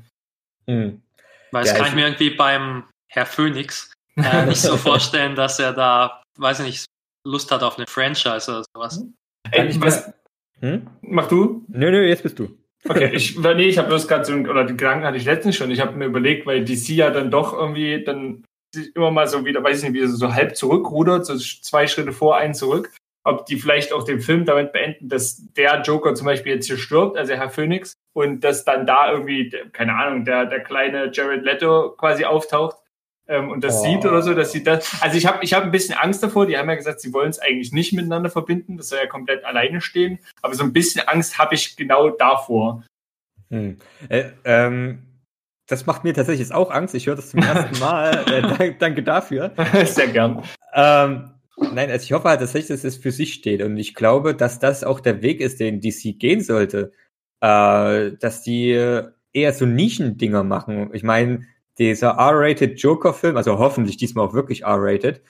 Hm. 0.66 1.00
Weil 1.50 1.64
es 1.64 1.70
ja, 1.70 1.78
kann 1.78 1.86
ich 1.86 1.94
mir 1.94 2.04
irgendwie 2.04 2.30
beim 2.30 2.84
Herr 3.06 3.24
Phoenix 3.24 3.90
äh, 4.16 4.44
nicht 4.46 4.60
so 4.60 4.76
vorstellen, 4.76 5.34
dass 5.36 5.58
er 5.58 5.72
da, 5.72 6.22
weiß 6.36 6.60
ich 6.60 6.66
nicht, 6.66 6.84
Lust 7.24 7.50
hat 7.50 7.62
auf 7.62 7.78
eine 7.78 7.86
Franchise 7.86 8.50
oder 8.50 8.64
sowas. 8.74 9.02
Ey, 9.52 9.80
was, 9.80 10.12
hm? 10.60 10.86
Mach 11.00 11.28
du? 11.28 11.64
Nö, 11.68 11.90
nö, 11.90 12.06
jetzt 12.06 12.22
bist 12.22 12.38
du. 12.38 12.57
Okay, 12.86 13.10
ich, 13.12 13.38
nee, 13.38 13.64
ich 13.64 13.78
habe 13.78 13.88
bloß 13.88 14.06
gerade 14.06 14.24
so, 14.24 14.32
oder 14.34 14.64
die 14.64 14.76
Gedanken 14.76 15.04
hatte 15.04 15.16
ich 15.16 15.24
letztens 15.24 15.56
schon. 15.56 15.70
Ich 15.70 15.80
habe 15.80 15.96
mir 15.96 16.06
überlegt, 16.06 16.46
weil 16.46 16.64
DC 16.64 16.90
ja 16.90 17.10
dann 17.10 17.30
doch 17.30 17.52
irgendwie 17.52 18.04
dann 18.04 18.44
immer 18.94 19.10
mal 19.10 19.26
so 19.26 19.44
wieder, 19.44 19.62
weiß 19.62 19.78
ich 19.78 19.84
nicht, 19.84 19.94
wieder 19.94 20.08
so 20.08 20.32
halb 20.32 20.56
zurückrudert, 20.56 21.26
so 21.26 21.36
zwei 21.36 21.86
Schritte 21.86 22.12
vor, 22.12 22.36
einen 22.36 22.54
zurück. 22.54 22.94
Ob 23.24 23.46
die 23.46 23.56
vielleicht 23.56 23.92
auch 23.92 24.04
den 24.04 24.20
Film 24.20 24.44
damit 24.44 24.72
beenden, 24.72 25.08
dass 25.08 25.42
der 25.54 25.82
Joker 25.82 26.14
zum 26.14 26.26
Beispiel 26.26 26.54
jetzt 26.54 26.66
hier 26.66 26.78
stirbt, 26.78 27.16
also 27.16 27.34
Herr 27.34 27.50
Phoenix, 27.50 27.94
und 28.14 28.42
dass 28.42 28.64
dann 28.64 28.86
da 28.86 29.10
irgendwie, 29.12 29.52
keine 29.72 29.94
Ahnung, 29.94 30.24
der, 30.24 30.46
der 30.46 30.60
kleine 30.60 31.10
Jared 31.12 31.44
Leto 31.44 31.90
quasi 31.90 32.24
auftaucht 32.24 32.76
ähm, 33.28 33.50
und 33.50 33.62
das 33.62 33.80
oh. 33.80 33.84
sieht 33.84 34.06
oder 34.06 34.22
so, 34.22 34.32
dass 34.32 34.52
sie 34.52 34.64
das. 34.64 35.02
Also 35.02 35.18
ich 35.18 35.26
habe 35.26 35.44
ich 35.44 35.52
hab 35.52 35.62
ein 35.62 35.70
bisschen 35.70 35.94
Angst 35.94 36.22
davor. 36.22 36.46
Die 36.46 36.56
haben 36.56 36.68
ja 36.68 36.76
gesagt, 36.76 37.00
sie 37.00 37.12
wollen 37.12 37.28
es 37.28 37.38
eigentlich 37.38 37.72
nicht 37.72 37.92
miteinander 37.92 38.30
verbinden. 38.30 38.78
Das 38.78 38.88
soll 38.88 38.98
ja 38.98 39.06
komplett 39.06 39.44
alleine 39.44 39.82
stehen. 39.82 40.18
Aber 40.40 40.54
so 40.54 40.64
ein 40.64 40.72
bisschen 40.72 41.06
Angst 41.06 41.38
habe 41.38 41.54
ich 41.54 41.76
genau 41.76 42.08
davor. 42.08 42.84
Hm. 43.50 43.76
Äh, 44.08 44.30
ähm, 44.44 45.02
das 45.66 45.84
macht 45.84 46.04
mir 46.04 46.14
tatsächlich 46.14 46.48
jetzt 46.48 46.54
auch 46.54 46.70
Angst. 46.70 46.94
Ich 46.94 47.06
höre 47.06 47.16
das 47.16 47.28
zum 47.28 47.40
ersten 47.40 47.78
Mal. 47.80 48.24
äh, 48.58 48.74
danke 48.78 49.02
dafür. 49.02 49.52
Sehr 49.84 50.08
gern. 50.08 50.42
Ähm, 50.72 51.30
nein, 51.58 51.90
also 51.90 52.04
ich 52.04 52.12
hoffe 52.12 52.30
halt 52.30 52.40
tatsächlich, 52.40 52.68
dass 52.68 52.84
es 52.84 52.96
für 52.96 53.12
sich 53.12 53.34
steht. 53.34 53.60
Und 53.60 53.76
ich 53.76 53.94
glaube, 53.94 54.34
dass 54.34 54.58
das 54.58 54.84
auch 54.84 55.00
der 55.00 55.20
Weg 55.20 55.42
ist, 55.42 55.60
den 55.60 55.82
DC 55.82 56.18
gehen 56.18 56.40
sollte. 56.40 56.92
Äh, 57.42 58.12
dass 58.18 58.42
die 58.42 58.70
eher 59.34 59.52
so 59.52 59.66
Nischendinger 59.66 60.44
machen. 60.44 60.88
Ich 60.94 61.02
meine, 61.02 61.46
dieser 61.78 62.10
R-rated 62.10 62.80
Joker-Film, 62.80 63.36
also 63.36 63.58
hoffentlich 63.58 63.96
diesmal 63.96 64.26
auch 64.26 64.34
wirklich 64.34 64.62
R-rated, 64.64 65.22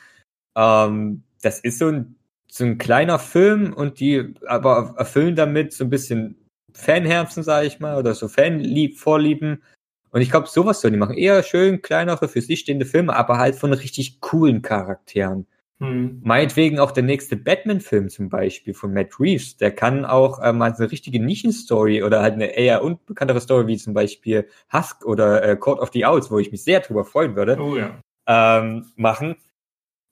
ähm, 0.57 1.23
das 1.43 1.61
ist 1.61 1.79
so 1.79 1.89
ein 1.89 2.19
so 2.51 2.65
ein 2.65 2.79
kleiner 2.79 3.19
Film 3.19 3.73
und 3.73 4.01
die 4.01 4.35
aber 4.47 4.95
erfüllen 4.97 5.37
damit 5.37 5.73
so 5.73 5.85
ein 5.85 5.91
bisschen 5.91 6.37
Fanherzen, 6.73 7.43
sage 7.43 7.67
ich 7.67 7.81
mal, 7.81 7.97
oder 7.99 8.15
so 8.15 8.29
Fanvorlieben. 8.29 9.63
Und 10.11 10.21
ich 10.23 10.31
glaube, 10.31 10.49
sowas 10.49 10.81
sollen 10.81 10.95
die 10.95 10.99
machen. 10.99 11.19
Eher 11.19 11.43
schön 11.43 11.83
kleinere, 11.83 12.29
für 12.29 12.41
sich 12.41 12.61
stehende 12.61 12.87
Filme, 12.87 13.15
aber 13.15 13.39
halt 13.39 13.57
von 13.57 13.73
richtig 13.73 14.21
coolen 14.21 14.63
Charakteren. 14.63 15.47
Hm. 15.81 16.21
Meinetwegen 16.25 16.81
auch 16.81 16.91
der 16.91 17.05
nächste 17.05 17.37
Batman-Film 17.37 18.09
zum 18.09 18.29
Beispiel 18.29 18.75
von 18.75 18.93
Matt 18.93 19.21
Reeves. 19.21 19.57
Der 19.59 19.71
kann 19.71 20.05
auch 20.05 20.41
äh, 20.41 20.53
mal 20.53 20.75
so 20.75 20.83
eine 20.83 20.91
richtige 20.91 21.23
Nischenstory 21.23 22.03
oder 22.03 22.21
halt 22.21 22.35
eine 22.35 22.57
eher 22.57 22.83
unbekanntere 22.83 23.41
Story 23.41 23.69
wie 23.69 23.77
zum 23.77 23.95
Beispiel 23.95 24.49
Husk 24.73 25.05
oder 25.07 25.43
äh, 25.45 25.57
Court 25.57 25.79
of 25.79 25.91
the 25.93 26.05
Owls, 26.05 26.31
wo 26.33 26.39
ich 26.41 26.51
mich 26.51 26.65
sehr 26.65 26.81
drüber 26.81 27.05
freuen 27.05 27.37
würde, 27.37 27.57
Oh 27.61 27.77
ja. 27.77 28.01
ähm, 28.27 28.87
machen. 28.97 29.37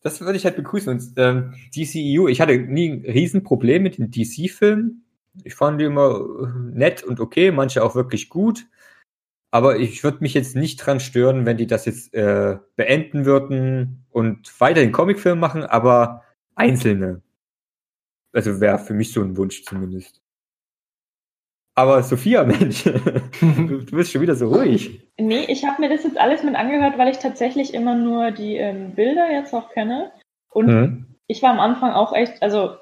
Das 0.02 0.20
würde 0.20 0.36
ich 0.36 0.44
halt 0.44 0.54
begrüßen. 0.54 0.92
Und 0.92 1.02
ähm, 1.16 1.54
DCEU, 1.74 2.28
ich 2.28 2.40
hatte 2.40 2.56
nie 2.58 2.90
ein 2.90 3.04
Riesenproblem 3.04 3.82
mit 3.82 3.98
den 3.98 4.12
DC-Filmen. 4.12 5.04
Ich 5.42 5.56
fand 5.56 5.80
die 5.80 5.86
immer 5.86 6.20
äh, 6.20 6.76
nett 6.78 7.02
und 7.02 7.18
okay, 7.18 7.50
manche 7.50 7.82
auch 7.82 7.96
wirklich 7.96 8.28
gut. 8.28 8.66
Aber 9.50 9.78
ich 9.78 10.04
würde 10.04 10.18
mich 10.20 10.34
jetzt 10.34 10.54
nicht 10.54 10.76
dran 10.76 11.00
stören, 11.00 11.44
wenn 11.46 11.56
die 11.56 11.66
das 11.66 11.86
jetzt 11.86 12.14
äh, 12.14 12.58
beenden 12.76 13.24
würden 13.24 14.05
und 14.16 14.58
weiterhin 14.62 14.92
Comicfilm 14.92 15.38
machen, 15.38 15.62
aber 15.64 16.22
einzelne. 16.54 17.20
Also 18.32 18.62
wäre 18.62 18.78
für 18.78 18.94
mich 18.94 19.12
so 19.12 19.20
ein 19.20 19.36
Wunsch 19.36 19.62
zumindest. 19.62 20.22
Aber 21.74 22.02
Sophia, 22.02 22.42
Mensch, 22.46 22.84
du, 22.84 23.84
du 23.84 23.96
bist 23.96 24.10
schon 24.10 24.22
wieder 24.22 24.34
so 24.34 24.48
ruhig. 24.48 25.06
Nee, 25.20 25.44
ich 25.48 25.66
habe 25.66 25.82
mir 25.82 25.90
das 25.90 26.04
jetzt 26.04 26.16
alles 26.16 26.42
mit 26.42 26.54
angehört, 26.54 26.96
weil 26.96 27.10
ich 27.10 27.18
tatsächlich 27.18 27.74
immer 27.74 27.94
nur 27.94 28.30
die 28.30 28.56
ähm, 28.56 28.94
Bilder 28.94 29.30
jetzt 29.30 29.52
auch 29.52 29.68
kenne. 29.68 30.10
Und 30.50 30.66
Mhm. 30.66 31.14
ich 31.26 31.42
war 31.42 31.50
am 31.50 31.60
Anfang 31.60 31.92
auch 31.92 32.14
echt, 32.14 32.42
also 32.42 32.76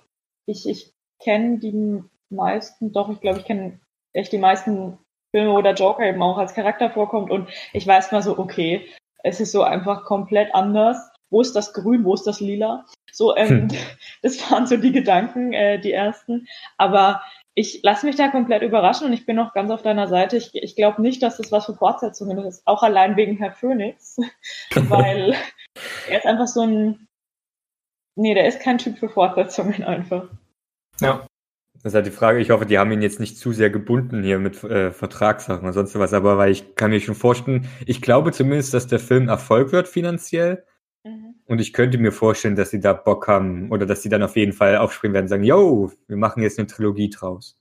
ich, 0.47 0.69
ich 0.69 0.95
kenne 1.21 1.59
die 1.59 2.05
meisten, 2.31 2.93
doch, 2.93 3.11
ich 3.11 3.21
glaube, 3.21 3.41
ich 3.41 3.45
kenne 3.45 3.81
echt 4.13 4.31
die 4.33 4.39
meisten 4.39 4.99
Filme, 5.33 5.53
wo 5.53 5.63
der 5.63 5.75
Joker 5.75 6.05
eben 6.05 6.23
auch 6.23 6.39
als 6.39 6.55
Charakter 6.55 6.91
vorkommt. 6.91 7.33
Und 7.33 7.49
ich 7.73 7.85
weiß 7.85 8.13
mal 8.13 8.23
so, 8.23 8.39
okay, 8.39 8.87
es 9.25 9.41
ist 9.41 9.51
so 9.51 9.65
einfach 9.65 10.05
komplett 10.05 10.55
anders. 10.55 11.11
Wo 11.35 11.41
ist 11.41 11.57
das 11.57 11.73
Grün, 11.73 12.05
wo 12.05 12.15
ist 12.15 12.29
das 12.29 12.39
Lila? 12.39 12.87
So, 13.11 13.35
ähm, 13.35 13.67
das 14.23 14.53
waren 14.53 14.69
so 14.69 14.77
die 14.77 14.93
Gedanken, 14.93 15.53
äh, 15.53 15.81
die 15.81 15.91
ersten. 15.91 16.47
Aber 16.79 17.23
ich 17.55 17.81
lasse 17.83 18.07
mich 18.07 18.15
da 18.15 18.29
komplett 18.29 18.63
überraschen 18.63 19.09
und 19.09 19.13
ich 19.13 19.27
bin 19.27 19.41
auch 19.41 19.53
ganz 19.53 19.73
auf 19.73 19.83
deiner 19.83 20.07
Seite. 20.07 20.37
Ich, 20.37 20.55
ich 20.55 20.77
glaube 20.77 21.03
nicht, 21.03 21.25
dass 21.25 21.39
das 21.39 21.51
was 21.51 21.67
für 21.67 21.75
Fortsetzungen 21.75 22.39
ist, 22.39 22.65
auch 22.69 22.85
allein 22.85 23.17
wegen 23.17 23.37
Herr 23.37 23.51
Phoenix, 23.51 24.17
weil 24.77 25.35
er 26.09 26.19
ist 26.19 26.25
einfach 26.25 26.47
so 26.47 26.61
ein, 26.61 27.09
nee, 28.15 28.35
der 28.35 28.47
ist 28.47 28.61
kein 28.61 28.79
Typ 28.79 28.99
für 28.99 29.09
Fortsetzungen 29.09 29.83
einfach. 29.83 30.29
Ja. 31.01 31.27
Das 31.83 31.91
ist 31.91 31.95
halt 31.97 32.07
die 32.07 32.13
Frage, 32.13 32.39
ich 32.39 32.51
hoffe, 32.51 32.65
die 32.65 32.79
haben 32.79 32.93
ihn 32.93 33.03
jetzt 33.03 33.19
nicht 33.19 33.39
zu 33.39 33.51
sehr 33.51 33.71
gebunden 33.71 34.23
hier 34.23 34.39
mit 34.39 34.63
äh, 34.63 34.93
Vertragssachen 34.93 35.65
oder 35.65 35.73
sonst 35.73 35.99
was, 35.99 36.13
aber 36.13 36.39
weil 36.39 36.53
ich 36.53 36.77
kann 36.77 36.93
mir 36.93 37.01
schon 37.01 37.17
vorstellen, 37.17 37.69
ich 37.87 38.01
glaube 38.01 38.31
zumindest, 38.31 38.73
dass 38.73 38.87
der 38.87 39.01
Film 39.01 39.29
Erfolg 39.29 39.73
wird 39.73 39.89
finanziell 39.89 40.65
Mhm. 41.05 41.35
und 41.47 41.61
ich 41.61 41.73
könnte 41.75 41.99
mir 41.99 42.13
vorstellen, 42.13 42.57
dass 42.57 42.71
sie 42.71 42.81
da 42.81 42.93
Bock 42.95 43.29
haben 43.29 43.71
oder 43.71 43.85
dass 43.87 44.03
sie 44.03 44.09
dann 44.09 44.23
auf 44.23 44.37
jeden 44.37 44.53
Fall 44.55 44.77
aufspringen 44.79 45.13
werden 45.15 45.25
und 45.27 45.29
sagen, 45.29 45.45
yo, 45.45 45.93
wir 46.09 46.17
machen 46.17 46.43
jetzt 46.43 46.59
eine 46.59 46.67
Trilogie 46.67 47.11
draus. 47.11 47.59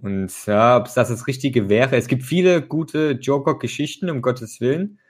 Und 0.00 0.32
ja, 0.46 0.78
ob 0.78 0.86
es 0.86 0.94
das 0.94 1.08
das 1.10 1.26
Richtige 1.26 1.68
wäre, 1.68 1.96
es 1.96 2.08
gibt 2.08 2.24
viele 2.24 2.62
gute 2.62 3.12
Joker-Geschichten, 3.12 4.10
um 4.10 4.22
Gottes 4.22 4.60
Willen, 4.60 5.00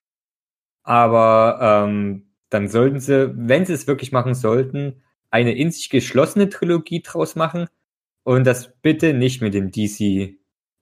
aber 0.83 1.59
ähm, 1.89 2.29
dann 2.51 2.69
sollten 2.69 3.01
sie, 3.01 3.33
wenn 3.37 3.67
sie 3.67 3.73
es 3.75 3.87
wirklich 3.87 4.13
machen 4.13 4.35
sollten, 4.35 5.03
eine 5.31 5.55
in 5.57 5.71
sich 5.71 5.91
geschlossene 5.91 6.49
Trilogie 6.51 7.03
draus 7.03 7.37
machen 7.37 7.69
und 8.25 8.47
das 8.47 8.75
bitte 8.83 9.15
nicht 9.15 9.43
mit 9.43 9.55
dem 9.55 9.71
DC 9.73 10.37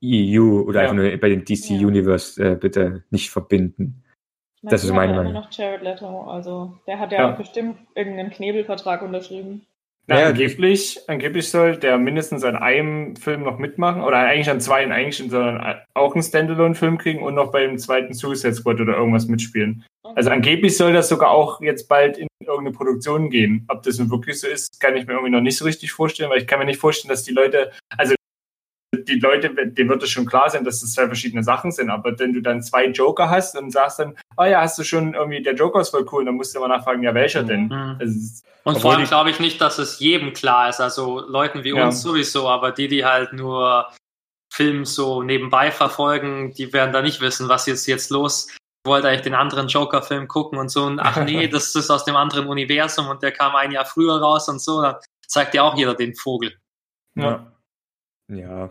EU 0.04 0.62
oder 0.62 0.82
Ja. 0.82 0.90
einfach 0.90 0.96
nur 0.96 1.16
bei 1.18 1.28
dem 1.30 1.44
DC 1.44 1.70
Ja. 1.70 1.86
Universe 1.86 2.42
äh, 2.44 2.56
bitte 2.56 3.04
nicht 3.10 3.30
verbinden. 3.30 4.01
Ich 4.62 4.70
Das 4.70 4.84
ist 4.84 4.92
meine 4.92 5.12
Meinung. 5.14 5.30
immer 5.32 5.40
noch 5.40 5.50
Jared 5.50 5.82
Leto, 5.82 6.22
also 6.30 6.74
der 6.86 6.98
hat 6.98 7.10
ja, 7.12 7.18
Ja. 7.18 7.30
bestimmt 7.32 7.78
irgendeinen 7.94 8.30
Knebelvertrag 8.30 9.02
unterschrieben. 9.02 9.66
Na, 10.06 10.20
Ja, 10.20 10.26
angeblich, 10.28 11.00
angeblich 11.08 11.48
soll 11.48 11.76
der 11.76 11.96
mindestens 11.98 12.42
an 12.44 12.56
einem 12.56 13.14
Film 13.16 13.42
noch 13.42 13.58
mitmachen 13.58 14.02
oder 14.02 14.18
eigentlich 14.18 14.50
an 14.50 14.60
zwei, 14.60 14.88
eigentlich 14.90 15.18
sondern 15.30 15.76
auch 15.94 16.14
einen 16.14 16.22
Standalone-Film 16.22 16.98
kriegen 16.98 17.22
und 17.22 17.34
noch 17.34 17.52
beim 17.52 17.78
zweiten 17.78 18.12
Suicide 18.12 18.54
Squad 18.54 18.80
oder 18.80 18.96
irgendwas 18.96 19.26
mitspielen. 19.26 19.84
Also 20.16 20.30
angeblich 20.30 20.76
soll 20.76 20.92
das 20.92 21.08
sogar 21.08 21.30
auch 21.30 21.60
jetzt 21.60 21.88
bald 21.88 22.18
in 22.18 22.26
irgendeine 22.40 22.72
Produktion 22.72 23.30
gehen. 23.30 23.64
Ob 23.68 23.82
das 23.84 23.98
nun 23.98 24.10
wirklich 24.10 24.40
so 24.40 24.46
ist, 24.48 24.80
kann 24.80 24.96
ich 24.96 25.06
mir 25.06 25.12
irgendwie 25.14 25.30
noch 25.32 25.40
nicht 25.40 25.56
so 25.56 25.64
richtig 25.64 25.92
vorstellen, 25.92 26.30
weil 26.30 26.38
ich 26.38 26.46
kann 26.46 26.58
mir 26.58 26.64
nicht 26.66 26.80
vorstellen, 26.80 27.08
dass 27.10 27.22
die 27.22 27.32
Leute, 27.32 27.70
also 27.96 28.14
die 29.08 29.18
Leute, 29.20 29.50
denen 29.50 29.88
wird 29.90 30.02
es 30.02 30.10
schon 30.10 30.26
klar 30.26 30.48
sein, 30.50 30.64
dass 30.64 30.80
das 30.80 30.92
zwei 30.94 31.06
verschiedene 31.06 31.42
Sachen 31.42 31.70
sind, 31.72 31.90
aber 31.90 32.18
wenn 32.18 32.32
du 32.32 32.40
dann 32.40 32.62
zwei 32.62 32.86
Joker 32.86 33.28
hast 33.30 33.56
und 33.56 33.70
sagst 33.70 33.98
dann, 33.98 34.16
oh 34.36 34.44
ja, 34.44 34.60
hast 34.60 34.78
du 34.78 34.84
schon 34.84 35.14
irgendwie, 35.14 35.42
der 35.42 35.54
Joker 35.54 35.80
ist 35.80 35.90
voll 35.90 36.06
cool, 36.12 36.24
dann 36.24 36.34
musst 36.36 36.54
du 36.54 36.58
immer 36.58 36.68
nachfragen, 36.68 37.02
ja, 37.02 37.14
welcher 37.14 37.42
denn? 37.42 37.66
Mhm. 37.66 37.96
Also, 38.00 38.04
ist- 38.18 38.44
Und 38.64 38.80
vor 38.80 38.94
allem 38.94 39.04
glaube 39.06 39.30
ich 39.30 39.40
nicht, 39.40 39.60
dass 39.60 39.78
es 39.78 39.98
jedem 39.98 40.32
klar 40.32 40.68
ist. 40.68 40.80
Also 40.80 41.20
Leuten 41.20 41.64
wie 41.64 41.70
Ja. 41.74 41.86
uns 41.86 42.00
sowieso, 42.02 42.48
aber 42.48 42.70
die, 42.72 42.88
die 42.88 43.04
halt 43.04 43.32
nur 43.32 43.88
Film 44.52 44.84
so 44.84 45.22
nebenbei 45.22 45.70
verfolgen, 45.70 46.52
die 46.54 46.72
werden 46.72 46.92
da 46.92 47.02
nicht 47.02 47.20
wissen, 47.20 47.48
was 47.48 47.66
ist 47.66 47.86
jetzt 47.86 48.10
los. 48.10 48.48
Ich 48.84 48.88
wollte 48.88 49.08
eigentlich 49.08 49.22
den 49.22 49.34
anderen 49.34 49.68
Joker-Film 49.68 50.28
gucken 50.28 50.58
und 50.58 50.68
so. 50.68 50.84
Und 50.84 50.98
ach 51.00 51.24
nee, 51.24 51.48
das 51.48 51.74
ist 51.74 51.90
aus 51.90 52.04
dem 52.04 52.16
anderen 52.16 52.46
Universum 52.46 53.08
und 53.08 53.22
der 53.22 53.32
kam 53.32 53.54
ein 53.56 53.70
Jahr 53.72 53.84
früher 53.86 54.20
raus 54.20 54.48
und 54.48 54.60
so. 54.60 54.82
Dann 54.82 54.96
zeigt 55.26 55.54
ja 55.54 55.62
auch 55.62 55.76
jeder 55.76 55.94
den 55.94 56.14
Vogel. 56.14 56.52
ja. 57.16 57.46
Ja. 58.28 58.70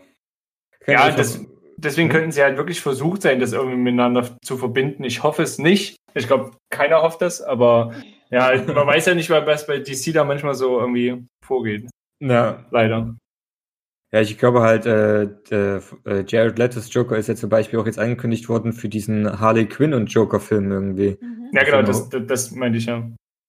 Ja, 0.87 1.11
das, 1.11 1.39
deswegen 1.77 2.07
Mhm. 2.07 2.11
könnten 2.11 2.31
sie 2.31 2.41
halt 2.43 2.57
wirklich 2.57 2.81
versucht 2.81 3.21
sein, 3.21 3.39
das 3.39 3.53
irgendwie 3.53 3.77
miteinander 3.77 4.37
zu 4.43 4.57
verbinden. 4.57 5.03
Ich 5.03 5.23
hoffe 5.23 5.43
es 5.43 5.57
nicht. 5.57 5.95
Ich 6.13 6.27
glaube, 6.27 6.51
keiner 6.69 7.01
hofft 7.01 7.21
das, 7.21 7.41
aber 7.41 7.93
ja, 8.29 8.51
man 8.73 8.87
weiß 8.87 9.05
ja 9.05 9.13
nicht, 9.15 9.29
was 9.29 9.67
bei 9.67 9.79
DC 9.79 10.11
da 10.13 10.23
manchmal 10.23 10.55
so 10.55 10.79
irgendwie 10.79 11.25
vorgeht. 11.45 11.89
ja. 12.19 12.65
Leider. 12.71 13.15
Ja, 14.13 14.19
ich 14.19 14.37
glaube 14.37 14.59
halt, 14.61 14.85
äh, 14.85 15.29
der, 15.49 15.81
äh, 16.05 16.25
Jared 16.27 16.59
Leto's 16.59 16.93
Joker 16.93 17.15
ist 17.15 17.27
ja 17.29 17.35
zum 17.35 17.49
Beispiel 17.49 17.79
auch 17.79 17.85
jetzt 17.85 17.97
angekündigt 17.97 18.49
worden 18.49 18.73
für 18.73 18.89
diesen 18.89 19.39
Harley 19.39 19.65
Quinn 19.67 19.93
und 19.93 20.07
Joker-Film 20.07 20.69
irgendwie. 20.69 21.17
Mhm. 21.21 21.49
Ja, 21.53 21.63
genau, 21.63 21.77
Genau. 21.77 21.87
das, 21.87 22.09
das, 22.09 22.21
das 22.27 22.51
meinte 22.51 22.77
ich 22.77 22.87
ja. 22.87 23.03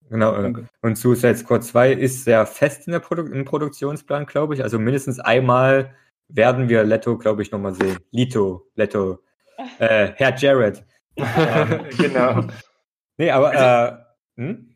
Genau. 0.09 0.37
Äh, 0.37 0.43
Danke. 0.43 0.66
und 0.83 0.97
Suicide 0.97 1.37
Squad 1.37 1.64
2 1.64 1.93
ist 1.95 2.22
sehr 2.22 2.47
fest 2.47 2.87
in 2.87 2.93
der 2.93 3.01
Produ 3.01 3.22
im 3.22 3.45
Produktionsplan, 3.45 4.26
glaube 4.26 4.55
ich. 4.55 4.62
Also 4.62 4.78
mindestens 4.78 5.18
einmal 5.18 5.97
werden 6.35 6.68
wir 6.68 6.85
Leto, 6.85 7.18
glaube 7.18 7.43
ich, 7.43 7.51
nochmal 7.51 7.74
sehen. 7.74 7.99
Lito, 8.11 8.66
Leto, 8.74 9.18
äh, 9.78 10.12
Herr 10.16 10.37
Jared. 10.37 10.85
genau. 11.99 12.45
Nee, 13.18 13.30
aber, 13.30 13.51
Also- 13.51 13.97
äh, 13.97 13.99
hm? 14.43 14.68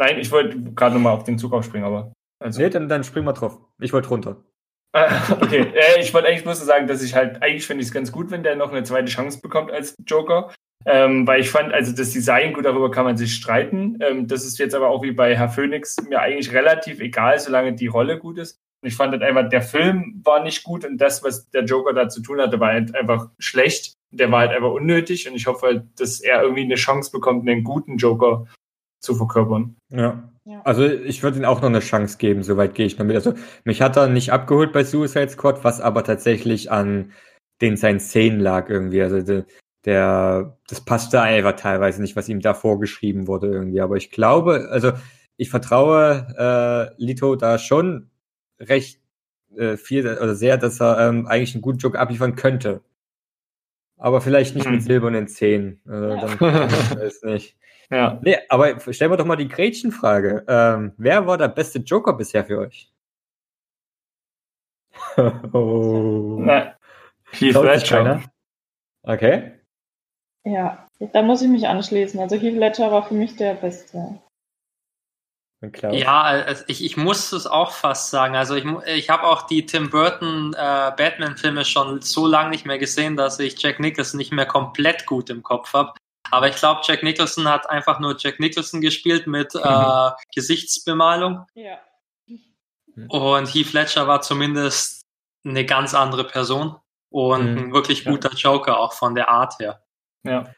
Nein, 0.00 0.18
ich 0.20 0.30
wollte 0.30 0.60
gerade 0.74 0.94
nochmal 0.94 1.12
auf 1.14 1.24
den 1.24 1.38
Zug 1.38 1.52
aufspringen, 1.52 1.86
aber. 1.86 2.12
Also, 2.40 2.60
Nee, 2.62 2.70
dann, 2.70 2.88
dann 2.88 3.02
spring 3.02 3.24
mal 3.24 3.32
drauf. 3.32 3.58
Ich 3.80 3.92
wollte 3.92 4.08
runter. 4.08 4.44
Äh, 4.92 5.08
okay, 5.32 5.72
äh, 5.74 6.00
ich 6.00 6.14
wollte 6.14 6.28
eigentlich 6.28 6.44
bloß 6.44 6.60
so 6.60 6.64
sagen, 6.64 6.86
dass 6.86 7.02
ich 7.02 7.14
halt, 7.14 7.42
eigentlich 7.42 7.66
finde 7.66 7.82
ich 7.82 7.88
es 7.88 7.94
ganz 7.94 8.12
gut, 8.12 8.30
wenn 8.30 8.42
der 8.44 8.56
noch 8.56 8.70
eine 8.70 8.84
zweite 8.84 9.10
Chance 9.10 9.40
bekommt 9.40 9.70
als 9.72 9.96
Joker. 10.06 10.52
Ähm, 10.86 11.26
weil 11.26 11.40
ich 11.40 11.50
fand, 11.50 11.74
also 11.74 11.92
das 11.94 12.12
Design, 12.12 12.52
gut, 12.54 12.64
darüber 12.64 12.90
kann 12.90 13.04
man 13.04 13.16
sich 13.16 13.34
streiten. 13.34 13.98
Ähm, 14.00 14.28
das 14.28 14.44
ist 14.44 14.58
jetzt 14.58 14.74
aber 14.74 14.88
auch 14.88 15.02
wie 15.02 15.10
bei 15.12 15.36
Herr 15.36 15.48
Phoenix 15.48 15.96
mir 16.08 16.20
eigentlich 16.20 16.52
relativ 16.52 17.00
egal, 17.00 17.38
solange 17.40 17.74
die 17.74 17.88
Rolle 17.88 18.18
gut 18.18 18.38
ist. 18.38 18.60
Und 18.82 18.88
ich 18.88 18.96
fand 18.96 19.12
halt 19.12 19.22
einfach, 19.22 19.48
der 19.48 19.62
Film 19.62 20.20
war 20.24 20.42
nicht 20.42 20.62
gut 20.62 20.84
und 20.84 20.98
das, 20.98 21.22
was 21.24 21.50
der 21.50 21.64
Joker 21.64 21.92
da 21.92 22.08
zu 22.08 22.22
tun 22.22 22.40
hatte, 22.40 22.60
war 22.60 22.72
halt 22.72 22.94
einfach 22.94 23.30
schlecht. 23.38 23.94
Der 24.10 24.30
war 24.30 24.40
halt 24.40 24.52
einfach 24.52 24.70
unnötig 24.70 25.28
und 25.28 25.34
ich 25.34 25.46
hoffe 25.46 25.66
halt, 25.66 26.00
dass 26.00 26.20
er 26.20 26.42
irgendwie 26.42 26.62
eine 26.62 26.76
Chance 26.76 27.10
bekommt, 27.10 27.48
einen 27.48 27.64
guten 27.64 27.96
Joker 27.96 28.46
zu 29.00 29.14
verkörpern. 29.14 29.76
Ja. 29.90 30.30
Ja. 30.48 30.62
Also 30.64 30.86
ich 30.86 31.22
würde 31.22 31.38
ihm 31.38 31.44
auch 31.44 31.60
noch 31.60 31.68
eine 31.68 31.80
Chance 31.80 32.16
geben, 32.16 32.42
soweit 32.42 32.74
gehe 32.74 32.86
ich 32.86 32.98
noch 32.98 33.04
mit. 33.04 33.16
Also 33.16 33.34
mich 33.64 33.82
hat 33.82 33.98
er 33.98 34.08
nicht 34.08 34.32
abgeholt 34.32 34.72
bei 34.72 34.82
Suicide 34.82 35.28
Squad, 35.28 35.62
was 35.62 35.80
aber 35.80 36.04
tatsächlich 36.04 36.70
an 36.70 37.12
den 37.60 37.76
seinen 37.76 38.00
Szenen 38.00 38.40
lag 38.40 38.70
irgendwie. 38.70 39.02
Also 39.02 39.20
der, 39.20 39.44
der 39.84 40.56
das 40.66 40.80
passte 40.80 41.20
einfach 41.20 41.52
teilweise 41.52 42.00
nicht, 42.00 42.16
was 42.16 42.30
ihm 42.30 42.40
da 42.40 42.54
vorgeschrieben 42.54 43.26
wurde 43.26 43.48
irgendwie. 43.48 43.82
Aber 43.82 43.96
ich 43.96 44.10
glaube, 44.10 44.68
also 44.70 44.92
ich 45.36 45.50
vertraue 45.50 46.26
äh, 46.38 47.02
Lito 47.02 47.36
da 47.36 47.58
schon 47.58 48.10
recht 48.60 49.00
äh, 49.56 49.76
viel 49.76 50.06
oder 50.06 50.34
sehr, 50.34 50.56
dass 50.58 50.80
er 50.80 51.08
ähm, 51.08 51.26
eigentlich 51.26 51.54
einen 51.54 51.62
guten 51.62 51.78
Joke 51.78 51.98
abliefern 51.98 52.36
könnte. 52.36 52.82
Aber 53.96 54.20
vielleicht 54.20 54.54
nicht 54.54 54.66
Hm. 54.66 54.72
mit 54.74 54.82
silbernen 54.82 55.28
Zähnen. 55.28 55.80
Also, 55.86 56.08
Ja. 56.08 56.16
dann, 56.16 56.40
weiß 57.00 57.22
nicht. 57.24 57.56
Ja. 57.90 58.20
Nee, 58.22 58.36
aber 58.50 58.78
stellen 58.92 59.10
wir 59.10 59.16
doch 59.16 59.24
mal 59.24 59.36
die 59.36 59.48
Gretchenfrage. 59.48 60.44
Ähm, 60.46 60.92
wer 60.98 61.26
war 61.26 61.38
der 61.38 61.48
beste 61.48 61.78
Joker 61.78 62.12
bisher 62.12 62.44
für 62.44 62.58
euch? 62.58 62.92
oh. 65.52 66.38
Na, 66.40 66.74
Heath 67.30 67.54
Ledger. 67.54 68.22
Okay. 69.02 69.52
Ja, 70.44 70.86
da 71.12 71.22
muss 71.22 71.42
ich 71.42 71.48
mich 71.48 71.66
anschließen. 71.66 72.20
Also 72.20 72.36
Heath 72.36 72.54
Ledger 72.56 72.90
war 72.92 73.06
für 73.06 73.14
mich 73.14 73.36
der 73.36 73.54
Beste. 73.54 74.20
Ja, 75.60 76.22
also 76.22 76.64
ich, 76.68 76.84
ich 76.84 76.96
muss 76.96 77.32
es 77.32 77.46
auch 77.46 77.72
fast 77.72 78.10
sagen. 78.10 78.36
Also 78.36 78.54
ich, 78.54 78.64
ich 78.86 79.10
habe 79.10 79.24
auch 79.24 79.42
die 79.42 79.66
Tim 79.66 79.90
Burton 79.90 80.54
äh, 80.54 80.92
Batman-Filme 80.96 81.64
schon 81.64 82.00
so 82.00 82.26
lange 82.28 82.50
nicht 82.50 82.64
mehr 82.64 82.78
gesehen, 82.78 83.16
dass 83.16 83.40
ich 83.40 83.60
Jack 83.60 83.80
Nicholson 83.80 84.18
nicht 84.18 84.32
mehr 84.32 84.46
komplett 84.46 85.04
gut 85.06 85.30
im 85.30 85.42
Kopf 85.42 85.72
habe. 85.72 85.94
Aber 86.30 86.48
ich 86.48 86.56
glaube, 86.56 86.82
Jack 86.84 87.02
Nicholson 87.02 87.48
hat 87.48 87.68
einfach 87.70 87.98
nur 87.98 88.16
Jack 88.18 88.38
Nicholson 88.38 88.80
gespielt 88.80 89.26
mit 89.26 89.54
äh, 89.54 90.10
Gesichtsbemalung. 90.34 91.44
Ja. 91.54 91.78
Und 93.08 93.46
Heath 93.52 93.72
Ledger 93.72 94.06
war 94.06 94.20
zumindest 94.20 95.02
eine 95.44 95.64
ganz 95.64 95.94
andere 95.94 96.24
Person 96.24 96.76
und 97.10 97.52
mhm. 97.52 97.58
ein 97.58 97.72
wirklich 97.72 98.04
guter 98.04 98.32
Joker, 98.34 98.78
auch 98.78 98.92
von 98.92 99.14
der 99.14 99.28
Art 99.28 99.58
her. 99.58 99.82
Ja, 100.24 100.52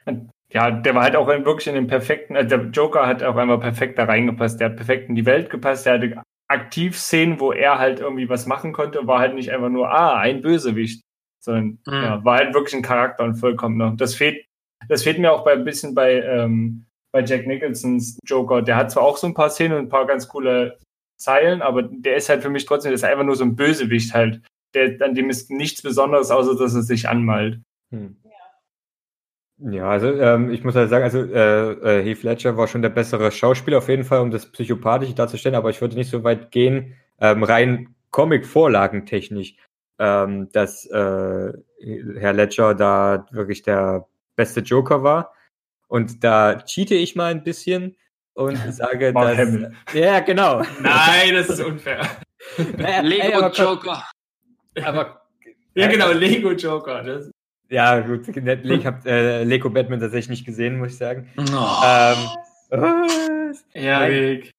ja, 0.53 0.71
der 0.71 0.95
war 0.95 1.03
halt 1.03 1.17
auch 1.17 1.29
wirklich 1.29 1.69
in 1.69 1.75
den 1.75 1.87
perfekten, 1.87 2.35
äh, 2.35 2.47
der 2.47 2.67
Joker 2.73 3.07
hat 3.07 3.23
auch 3.23 3.37
einmal 3.37 3.61
perfekt 3.61 3.99
da 3.99 4.05
reingepasst, 4.05 4.61
der 4.61 4.71
hat 4.71 4.77
perfekt 4.77 5.09
in 5.09 5.15
die 5.15 5.27
Welt 5.27 5.51
gepasst, 5.51 5.87
der 5.87 5.95
hatte 5.95 6.23
Aktivszenen, 6.49 7.39
wo 7.39 7.53
er 7.53 7.79
halt 7.79 8.01
irgendwie 8.01 8.29
was 8.29 8.47
machen 8.47 8.73
konnte, 8.73 9.07
war 9.07 9.21
halt 9.21 9.35
nicht 9.35 9.53
einfach 9.53 9.69
nur, 9.69 9.91
ah, 9.91 10.19
ein 10.19 10.43
Bösewicht, 10.43 11.03
sondern 11.41 11.79
mhm. 11.87 12.03
ja, 12.03 12.25
war 12.25 12.39
halt 12.39 12.55
wirklich 12.55 12.75
ein 12.75 12.83
Charakter 12.83 13.25
und 13.25 13.37
vollkommener. 13.37 13.95
Das 13.97 14.15
fehlt, 14.15 14.45
das 14.89 15.05
fehlt 15.05 15.19
mir 15.19 15.33
auch 15.33 15.45
bei 15.45 15.53
ein 15.53 15.65
bisschen 15.65 15.95
bei, 15.95 16.21
ähm, 16.21 16.87
bei 17.13 17.25
Jack 17.25 17.47
Nicholsons 17.47 18.19
Joker. 18.25 18.63
Der 18.63 18.77
hat 18.77 18.91
zwar 18.91 19.05
auch 19.05 19.17
so 19.17 19.29
ein 19.29 19.35
paar 19.35 19.51
Szenen 19.51 19.79
und 19.79 19.85
ein 19.85 19.89
paar 19.89 20.07
ganz 20.07 20.27
coole 20.27 20.79
Zeilen, 21.17 21.63
aber 21.63 21.83
der 21.83 22.17
ist 22.17 22.29
halt 22.29 22.43
für 22.43 22.51
mich 22.51 22.65
trotzdem, 22.65 22.91
das 22.91 23.03
ist 23.03 23.09
einfach 23.09 23.25
nur 23.25 23.37
so 23.37 23.45
ein 23.45 23.55
Bösewicht 23.55 24.15
halt. 24.15 24.43
Der, 24.75 25.01
an 25.03 25.15
dem 25.15 25.31
ist 25.31 25.51
nichts 25.51 25.83
Besonderes, 25.83 26.31
außer 26.31 26.57
dass 26.57 26.75
er 26.75 26.83
sich 26.83 27.09
anmalt. 27.09 27.61
Hm. 27.93 28.17
Ja, 29.63 29.91
also 29.91 30.09
ähm, 30.13 30.51
ich 30.51 30.65
muss 30.65 30.75
halt 30.75 30.89
sagen, 30.89 31.05
also 31.05 31.23
äh, 31.23 31.73
äh, 31.73 32.03
Heath 32.03 32.23
Ledger 32.23 32.57
war 32.57 32.67
schon 32.67 32.81
der 32.81 32.89
bessere 32.89 33.31
Schauspieler 33.31 33.79
auf 33.79 33.89
jeden 33.89 34.05
Fall, 34.05 34.21
um 34.21 34.31
das 34.31 34.47
Psychopathische 34.47 35.15
darzustellen, 35.15 35.55
aber 35.55 35.69
ich 35.69 35.81
würde 35.81 35.97
nicht 35.97 36.11
so 36.11 36.25
weit 36.25 36.51
gehen, 36.51 36.95
ähm, 37.21 37.43
rein 37.43 37.95
Comic-Vorlagentechnisch, 38.11 39.57
ähm, 39.99 40.49
dass 40.53 40.87
äh, 40.87 41.53
Herr 42.17 42.33
Ledger 42.33 42.75
da 42.75 43.27
wirklich 43.33 43.63
der 43.63 44.07
beste 44.35 44.61
Joker 44.61 45.03
war. 45.03 45.35
Und 45.89 46.25
da 46.25 46.63
cheate 46.63 46.95
ich 46.95 47.15
mal 47.15 47.31
ein 47.31 47.45
bisschen 47.45 47.97
und 48.33 48.57
sage, 48.73 49.13
dass... 49.13 49.73
Ja, 49.93 50.21
genau. 50.21 50.63
Nein, 50.81 51.35
das 51.35 51.51
ist 51.51 51.61
unfair. 51.61 52.09
naja, 52.79 53.01
Lego 53.03 53.27
ey, 53.27 53.35
aber, 53.35 53.53
Joker. 53.53 54.05
Aber... 54.83 55.21
Ja, 55.75 55.87
genau, 55.87 56.13
Lego 56.13 56.53
Joker. 56.53 57.03
Das 57.03 57.31
ja, 57.71 58.01
gut. 58.01 58.29
Ich 58.29 58.87
habe 58.87 59.09
äh, 59.09 59.45
Lego 59.45 59.71
Batman 59.71 60.01
tatsächlich 60.01 60.31
nicht 60.31 60.47
gesehen, 60.47 60.79
muss 60.79 60.93
ich 60.93 60.99
sagen. 60.99 61.29
Oh. 61.39 61.43
Ähm, 61.85 62.16
was? 62.68 63.64
Ja, 63.73 64.09
Weg. 64.09 64.51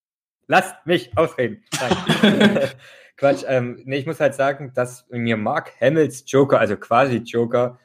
Lasst 0.47 0.75
mich 0.85 1.15
ausreden. 1.17 1.63
Quatsch. 3.17 3.43
Ähm, 3.47 3.81
nee, 3.85 3.97
ich 3.97 4.05
muss 4.05 4.19
halt 4.19 4.33
sagen, 4.33 4.71
dass 4.73 5.07
mir 5.09 5.37
Mark 5.37 5.73
Hamills 5.79 6.23
Joker, 6.25 6.59
also 6.59 6.75
quasi 6.75 7.17
Joker, 7.17 7.79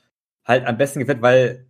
halt 0.45 0.67
am 0.67 0.79
besten 0.79 1.01
gefällt, 1.01 1.23
weil 1.23 1.67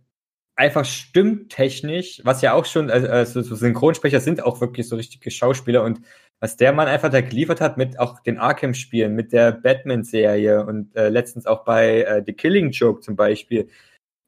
einfach 0.55 0.85
stimmtechnisch, 0.85 2.21
was 2.23 2.41
ja 2.41 2.53
auch 2.53 2.65
schon, 2.65 2.89
also, 2.89 3.07
also 3.07 3.41
so 3.41 3.55
Synchronsprecher 3.55 4.19
sind 4.19 4.41
auch 4.43 4.61
wirklich 4.61 4.87
so 4.87 4.95
richtige 4.95 5.29
Schauspieler 5.31 5.83
und 5.83 6.01
was 6.39 6.55
der 6.55 6.73
Mann 6.73 6.87
einfach 6.87 7.09
da 7.09 7.21
geliefert 7.21 7.61
hat 7.61 7.77
mit 7.77 7.99
auch 7.99 8.19
den 8.19 8.37
Arkham-Spielen, 8.37 9.15
mit 9.15 9.33
der 9.33 9.51
Batman-Serie 9.51 10.65
und 10.65 10.95
äh, 10.95 11.09
letztens 11.09 11.47
auch 11.47 11.63
bei 11.63 12.01
äh, 12.03 12.23
The 12.25 12.33
Killing 12.33 12.71
Joke 12.71 13.01
zum 13.01 13.15
Beispiel. 13.15 13.69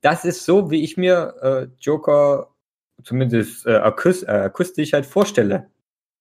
Das 0.01 0.26
ist 0.26 0.45
so, 0.45 0.72
wie 0.72 0.84
ich 0.84 0.97
mir 0.97 1.36
äh, 1.41 1.68
Joker 1.80 2.49
zumindest 3.03 3.66
äh, 3.66 3.76
akust 3.76 4.24
äh, 4.24 4.32
akustisch 4.32 4.93
halt 4.93 5.05
vorstelle. 5.05 5.70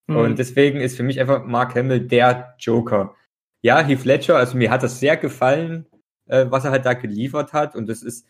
Mhm. 0.09 0.17
Und 0.17 0.39
deswegen 0.39 0.81
ist 0.81 0.97
für 0.97 1.03
mich 1.03 1.21
einfach 1.21 1.45
Mark 1.45 1.75
Hamill 1.75 2.01
der 2.01 2.55
Joker. 2.59 3.15
Ja, 3.63 3.81
Heath 3.81 4.05
Ledger, 4.05 4.37
also 4.37 4.57
mir 4.57 4.71
hat 4.71 4.83
das 4.83 5.01
sehr 5.01 5.17
gefallen, 5.17 5.87
äh, 6.27 6.47
was 6.49 6.65
er 6.65 6.71
halt 6.71 6.87
da 6.87 6.95
geliefert 6.95 7.53
hat. 7.53 7.75
Und 7.75 7.89
das 7.89 8.03
ist 8.03 8.27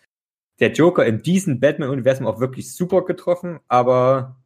der 0.60 0.72
Joker 0.72 1.04
in 1.06 1.22
diesem 1.22 1.60
Batman-Universum 1.60 2.26
auch 2.26 2.40
wirklich 2.40 2.74
super 2.74 3.04
getroffen. 3.04 3.60
Aber 3.68 4.36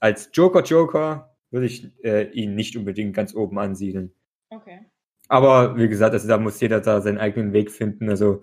als 0.00 0.30
Joker-Joker 0.32 1.29
würde 1.50 1.66
ich 1.66 1.90
äh, 2.02 2.30
ihn 2.30 2.54
nicht 2.54 2.76
unbedingt 2.76 3.14
ganz 3.14 3.34
oben 3.34 3.58
ansiedeln. 3.58 4.12
Okay. 4.50 4.80
Aber 5.28 5.76
wie 5.76 5.88
gesagt, 5.88 6.12
also 6.12 6.26
da 6.26 6.38
muss 6.38 6.60
jeder 6.60 6.80
da 6.80 7.00
seinen 7.00 7.18
eigenen 7.18 7.52
Weg 7.52 7.70
finden. 7.70 8.08
Also 8.08 8.42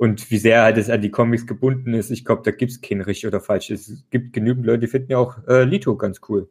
und 0.00 0.30
wie 0.30 0.38
sehr 0.38 0.62
halt 0.62 0.78
es 0.78 0.88
an 0.88 1.02
die 1.02 1.10
Comics 1.10 1.46
gebunden 1.46 1.92
ist, 1.92 2.10
ich 2.10 2.24
glaube, 2.24 2.40
da 2.42 2.52
gibt 2.52 2.72
es 2.72 2.80
kein 2.80 3.02
richtig 3.02 3.26
oder 3.26 3.38
falsch. 3.38 3.68
Es 3.68 4.02
gibt 4.08 4.32
genügend 4.32 4.64
Leute, 4.64 4.78
die 4.78 4.86
finden 4.86 5.12
ja 5.12 5.18
auch 5.18 5.36
äh, 5.46 5.64
Lito 5.64 5.94
ganz 5.94 6.22
cool. 6.26 6.48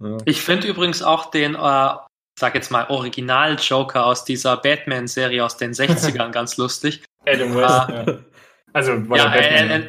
Ja. 0.00 0.18
Ich 0.26 0.42
finde 0.42 0.68
übrigens 0.68 1.02
auch 1.02 1.32
den, 1.32 1.56
äh, 1.56 1.94
sag 2.38 2.54
jetzt 2.54 2.70
mal, 2.70 2.86
Original-Joker 2.88 4.06
aus 4.06 4.24
dieser 4.24 4.56
Batman-Serie 4.58 5.44
aus 5.44 5.56
den 5.56 5.72
60ern 5.74 6.30
ganz 6.30 6.56
lustig. 6.56 7.02
Adam 7.26 7.56
West, 7.56 7.88
äh, 7.88 8.12
ja. 8.12 8.18
Also 8.74 8.94
ja, 9.14 9.32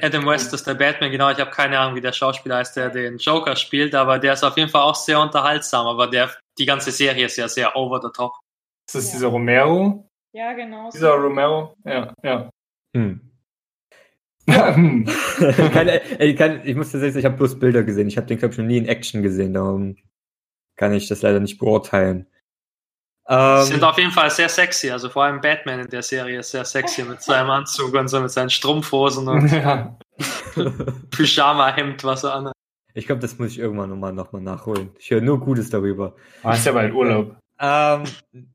Adam 0.03 0.27
West 0.27 0.53
ist 0.53 0.67
der 0.67 0.75
Batman, 0.75 1.09
genau. 1.09 1.31
Ich 1.31 1.39
habe 1.39 1.49
keine 1.49 1.79
Ahnung, 1.79 1.95
wie 1.95 2.01
der 2.01 2.13
Schauspieler 2.13 2.57
heißt, 2.57 2.77
der 2.77 2.91
den 2.91 3.17
Joker 3.17 3.55
spielt, 3.55 3.95
aber 3.95 4.19
der 4.19 4.33
ist 4.33 4.43
auf 4.43 4.55
jeden 4.57 4.69
Fall 4.69 4.83
auch 4.83 4.93
sehr 4.93 5.19
unterhaltsam. 5.19 5.87
Aber 5.87 6.05
der, 6.05 6.29
die 6.59 6.67
ganze 6.67 6.91
Serie 6.91 7.25
ist 7.25 7.35
ja 7.35 7.47
sehr 7.47 7.75
over 7.75 7.99
the 7.99 8.09
top. 8.15 8.33
Ist 8.87 8.93
das 8.93 9.07
ja. 9.07 9.13
dieser 9.13 9.27
Romero? 9.29 10.07
Ja, 10.33 10.53
genau. 10.53 10.91
Dieser 10.91 11.15
Romero? 11.15 11.75
Ja, 11.83 12.13
ja. 12.21 12.49
Hm. 12.95 13.21
ich, 14.47 14.55
kann, 15.73 15.89
ich, 16.19 16.37
kann, 16.37 16.61
ich 16.63 16.75
muss 16.75 16.91
tatsächlich, 16.91 17.17
ich 17.17 17.25
habe 17.25 17.37
bloß 17.37 17.57
Bilder 17.57 17.81
gesehen. 17.81 18.07
Ich 18.07 18.17
habe 18.17 18.27
den, 18.27 18.37
glaube 18.37 18.53
ich, 18.53 18.59
noch 18.59 18.65
nie 18.65 18.77
in 18.77 18.87
Action 18.87 19.23
gesehen. 19.23 19.55
Darum 19.55 19.95
kann 20.75 20.93
ich 20.93 21.07
das 21.07 21.23
leider 21.23 21.39
nicht 21.39 21.57
beurteilen. 21.57 22.27
Ähm, 23.27 23.63
sind 23.63 23.83
auf 23.83 23.97
jeden 23.97 24.11
Fall 24.11 24.29
sehr 24.29 24.49
sexy. 24.49 24.91
Also 24.91 25.09
vor 25.09 25.23
allem 25.23 25.41
Batman 25.41 25.79
in 25.79 25.89
der 25.89 26.03
Serie 26.03 26.39
ist 26.39 26.51
sehr 26.51 26.65
sexy 26.65 27.03
mit 27.03 27.21
seinem 27.21 27.49
Anzug 27.49 27.93
und 27.93 28.07
so 28.07 28.19
mit 28.19 28.31
seinen 28.31 28.49
Strumpfhosen 28.49 29.27
und 29.27 29.51
ja. 29.51 29.97
Pyjama-Hemd, 31.11 32.03
was 32.03 32.23
er 32.23 32.35
anhat. 32.35 32.53
Ich 32.93 33.07
glaube, 33.07 33.21
das 33.21 33.37
muss 33.39 33.51
ich 33.51 33.59
irgendwann 33.59 33.89
nochmal 33.89 34.13
noch 34.13 34.31
mal 34.31 34.41
nachholen. 34.41 34.91
Ich 34.99 35.09
höre 35.09 35.21
nur 35.21 35.39
Gutes 35.39 35.69
darüber. 35.69 36.15
Ah, 36.43 36.53
ist 36.53 36.65
ja 36.65 36.71
bald 36.71 36.93
Urlaub. 36.93 37.35
Ähm, 37.59 38.03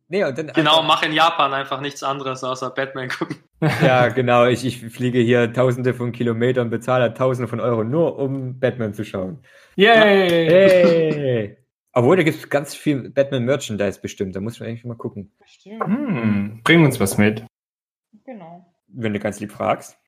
nee, 0.08 0.24
und 0.24 0.36
dann 0.36 0.48
genau, 0.48 0.80
einfach, 0.80 0.86
mach 0.86 1.02
in 1.02 1.12
Japan 1.12 1.52
einfach 1.52 1.80
nichts 1.80 2.02
anderes 2.02 2.44
außer 2.44 2.70
Batman 2.70 3.08
gucken. 3.08 3.36
Ja, 3.82 4.08
genau. 4.08 4.46
Ich, 4.46 4.64
ich 4.64 4.78
fliege 4.78 5.18
hier 5.18 5.52
tausende 5.52 5.92
von 5.92 6.12
Kilometern, 6.12 6.70
bezahle 6.70 7.12
tausende 7.12 7.46
von 7.46 7.60
Euro 7.60 7.84
nur, 7.84 8.18
um 8.18 8.58
Batman 8.58 8.94
zu 8.94 9.04
schauen. 9.04 9.42
Yay! 9.76 10.48
Hey! 10.48 11.59
Obwohl, 11.93 12.16
da 12.16 12.22
gibt 12.22 12.38
es 12.38 12.49
ganz 12.49 12.74
viel 12.74 13.11
Batman-Merchandise 13.11 14.01
bestimmt. 14.01 14.36
Da 14.36 14.41
muss 14.41 14.61
man 14.61 14.68
eigentlich 14.68 14.84
mal 14.84 14.97
gucken. 14.97 15.32
Hm, 15.64 16.61
bring 16.62 16.84
uns 16.84 17.01
was 17.01 17.18
mit. 17.18 17.45
Genau. 18.24 18.72
Wenn 18.86 19.12
du 19.12 19.18
ganz 19.18 19.41
lieb 19.41 19.53
fragst. 19.53 19.99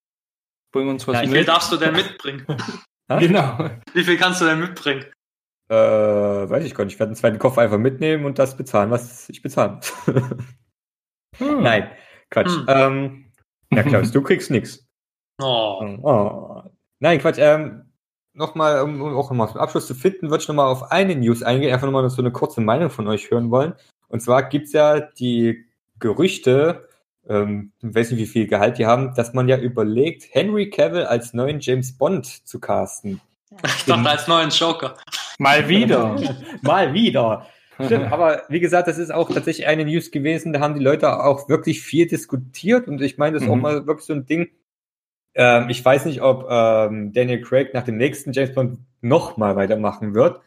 Bring 0.70 0.88
uns 0.88 1.06
was 1.06 1.16
ja, 1.16 1.22
mit. 1.22 1.30
Wie 1.30 1.34
viel 1.36 1.44
darfst 1.44 1.72
du 1.72 1.76
denn 1.76 1.94
mitbringen? 1.94 2.46
genau. 3.08 3.70
Wie 3.92 4.04
viel 4.04 4.16
kannst 4.16 4.40
du 4.40 4.44
denn 4.44 4.60
mitbringen? 4.60 5.04
Äh, 5.68 5.74
weiß 5.74 6.64
ich 6.64 6.74
gar 6.74 6.84
nicht. 6.84 6.94
Ich 6.94 7.00
werde 7.00 7.10
einen 7.10 7.16
zweiten 7.16 7.38
Koffer 7.38 7.62
einfach 7.62 7.78
mitnehmen 7.78 8.26
und 8.26 8.38
das 8.38 8.56
bezahlen, 8.56 8.90
was 8.90 9.28
ich 9.28 9.42
bezahlen 9.42 9.76
muss. 9.76 10.06
hm. 11.38 11.62
Nein, 11.62 11.90
Quatsch. 12.30 12.50
Hm. 12.50 12.64
Ähm, 12.68 13.32
ja, 13.70 13.82
Klaus, 13.82 14.10
du 14.12 14.22
kriegst 14.22 14.50
nichts. 14.50 14.86
Oh. 15.40 15.98
oh. 16.02 16.62
Nein, 17.00 17.18
Quatsch. 17.18 17.38
Ähm, 17.38 17.91
nochmal, 18.34 18.82
um 18.82 19.02
auch 19.02 19.30
nochmal 19.30 19.48
zum 19.48 19.60
Abschluss 19.60 19.86
zu 19.86 19.94
finden, 19.94 20.30
würde 20.30 20.42
ich 20.42 20.48
nochmal 20.48 20.66
auf 20.66 20.90
eine 20.90 21.14
News 21.14 21.42
eingehen, 21.42 21.72
einfach 21.72 21.86
nochmal 21.86 22.08
so 22.10 22.22
eine 22.22 22.32
kurze 22.32 22.60
Meinung 22.60 22.90
von 22.90 23.08
euch 23.08 23.30
hören 23.30 23.50
wollen. 23.50 23.74
Und 24.08 24.20
zwar 24.20 24.42
gibt's 24.44 24.72
ja 24.72 25.00
die 25.00 25.64
Gerüchte, 25.98 26.88
ähm, 27.28 27.72
ich 27.82 27.94
weiß 27.94 28.10
nicht, 28.10 28.20
wie 28.20 28.26
viel 28.26 28.46
Gehalt 28.46 28.78
die 28.78 28.86
haben, 28.86 29.14
dass 29.14 29.34
man 29.34 29.48
ja 29.48 29.58
überlegt, 29.58 30.26
Henry 30.32 30.70
Cavill 30.70 31.04
als 31.04 31.32
neuen 31.34 31.60
James 31.60 31.96
Bond 31.96 32.26
zu 32.46 32.60
casten. 32.60 33.20
Ich 33.64 33.84
dachte, 33.84 34.08
als 34.08 34.28
neuen 34.28 34.50
Joker. 34.50 34.96
Mal 35.38 35.68
wieder. 35.68 36.16
Mal 36.62 36.92
wieder. 36.94 37.46
Stimmt, 37.84 38.12
aber 38.12 38.42
wie 38.48 38.60
gesagt, 38.60 38.86
das 38.86 38.98
ist 38.98 39.12
auch 39.12 39.30
tatsächlich 39.32 39.66
eine 39.66 39.84
News 39.84 40.10
gewesen, 40.10 40.52
da 40.52 40.60
haben 40.60 40.74
die 40.74 40.84
Leute 40.84 41.24
auch 41.24 41.48
wirklich 41.48 41.80
viel 41.80 42.06
diskutiert 42.06 42.86
und 42.86 43.00
ich 43.00 43.18
meine, 43.18 43.34
das 43.34 43.42
ist 43.42 43.48
mhm. 43.48 43.54
auch 43.54 43.60
mal 43.60 43.86
wirklich 43.86 44.06
so 44.06 44.12
ein 44.12 44.26
Ding, 44.26 44.50
ähm, 45.34 45.68
ich 45.68 45.84
weiß 45.84 46.04
nicht, 46.06 46.22
ob 46.22 46.46
ähm, 46.50 47.12
Daniel 47.12 47.40
Craig 47.40 47.74
nach 47.74 47.84
dem 47.84 47.96
nächsten 47.96 48.32
James 48.32 48.54
Bond 48.54 48.78
nochmal 49.00 49.56
weitermachen 49.56 50.14
wird. 50.14 50.40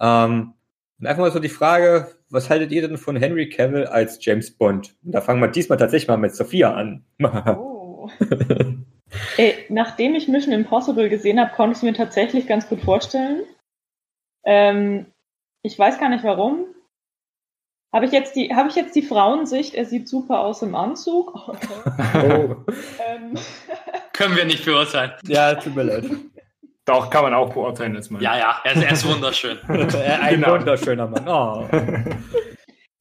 Ähm, 0.00 0.54
und 1.00 1.06
einfach 1.06 1.22
mal 1.22 1.32
so 1.32 1.40
die 1.40 1.48
Frage, 1.48 2.08
was 2.30 2.50
haltet 2.50 2.72
ihr 2.72 2.86
denn 2.86 2.96
von 2.96 3.16
Henry 3.16 3.48
Cavill 3.48 3.86
als 3.86 4.24
James 4.24 4.50
Bond? 4.50 4.94
Und 5.04 5.12
da 5.12 5.20
fangen 5.20 5.40
wir 5.40 5.48
diesmal 5.48 5.78
tatsächlich 5.78 6.08
mal 6.08 6.16
mit 6.16 6.34
Sophia 6.34 6.72
an. 6.72 7.04
oh. 7.22 8.08
Ey, 9.36 9.54
nachdem 9.68 10.14
ich 10.14 10.28
Mission 10.28 10.52
Impossible 10.52 11.08
gesehen 11.08 11.40
habe, 11.40 11.54
konnte 11.54 11.72
ich 11.72 11.78
es 11.78 11.82
mir 11.82 11.94
tatsächlich 11.94 12.46
ganz 12.46 12.68
gut 12.68 12.80
vorstellen. 12.80 13.42
Ähm, 14.44 15.06
ich 15.62 15.78
weiß 15.78 15.98
gar 15.98 16.08
nicht 16.08 16.24
warum. 16.24 16.66
Habe 17.92 18.06
ich 18.06 18.12
jetzt 18.12 18.34
die, 18.34 18.54
habe 18.54 18.68
ich 18.68 18.74
jetzt 18.74 18.96
die 18.96 19.02
Frauensicht? 19.02 19.74
Er 19.74 19.84
sieht 19.84 20.08
super 20.08 20.40
aus 20.40 20.62
im 20.62 20.74
Anzug. 20.74 21.32
Oh. 22.14 22.56
ähm. 23.06 23.34
Können 24.14 24.36
wir 24.36 24.44
nicht 24.44 24.64
beurteilen. 24.64 25.12
Ja, 25.26 25.54
tut 25.54 25.74
mir 25.74 25.82
leid. 25.82 26.04
Doch, 26.86 27.10
kann 27.10 27.24
man 27.24 27.34
auch 27.34 27.52
beurteilen 27.52 27.94
jetzt 27.94 28.10
mal. 28.10 28.22
Ja, 28.22 28.38
ja, 28.38 28.60
er 28.64 28.72
ist, 28.72 28.82
er 28.82 28.92
ist 28.92 29.08
wunderschön. 29.08 29.58
ein 29.68 30.34
genau. 30.34 30.52
wunderschöner 30.52 31.06
Mann. 31.06 31.28
Oh. 31.28 31.68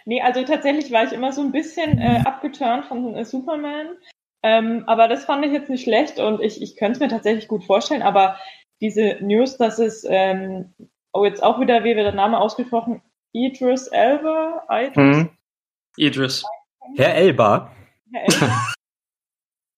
Nee, 0.06 0.22
also 0.22 0.44
tatsächlich 0.44 0.92
war 0.92 1.06
ich 1.06 1.14
immer 1.14 1.32
so 1.32 1.40
ein 1.42 1.54
bisschen 1.54 1.98
äh, 1.98 2.22
abgeturnt 2.26 2.86
von 2.88 3.16
äh, 3.16 3.24
Superman. 3.24 3.96
Ähm, 4.44 4.84
aber 4.86 5.08
das 5.08 5.24
fand 5.24 5.46
ich 5.46 5.54
jetzt 5.54 5.70
nicht 5.70 5.84
schlecht 5.84 6.20
und 6.20 6.42
ich, 6.42 6.62
ich 6.62 6.76
könnte 6.76 6.94
es 6.94 7.00
mir 7.00 7.08
tatsächlich 7.08 7.48
gut 7.48 7.64
vorstellen. 7.64 8.02
Aber 8.02 8.38
diese 8.82 9.18
News, 9.22 9.58
dass 9.58 9.80
es, 9.80 10.06
ähm, 10.10 10.74
oh, 11.14 11.24
jetzt 11.24 11.42
auch 11.42 11.60
wieder, 11.62 11.86
wie 11.86 11.96
wird 11.96 12.06
der 12.06 12.14
Name 12.14 12.38
ausgesprochen? 12.38 13.02
Idris 13.32 13.88
Elba? 13.88 14.64
Idris? 14.70 14.96
Hm. 14.98 15.30
Idris. 15.96 16.44
Herr 16.98 17.16
Elba. 17.16 17.72
Herr 18.12 18.24
Elba. 18.24 18.73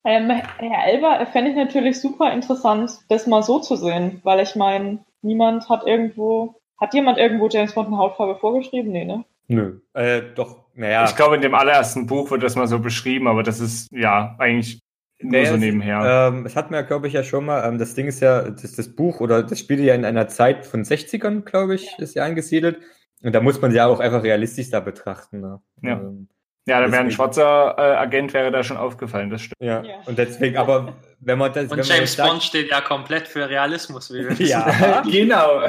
Ähm, 0.05 0.29
Herr 0.29 0.87
Elba 0.87 1.19
äh, 1.19 1.25
fände 1.25 1.51
ich 1.51 1.57
natürlich 1.57 1.99
super 1.99 2.31
interessant, 2.31 2.91
das 3.09 3.27
mal 3.27 3.43
so 3.43 3.59
zu 3.59 3.75
sehen, 3.75 4.21
weil 4.23 4.39
ich 4.39 4.55
meine, 4.55 4.99
niemand 5.21 5.67
hat 5.69 5.85
irgendwo, 5.85 6.55
hat 6.79 6.93
jemand 6.93 7.17
irgendwo 7.17 7.49
James 7.49 7.73
Bond 7.73 7.87
eine 7.87 7.97
Hautfarbe 7.97 8.35
vorgeschrieben? 8.35 8.91
Nee, 8.91 9.05
ne? 9.05 9.25
Nö. 9.47 9.79
Äh, 9.93 10.21
doch, 10.35 10.65
naja. 10.75 11.05
Ich 11.05 11.15
glaube, 11.15 11.35
in 11.35 11.41
dem 11.41 11.55
allerersten 11.55 12.07
Buch 12.07 12.31
wird 12.31 12.43
das 12.43 12.55
mal 12.55 12.67
so 12.67 12.79
beschrieben, 12.79 13.27
aber 13.27 13.43
das 13.43 13.59
ist 13.59 13.91
ja 13.91 14.35
eigentlich 14.39 14.79
nur 15.19 15.31
naja, 15.31 15.51
so 15.51 15.57
nebenher. 15.57 16.29
Ähm, 16.33 16.43
das 16.43 16.55
hat 16.55 16.71
mir, 16.71 16.83
glaube 16.83 17.07
ich, 17.07 17.13
ja 17.13 17.23
schon 17.23 17.45
mal. 17.45 17.67
Ähm, 17.67 17.77
das 17.77 17.95
Ding 17.95 18.07
ist 18.07 18.19
ja, 18.19 18.49
das, 18.49 18.73
das 18.73 18.95
Buch 18.95 19.21
oder 19.21 19.43
das 19.43 19.59
spielt 19.59 19.79
ja 19.79 19.95
in 19.95 20.05
einer 20.05 20.27
Zeit 20.27 20.65
von 20.65 20.83
60ern, 20.83 21.41
glaube 21.41 21.75
ich, 21.75 21.97
ist 21.99 22.15
ja 22.15 22.25
angesiedelt. 22.25 22.79
Und 23.23 23.33
da 23.33 23.41
muss 23.41 23.61
man 23.61 23.73
ja 23.73 23.87
auch 23.87 23.99
einfach 23.99 24.23
realistisch 24.23 24.69
da 24.69 24.81
betrachten. 24.81 25.39
Ne? 25.41 25.61
Ja. 25.81 25.99
Ähm, 25.99 26.27
ja, 26.67 26.81
da 26.81 26.91
wäre 26.91 27.01
ein 27.01 27.11
schwarzer 27.11 27.75
äh, 27.77 27.95
Agent 27.95 28.33
wäre 28.33 28.51
da 28.51 28.63
schon 28.63 28.77
aufgefallen, 28.77 29.29
das 29.29 29.41
stimmt. 29.41 29.61
Ja. 29.61 29.83
ja. 29.83 29.95
Und 30.05 30.17
deswegen, 30.17 30.57
aber 30.57 30.95
wenn 31.19 31.37
man 31.37 31.53
das. 31.53 31.65
Und 31.65 31.77
wenn 31.77 31.85
James 31.85 32.17
Bond 32.17 32.41
steht 32.41 32.71
ja 32.71 32.81
komplett 32.81 33.27
für 33.27 33.47
Realismus, 33.47 34.11
wie 34.11 34.19
wir 34.19 34.29
wissen. 34.29 34.45
Ja, 34.47 35.01
genau. 35.01 35.61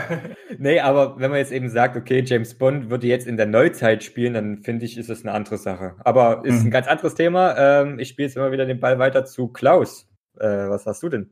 nee, 0.59 0.81
aber 0.81 1.19
wenn 1.19 1.31
man 1.31 1.39
jetzt 1.39 1.53
eben 1.53 1.69
sagt, 1.69 1.97
okay, 1.97 2.23
James 2.25 2.57
Bond 2.57 2.91
würde 2.91 3.07
jetzt 3.07 3.27
in 3.27 3.37
der 3.37 3.47
Neuzeit 3.47 4.05
spielen, 4.05 4.35
dann 4.35 4.63
finde 4.63 4.87
ich, 4.87 4.97
ist 4.97 5.11
das 5.11 5.23
eine 5.23 5.33
andere 5.33 5.59
Sache. 5.59 5.97
Aber 5.99 6.43
ist 6.45 6.61
mhm. 6.61 6.69
ein 6.69 6.71
ganz 6.71 6.87
anderes 6.87 7.15
Thema. 7.15 7.57
Ähm, 7.59 7.99
ich 7.99 8.09
spiele 8.09 8.29
jetzt 8.29 8.37
immer 8.37 8.53
wieder 8.53 8.65
den 8.65 8.81
Ball 8.81 8.99
weiter 8.99 9.25
zu 9.25 9.49
Klaus. 9.49 10.09
Äh, 10.39 10.47
was 10.47 10.87
hast 10.87 11.03
du 11.03 11.09
denn? 11.11 11.31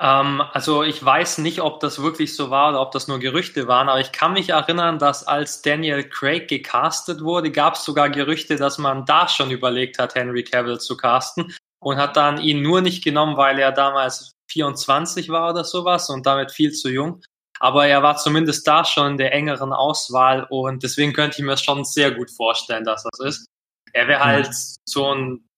Ähm, 0.00 0.42
also 0.52 0.82
ich 0.82 1.04
weiß 1.04 1.38
nicht, 1.38 1.60
ob 1.60 1.80
das 1.80 2.02
wirklich 2.02 2.34
so 2.34 2.48
war 2.50 2.70
oder 2.70 2.80
ob 2.80 2.90
das 2.92 3.06
nur 3.06 3.18
Gerüchte 3.18 3.68
waren, 3.68 3.88
aber 3.90 4.00
ich 4.00 4.12
kann 4.12 4.32
mich 4.32 4.48
erinnern, 4.48 4.98
dass 4.98 5.26
als 5.26 5.60
Daniel 5.60 6.08
Craig 6.08 6.48
gecastet 6.48 7.20
wurde, 7.20 7.50
gab 7.50 7.74
es 7.74 7.84
sogar 7.84 8.08
Gerüchte, 8.08 8.56
dass 8.56 8.78
man 8.78 9.04
da 9.04 9.28
schon 9.28 9.50
überlegt 9.50 9.98
hat, 9.98 10.14
Henry 10.14 10.42
Cavill 10.42 10.78
zu 10.78 10.96
casten 10.96 11.54
und 11.80 11.98
hat 11.98 12.16
dann 12.16 12.40
ihn 12.40 12.62
nur 12.62 12.80
nicht 12.80 13.04
genommen, 13.04 13.36
weil 13.36 13.58
er 13.58 13.72
damals 13.72 14.32
24 14.50 15.28
war 15.28 15.50
oder 15.50 15.64
sowas 15.64 16.08
und 16.08 16.24
damit 16.24 16.50
viel 16.50 16.72
zu 16.72 16.88
jung. 16.88 17.22
Aber 17.58 17.86
er 17.86 18.02
war 18.02 18.16
zumindest 18.16 18.66
da 18.66 18.86
schon 18.86 19.12
in 19.12 19.18
der 19.18 19.34
engeren 19.34 19.74
Auswahl 19.74 20.46
und 20.48 20.82
deswegen 20.82 21.12
könnte 21.12 21.38
ich 21.38 21.44
mir 21.44 21.58
schon 21.58 21.84
sehr 21.84 22.10
gut 22.10 22.30
vorstellen, 22.30 22.84
dass 22.84 23.02
das 23.02 23.20
ist. 23.20 23.46
Er 23.92 24.08
wäre 24.08 24.24
halt 24.24 24.46
mhm. 24.46 24.76
so 24.86 25.14
ein 25.14 25.49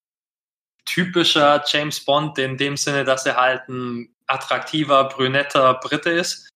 typischer 0.84 1.62
James 1.66 2.04
Bond 2.04 2.38
in 2.38 2.56
dem 2.56 2.76
Sinne, 2.76 3.04
dass 3.04 3.26
er 3.26 3.36
halt 3.36 3.68
ein 3.68 4.14
attraktiver, 4.26 5.04
brünetter 5.04 5.74
Brite 5.74 6.10
ist. 6.10 6.48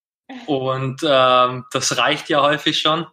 Und 0.47 1.03
ähm, 1.07 1.65
das 1.71 1.97
reicht 1.97 2.29
ja 2.29 2.43
häufig 2.43 2.81
schon. 2.81 3.07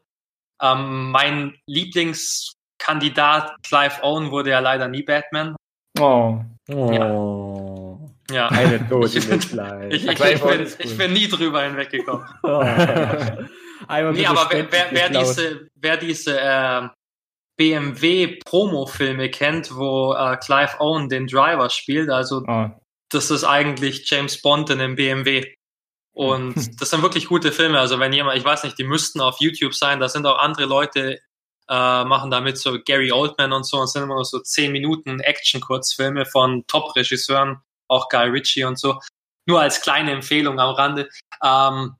Ähm, 0.61 1.11
mein 1.11 1.57
Lieblingskandidat 1.67 3.53
Clive 3.63 4.01
Owen 4.01 4.31
wurde 4.31 4.51
ja 4.51 4.59
leider 4.59 4.87
nie 4.87 5.03
Batman. 5.03 5.55
Oh. 5.99 6.39
oh. 6.71 7.99
Ja. 8.31 8.47
Eine 8.51 8.87
Tote 8.87 9.17
ich, 9.17 9.29
bin, 9.29 9.39
ich, 9.39 10.05
ich, 10.07 10.19
ich, 10.19 10.41
bin, 10.41 10.67
ich 10.79 10.97
bin 10.97 11.13
nie 11.13 11.27
drüber 11.27 11.63
hinweggekommen. 11.63 12.27
Oh. 13.85 14.11
nee, 14.13 14.25
aber 14.25 14.47
wer, 14.49 14.71
wer, 14.71 14.87
wer 14.91 15.09
diese, 15.09 15.67
wer 15.75 15.97
diese 15.97 16.39
äh, 16.39 16.87
BMW-Promo-Filme 17.57 19.29
kennt, 19.29 19.75
wo 19.75 20.13
äh, 20.13 20.37
Clive 20.37 20.79
Owen 20.79 21.09
den 21.09 21.27
Driver 21.27 21.69
spielt, 21.69 22.09
also 22.09 22.43
oh 22.47 22.69
das 23.13 23.31
ist 23.31 23.43
eigentlich 23.43 24.09
James 24.09 24.41
Bond 24.41 24.69
in 24.69 24.81
einem 24.81 24.95
BMW. 24.95 25.53
Und 26.13 26.55
das 26.81 26.89
sind 26.89 27.01
wirklich 27.01 27.27
gute 27.27 27.51
Filme. 27.51 27.79
Also 27.79 27.99
wenn 27.99 28.13
jemand, 28.13 28.37
ich 28.37 28.45
weiß 28.45 28.63
nicht, 28.63 28.77
die 28.77 28.83
müssten 28.83 29.21
auf 29.21 29.37
YouTube 29.39 29.73
sein, 29.73 29.99
da 29.99 30.09
sind 30.09 30.25
auch 30.25 30.39
andere 30.39 30.65
Leute, 30.65 31.19
äh, 31.69 32.03
machen 32.03 32.29
damit 32.29 32.57
so 32.57 32.77
Gary 32.83 33.11
Oldman 33.11 33.53
und 33.53 33.65
so, 33.65 33.77
und 33.77 33.87
sind 33.87 34.03
immer 34.03 34.15
noch 34.15 34.25
so 34.25 34.39
10 34.39 34.71
Minuten 34.71 35.19
Action-Kurzfilme 35.19 36.25
von 36.25 36.65
Top-Regisseuren, 36.67 37.61
auch 37.87 38.09
Guy 38.09 38.29
Ritchie 38.29 38.65
und 38.65 38.77
so. 38.77 38.99
Nur 39.45 39.61
als 39.61 39.81
kleine 39.81 40.11
Empfehlung 40.11 40.59
am 40.59 40.75
Rande. 40.75 41.09
Ähm, 41.43 41.95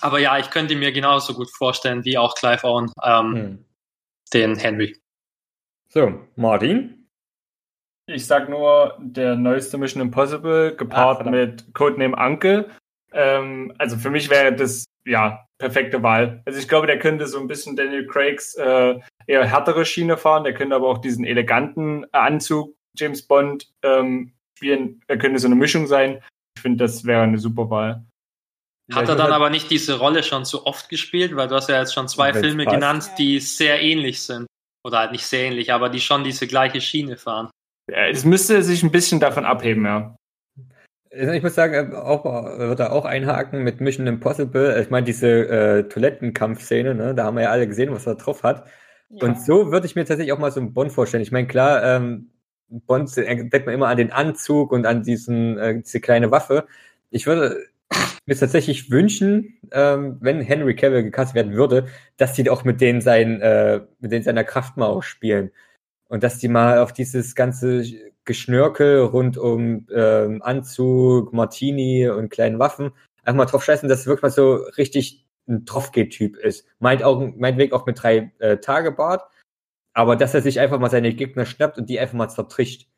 aber 0.00 0.18
ja, 0.18 0.38
ich 0.38 0.50
könnte 0.50 0.76
mir 0.76 0.92
genauso 0.92 1.34
gut 1.34 1.50
vorstellen, 1.50 2.04
wie 2.04 2.18
auch 2.18 2.34
Clive 2.34 2.64
Owen, 2.64 2.92
ähm, 3.02 3.34
hm. 3.34 3.64
Den 4.32 4.56
Henry. 4.56 4.96
So, 5.88 6.20
Martin? 6.36 7.08
Ich 8.06 8.26
sag 8.26 8.48
nur, 8.48 8.98
der 9.00 9.36
neueste 9.36 9.78
Mission 9.78 10.02
Impossible 10.02 10.76
gepaart 10.76 11.22
Ach, 11.24 11.30
mit 11.30 11.72
Codename 11.72 12.16
Anke. 12.18 12.68
Ähm, 13.12 13.72
also 13.78 13.96
für 13.96 14.10
mich 14.10 14.28
wäre 14.28 14.54
das 14.54 14.84
ja 15.06 15.46
perfekte 15.58 16.02
Wahl. 16.02 16.42
Also 16.44 16.58
ich 16.58 16.68
glaube, 16.68 16.86
der 16.86 16.98
könnte 16.98 17.26
so 17.26 17.38
ein 17.38 17.46
bisschen 17.46 17.76
Daniel 17.76 18.06
Craigs 18.06 18.54
äh, 18.56 18.98
eher 19.26 19.46
härtere 19.46 19.84
Schiene 19.84 20.16
fahren. 20.16 20.44
Der 20.44 20.52
könnte 20.52 20.74
aber 20.74 20.88
auch 20.88 20.98
diesen 20.98 21.24
eleganten 21.24 22.04
Anzug 22.12 22.74
James 22.96 23.22
Bond 23.26 23.72
ähm, 23.82 24.32
spielen. 24.56 25.00
Er 25.06 25.16
könnte 25.16 25.38
so 25.38 25.48
eine 25.48 25.56
Mischung 25.56 25.86
sein. 25.86 26.20
Ich 26.56 26.62
finde, 26.62 26.84
das 26.84 27.04
wäre 27.04 27.22
eine 27.22 27.38
super 27.38 27.70
Wahl. 27.70 28.04
Hat 28.92 29.08
er 29.08 29.16
dann 29.16 29.32
aber 29.32 29.48
nicht 29.48 29.70
diese 29.70 29.98
Rolle 29.98 30.22
schon 30.22 30.44
so 30.44 30.66
oft 30.66 30.88
gespielt? 30.88 31.34
Weil 31.36 31.48
du 31.48 31.54
hast 31.54 31.68
ja 31.68 31.78
jetzt 31.78 31.94
schon 31.94 32.08
zwei 32.08 32.32
Filme 32.34 32.64
passt. 32.64 32.74
genannt, 32.74 33.10
die 33.18 33.40
sehr 33.40 33.80
ähnlich 33.80 34.22
sind. 34.22 34.46
Oder 34.84 34.98
halt 34.98 35.12
nicht 35.12 35.26
sehr 35.26 35.46
ähnlich, 35.46 35.72
aber 35.72 35.88
die 35.88 36.00
schon 36.00 36.24
diese 36.24 36.46
gleiche 36.46 36.80
Schiene 36.80 37.16
fahren. 37.16 37.48
Es 37.86 38.24
müsste 38.24 38.62
sich 38.62 38.82
ein 38.82 38.90
bisschen 38.90 39.20
davon 39.20 39.46
abheben, 39.46 39.84
ja. 39.84 40.16
Ich 41.10 41.42
muss 41.42 41.54
sagen, 41.54 41.94
auch, 41.94 42.24
wird 42.24 42.80
er 42.80 42.92
auch 42.92 43.04
einhaken 43.04 43.62
mit 43.62 43.80
Mission 43.80 44.06
Impossible. 44.06 44.80
Ich 44.82 44.90
meine, 44.90 45.06
diese 45.06 45.28
äh, 45.28 45.88
Toilettenkampfszene, 45.88 46.94
ne, 46.94 47.14
da 47.14 47.24
haben 47.24 47.36
wir 47.36 47.44
ja 47.44 47.50
alle 47.50 47.68
gesehen, 47.68 47.92
was 47.94 48.06
er 48.06 48.16
drauf 48.16 48.42
hat. 48.42 48.66
Ja. 49.10 49.28
Und 49.28 49.40
so 49.40 49.70
würde 49.70 49.86
ich 49.86 49.94
mir 49.94 50.04
tatsächlich 50.04 50.32
auch 50.32 50.38
mal 50.38 50.50
so 50.50 50.60
einen 50.60 50.74
Bond 50.74 50.92
vorstellen. 50.92 51.22
Ich 51.22 51.30
meine, 51.30 51.46
klar, 51.46 51.82
ähm, 51.84 52.30
Bond 52.68 53.16
denkt 53.16 53.66
man 53.66 53.74
immer 53.74 53.88
an 53.88 53.96
den 53.96 54.12
Anzug 54.12 54.72
und 54.72 54.86
an 54.86 55.04
diesen, 55.04 55.56
äh, 55.56 55.80
diese 55.80 56.00
kleine 56.00 56.30
Waffe. 56.32 56.66
Ich 57.10 57.26
würde 57.26 57.64
mir 58.26 58.36
tatsächlich 58.36 58.90
wünschen, 58.90 59.58
ähm, 59.72 60.18
wenn 60.20 60.40
Henry 60.40 60.74
Cavill 60.74 61.02
gecastet 61.02 61.34
werden 61.34 61.52
würde, 61.54 61.86
dass 62.16 62.32
die 62.32 62.48
auch 62.48 62.64
mit 62.64 62.80
denen 62.80 63.00
sein, 63.00 63.40
äh, 63.40 63.80
mit 64.00 64.12
denen 64.12 64.24
seiner 64.24 64.44
Kraft 64.44 64.76
mal 64.76 64.86
auch 64.86 65.02
spielen. 65.02 65.50
Und 66.08 66.22
dass 66.22 66.38
die 66.38 66.48
mal 66.48 66.78
auf 66.78 66.92
dieses 66.92 67.34
ganze 67.34 67.84
Geschnörkel 68.24 69.00
rund 69.00 69.36
um 69.36 69.86
ähm, 69.94 70.42
Anzug, 70.42 71.32
Martini 71.32 72.08
und 72.08 72.30
kleinen 72.30 72.58
Waffen 72.58 72.92
einfach 73.24 73.36
mal 73.38 73.46
drauf 73.46 73.64
scheißen, 73.64 73.88
dass 73.88 74.00
es 74.00 74.06
wirklich 74.06 74.22
mal 74.22 74.30
so 74.30 74.54
richtig 74.76 75.26
ein 75.48 75.66
Trophgeh-Typ 75.66 76.36
ist. 76.36 76.66
Meint 76.78 77.02
auch, 77.02 77.20
meinetwegen 77.36 77.72
auch 77.72 77.86
mit 77.86 78.02
drei 78.02 78.32
äh, 78.38 78.58
Tage 78.58 78.92
Bart, 78.92 79.28
aber 79.92 80.16
dass 80.16 80.34
er 80.34 80.42
sich 80.42 80.60
einfach 80.60 80.78
mal 80.78 80.90
seine 80.90 81.14
Gegner 81.14 81.46
schnappt 81.46 81.78
und 81.78 81.88
die 81.88 82.00
einfach 82.00 82.14
mal 82.14 82.28
zertricht. 82.28 82.88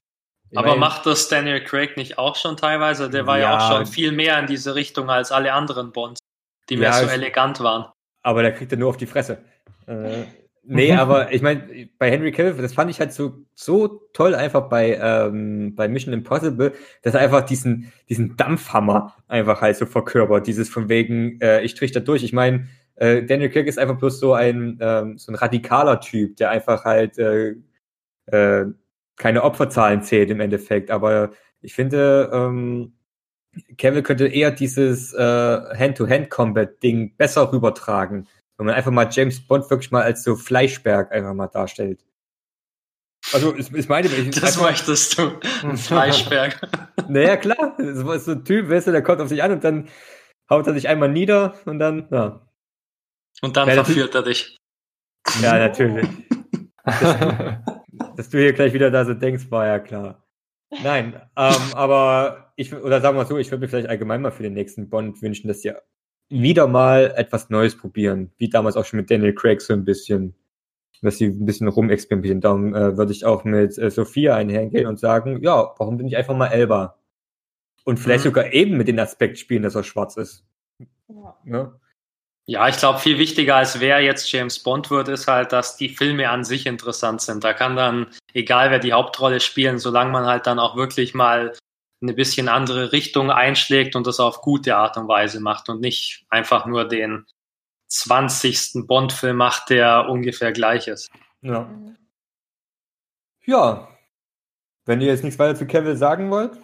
Aber 0.54 0.70
mein, 0.70 0.80
macht 0.80 1.06
das 1.06 1.28
Daniel 1.28 1.62
Craig 1.62 1.96
nicht 1.96 2.18
auch 2.18 2.36
schon 2.36 2.56
teilweise? 2.56 3.10
Der 3.10 3.26
war 3.26 3.38
ja, 3.38 3.50
ja, 3.50 3.56
auch 3.56 3.72
schon 3.72 3.86
viel 3.86 4.12
mehr 4.12 4.38
in 4.38 4.46
diese 4.46 4.74
Richtung 4.74 5.10
als 5.10 5.32
alle 5.32 5.52
anderen 5.52 5.92
Bonds, 5.92 6.20
die 6.68 6.76
mehr 6.76 6.90
ja, 6.90 7.04
so 7.04 7.06
elegant 7.06 7.60
waren. 7.60 7.86
Aber 8.22 8.42
der 8.42 8.52
kriegt 8.52 8.72
er 8.72 8.78
nur 8.78 8.90
auf 8.90 8.96
die 8.96 9.06
Fresse. 9.06 9.44
Äh, 9.86 10.24
Nee, 10.68 10.92
aber 10.96 11.32
ich 11.32 11.42
meine, 11.42 11.88
bei 11.98 12.10
Henry 12.10 12.32
Cavill, 12.32 12.60
das 12.60 12.74
fand 12.74 12.90
ich 12.90 12.98
halt 12.98 13.12
so, 13.12 13.44
so 13.54 14.08
toll 14.12 14.34
einfach 14.34 14.68
bei, 14.68 14.98
ähm, 15.00 15.74
bei 15.74 15.88
Mission 15.88 16.12
Impossible, 16.12 16.72
dass 17.02 17.14
er 17.14 17.20
einfach 17.20 17.42
diesen, 17.42 17.92
diesen 18.08 18.36
Dampfhammer 18.36 19.14
einfach 19.28 19.60
halt 19.60 19.76
so 19.76 19.86
verkörpert. 19.86 20.46
Dieses 20.46 20.68
von 20.68 20.88
wegen, 20.88 21.40
äh, 21.40 21.62
ich 21.62 21.74
trichter 21.74 22.00
durch. 22.00 22.24
Ich 22.24 22.32
meine, 22.32 22.66
äh, 22.96 23.22
Daniel 23.22 23.50
Craig 23.50 23.66
ist 23.66 23.78
einfach 23.78 23.96
bloß 23.96 24.18
so 24.18 24.34
ein, 24.34 24.78
ähm, 24.80 25.18
so 25.18 25.30
ein 25.30 25.36
radikaler 25.36 26.00
Typ, 26.00 26.36
der 26.36 26.50
einfach 26.50 26.84
halt 26.84 27.18
äh, 27.18 27.54
äh, 28.26 28.66
keine 29.16 29.42
Opferzahlen 29.42 30.02
zählt 30.02 30.30
im 30.30 30.40
Endeffekt. 30.40 30.90
Aber 30.90 31.30
ich 31.60 31.74
finde, 31.74 32.30
ähm, 32.32 32.94
Cavill 33.78 34.02
könnte 34.02 34.26
eher 34.26 34.50
dieses 34.50 35.12
äh, 35.14 35.18
Hand-to-Hand-Combat-Ding 35.18 37.16
besser 37.16 37.52
rübertragen 37.52 38.28
wenn 38.56 38.66
man 38.66 38.74
einfach 38.74 38.90
mal 38.90 39.08
James 39.10 39.46
Bond 39.46 39.68
wirklich 39.70 39.90
mal 39.90 40.02
als 40.02 40.22
so 40.22 40.36
Fleischberg 40.36 41.12
einfach 41.12 41.34
mal 41.34 41.48
darstellt. 41.48 42.04
Also, 43.32 43.52
ist, 43.52 43.72
ist 43.72 43.88
meine. 43.88 44.08
Ich, 44.08 44.30
das 44.30 44.60
möchtest 44.60 45.18
du. 45.18 45.32
Fleischberg. 45.76 46.60
naja, 47.08 47.36
klar. 47.36 47.74
Das 47.76 47.98
ist 47.98 48.24
so 48.24 48.32
ein 48.32 48.44
Typ, 48.44 48.70
weißt 48.70 48.86
du, 48.86 48.92
der 48.92 49.02
kommt 49.02 49.20
auf 49.20 49.28
sich 49.28 49.42
an 49.42 49.52
und 49.52 49.64
dann 49.64 49.88
haut 50.48 50.66
er 50.66 50.74
sich 50.74 50.88
einmal 50.88 51.10
nieder 51.10 51.54
und 51.64 51.78
dann, 51.78 52.08
ja. 52.10 52.46
Und 53.42 53.56
dann 53.56 53.68
ja, 53.68 53.74
verführt 53.74 54.14
er 54.14 54.22
dich. 54.22 54.56
Ja, 55.42 55.58
natürlich. 55.58 56.08
dass, 58.16 58.30
du 58.30 58.38
hier 58.38 58.52
gleich 58.52 58.72
wieder 58.72 58.90
da 58.90 59.04
so 59.04 59.14
denkst, 59.14 59.50
war 59.50 59.66
ja 59.66 59.78
klar. 59.78 60.24
Nein, 60.82 61.20
ähm, 61.36 61.54
aber 61.74 62.52
ich, 62.56 62.74
oder 62.74 63.00
sagen 63.00 63.16
wir 63.16 63.22
mal 63.22 63.28
so, 63.28 63.38
ich 63.38 63.50
würde 63.50 63.62
mir 63.62 63.68
vielleicht 63.68 63.88
allgemein 63.88 64.22
mal 64.22 64.30
für 64.30 64.42
den 64.42 64.54
nächsten 64.54 64.88
Bond 64.88 65.20
wünschen, 65.22 65.48
dass 65.48 65.62
sie 65.62 65.72
wieder 66.28 66.66
mal 66.66 67.12
etwas 67.16 67.50
Neues 67.50 67.76
probieren, 67.76 68.32
wie 68.38 68.48
damals 68.48 68.76
auch 68.76 68.84
schon 68.84 68.98
mit 68.98 69.10
Daniel 69.10 69.34
Craig 69.34 69.60
so 69.60 69.72
ein 69.72 69.84
bisschen, 69.84 70.34
dass 71.02 71.18
sie 71.18 71.26
ein 71.26 71.46
bisschen 71.46 71.68
rumexperimentieren. 71.68 72.40
Darum 72.40 72.74
äh, 72.74 72.96
würde 72.96 73.12
ich 73.12 73.24
auch 73.24 73.44
mit 73.44 73.78
äh, 73.78 73.90
Sophia 73.90 74.34
einhergehen 74.34 74.86
und 74.86 74.98
sagen, 74.98 75.42
ja, 75.42 75.74
warum 75.78 75.96
bin 75.96 76.08
ich 76.08 76.16
einfach 76.16 76.36
mal 76.36 76.48
Elba? 76.48 76.98
Und 77.84 78.00
vielleicht 78.00 78.24
mhm. 78.24 78.30
sogar 78.30 78.52
eben 78.52 78.76
mit 78.76 78.88
dem 78.88 78.98
Aspekt 78.98 79.38
spielen, 79.38 79.62
dass 79.62 79.76
er 79.76 79.84
schwarz 79.84 80.16
ist. 80.16 80.44
Ja. 81.08 81.36
ja? 81.44 81.80
Ja, 82.48 82.68
ich 82.68 82.76
glaube, 82.76 83.00
viel 83.00 83.18
wichtiger 83.18 83.56
als 83.56 83.80
wer 83.80 84.00
jetzt 84.00 84.30
James 84.30 84.60
Bond 84.62 84.88
wird, 84.90 85.08
ist 85.08 85.26
halt, 85.26 85.50
dass 85.50 85.76
die 85.76 85.88
Filme 85.88 86.30
an 86.30 86.44
sich 86.44 86.66
interessant 86.66 87.20
sind. 87.20 87.42
Da 87.42 87.52
kann 87.52 87.74
dann, 87.74 88.06
egal 88.34 88.70
wer 88.70 88.78
die 88.78 88.92
Hauptrolle 88.92 89.40
spielen, 89.40 89.80
solange 89.80 90.12
man 90.12 90.26
halt 90.26 90.46
dann 90.46 90.60
auch 90.60 90.76
wirklich 90.76 91.12
mal 91.12 91.52
eine 92.00 92.12
bisschen 92.12 92.48
andere 92.48 92.92
Richtung 92.92 93.32
einschlägt 93.32 93.96
und 93.96 94.06
das 94.06 94.20
auf 94.20 94.42
gute 94.42 94.76
Art 94.76 94.96
und 94.96 95.08
Weise 95.08 95.40
macht 95.40 95.68
und 95.68 95.80
nicht 95.80 96.24
einfach 96.28 96.66
nur 96.66 96.86
den 96.86 97.26
20. 97.88 98.86
Bond-Film 98.86 99.36
macht, 99.36 99.70
der 99.70 100.08
ungefähr 100.08 100.52
gleich 100.52 100.86
ist. 100.86 101.10
Ja. 101.40 101.68
Ja. 103.44 103.88
Wenn 104.84 105.00
ihr 105.00 105.08
jetzt 105.08 105.24
nichts 105.24 105.38
weiter 105.38 105.56
zu 105.56 105.66
Kevin 105.66 105.96
sagen 105.96 106.30
wollt, 106.30 106.60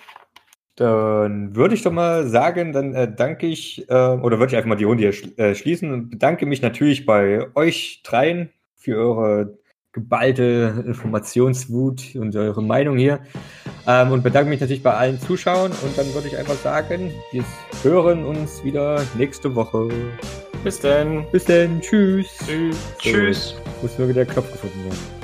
dann 0.83 1.55
würde 1.55 1.75
ich 1.75 1.83
doch 1.83 1.93
mal 1.93 2.27
sagen, 2.27 2.73
dann 2.73 2.95
äh, 2.95 3.13
danke 3.15 3.47
ich, 3.47 3.89
äh, 3.89 3.95
oder 3.95 4.39
würde 4.39 4.47
ich 4.47 4.57
einfach 4.57 4.69
mal 4.69 4.77
die 4.77 4.85
Runde 4.85 5.03
hier 5.03 5.13
sch 5.13 5.29
äh, 5.37 5.55
schließen 5.55 5.93
und 5.93 6.11
bedanke 6.11 6.47
mich 6.47 6.63
natürlich 6.63 7.07
bei 7.07 7.47
euch 7.55 8.03
dreien 8.05 8.51
für 8.75 8.97
eure 8.97 9.59
geballte 9.93 10.83
Informationswut 10.87 12.17
und 12.17 12.35
eure 12.35 12.63
Meinung 12.63 12.97
hier. 12.97 13.21
Ähm, 13.87 14.11
und 14.11 14.23
bedanke 14.23 14.49
mich 14.49 14.61
natürlich 14.61 14.83
bei 14.83 14.95
allen 14.95 15.21
Zuschauern 15.21 15.71
und 15.71 15.99
dann 15.99 16.13
würde 16.15 16.29
ich 16.29 16.37
einfach 16.37 16.55
sagen, 16.55 17.13
wir 17.31 17.45
hören 17.83 18.25
uns 18.25 18.65
wieder 18.65 19.03
nächste 19.17 19.55
Woche. 19.55 19.89
Bis 20.65 20.81
denn. 20.81 21.27
Bis 21.31 21.45
denn. 21.45 21.81
Tschüss. 21.81 22.29
Tschüss. 22.47 22.77
So, 22.77 22.99
Tschüss. 22.99 23.55
Muss 23.83 23.99
nur 23.99 24.09
wieder 24.09 24.25
der 24.25 24.33
Knopf 24.33 24.51
gefunden 24.51 24.85
werden. 24.85 25.22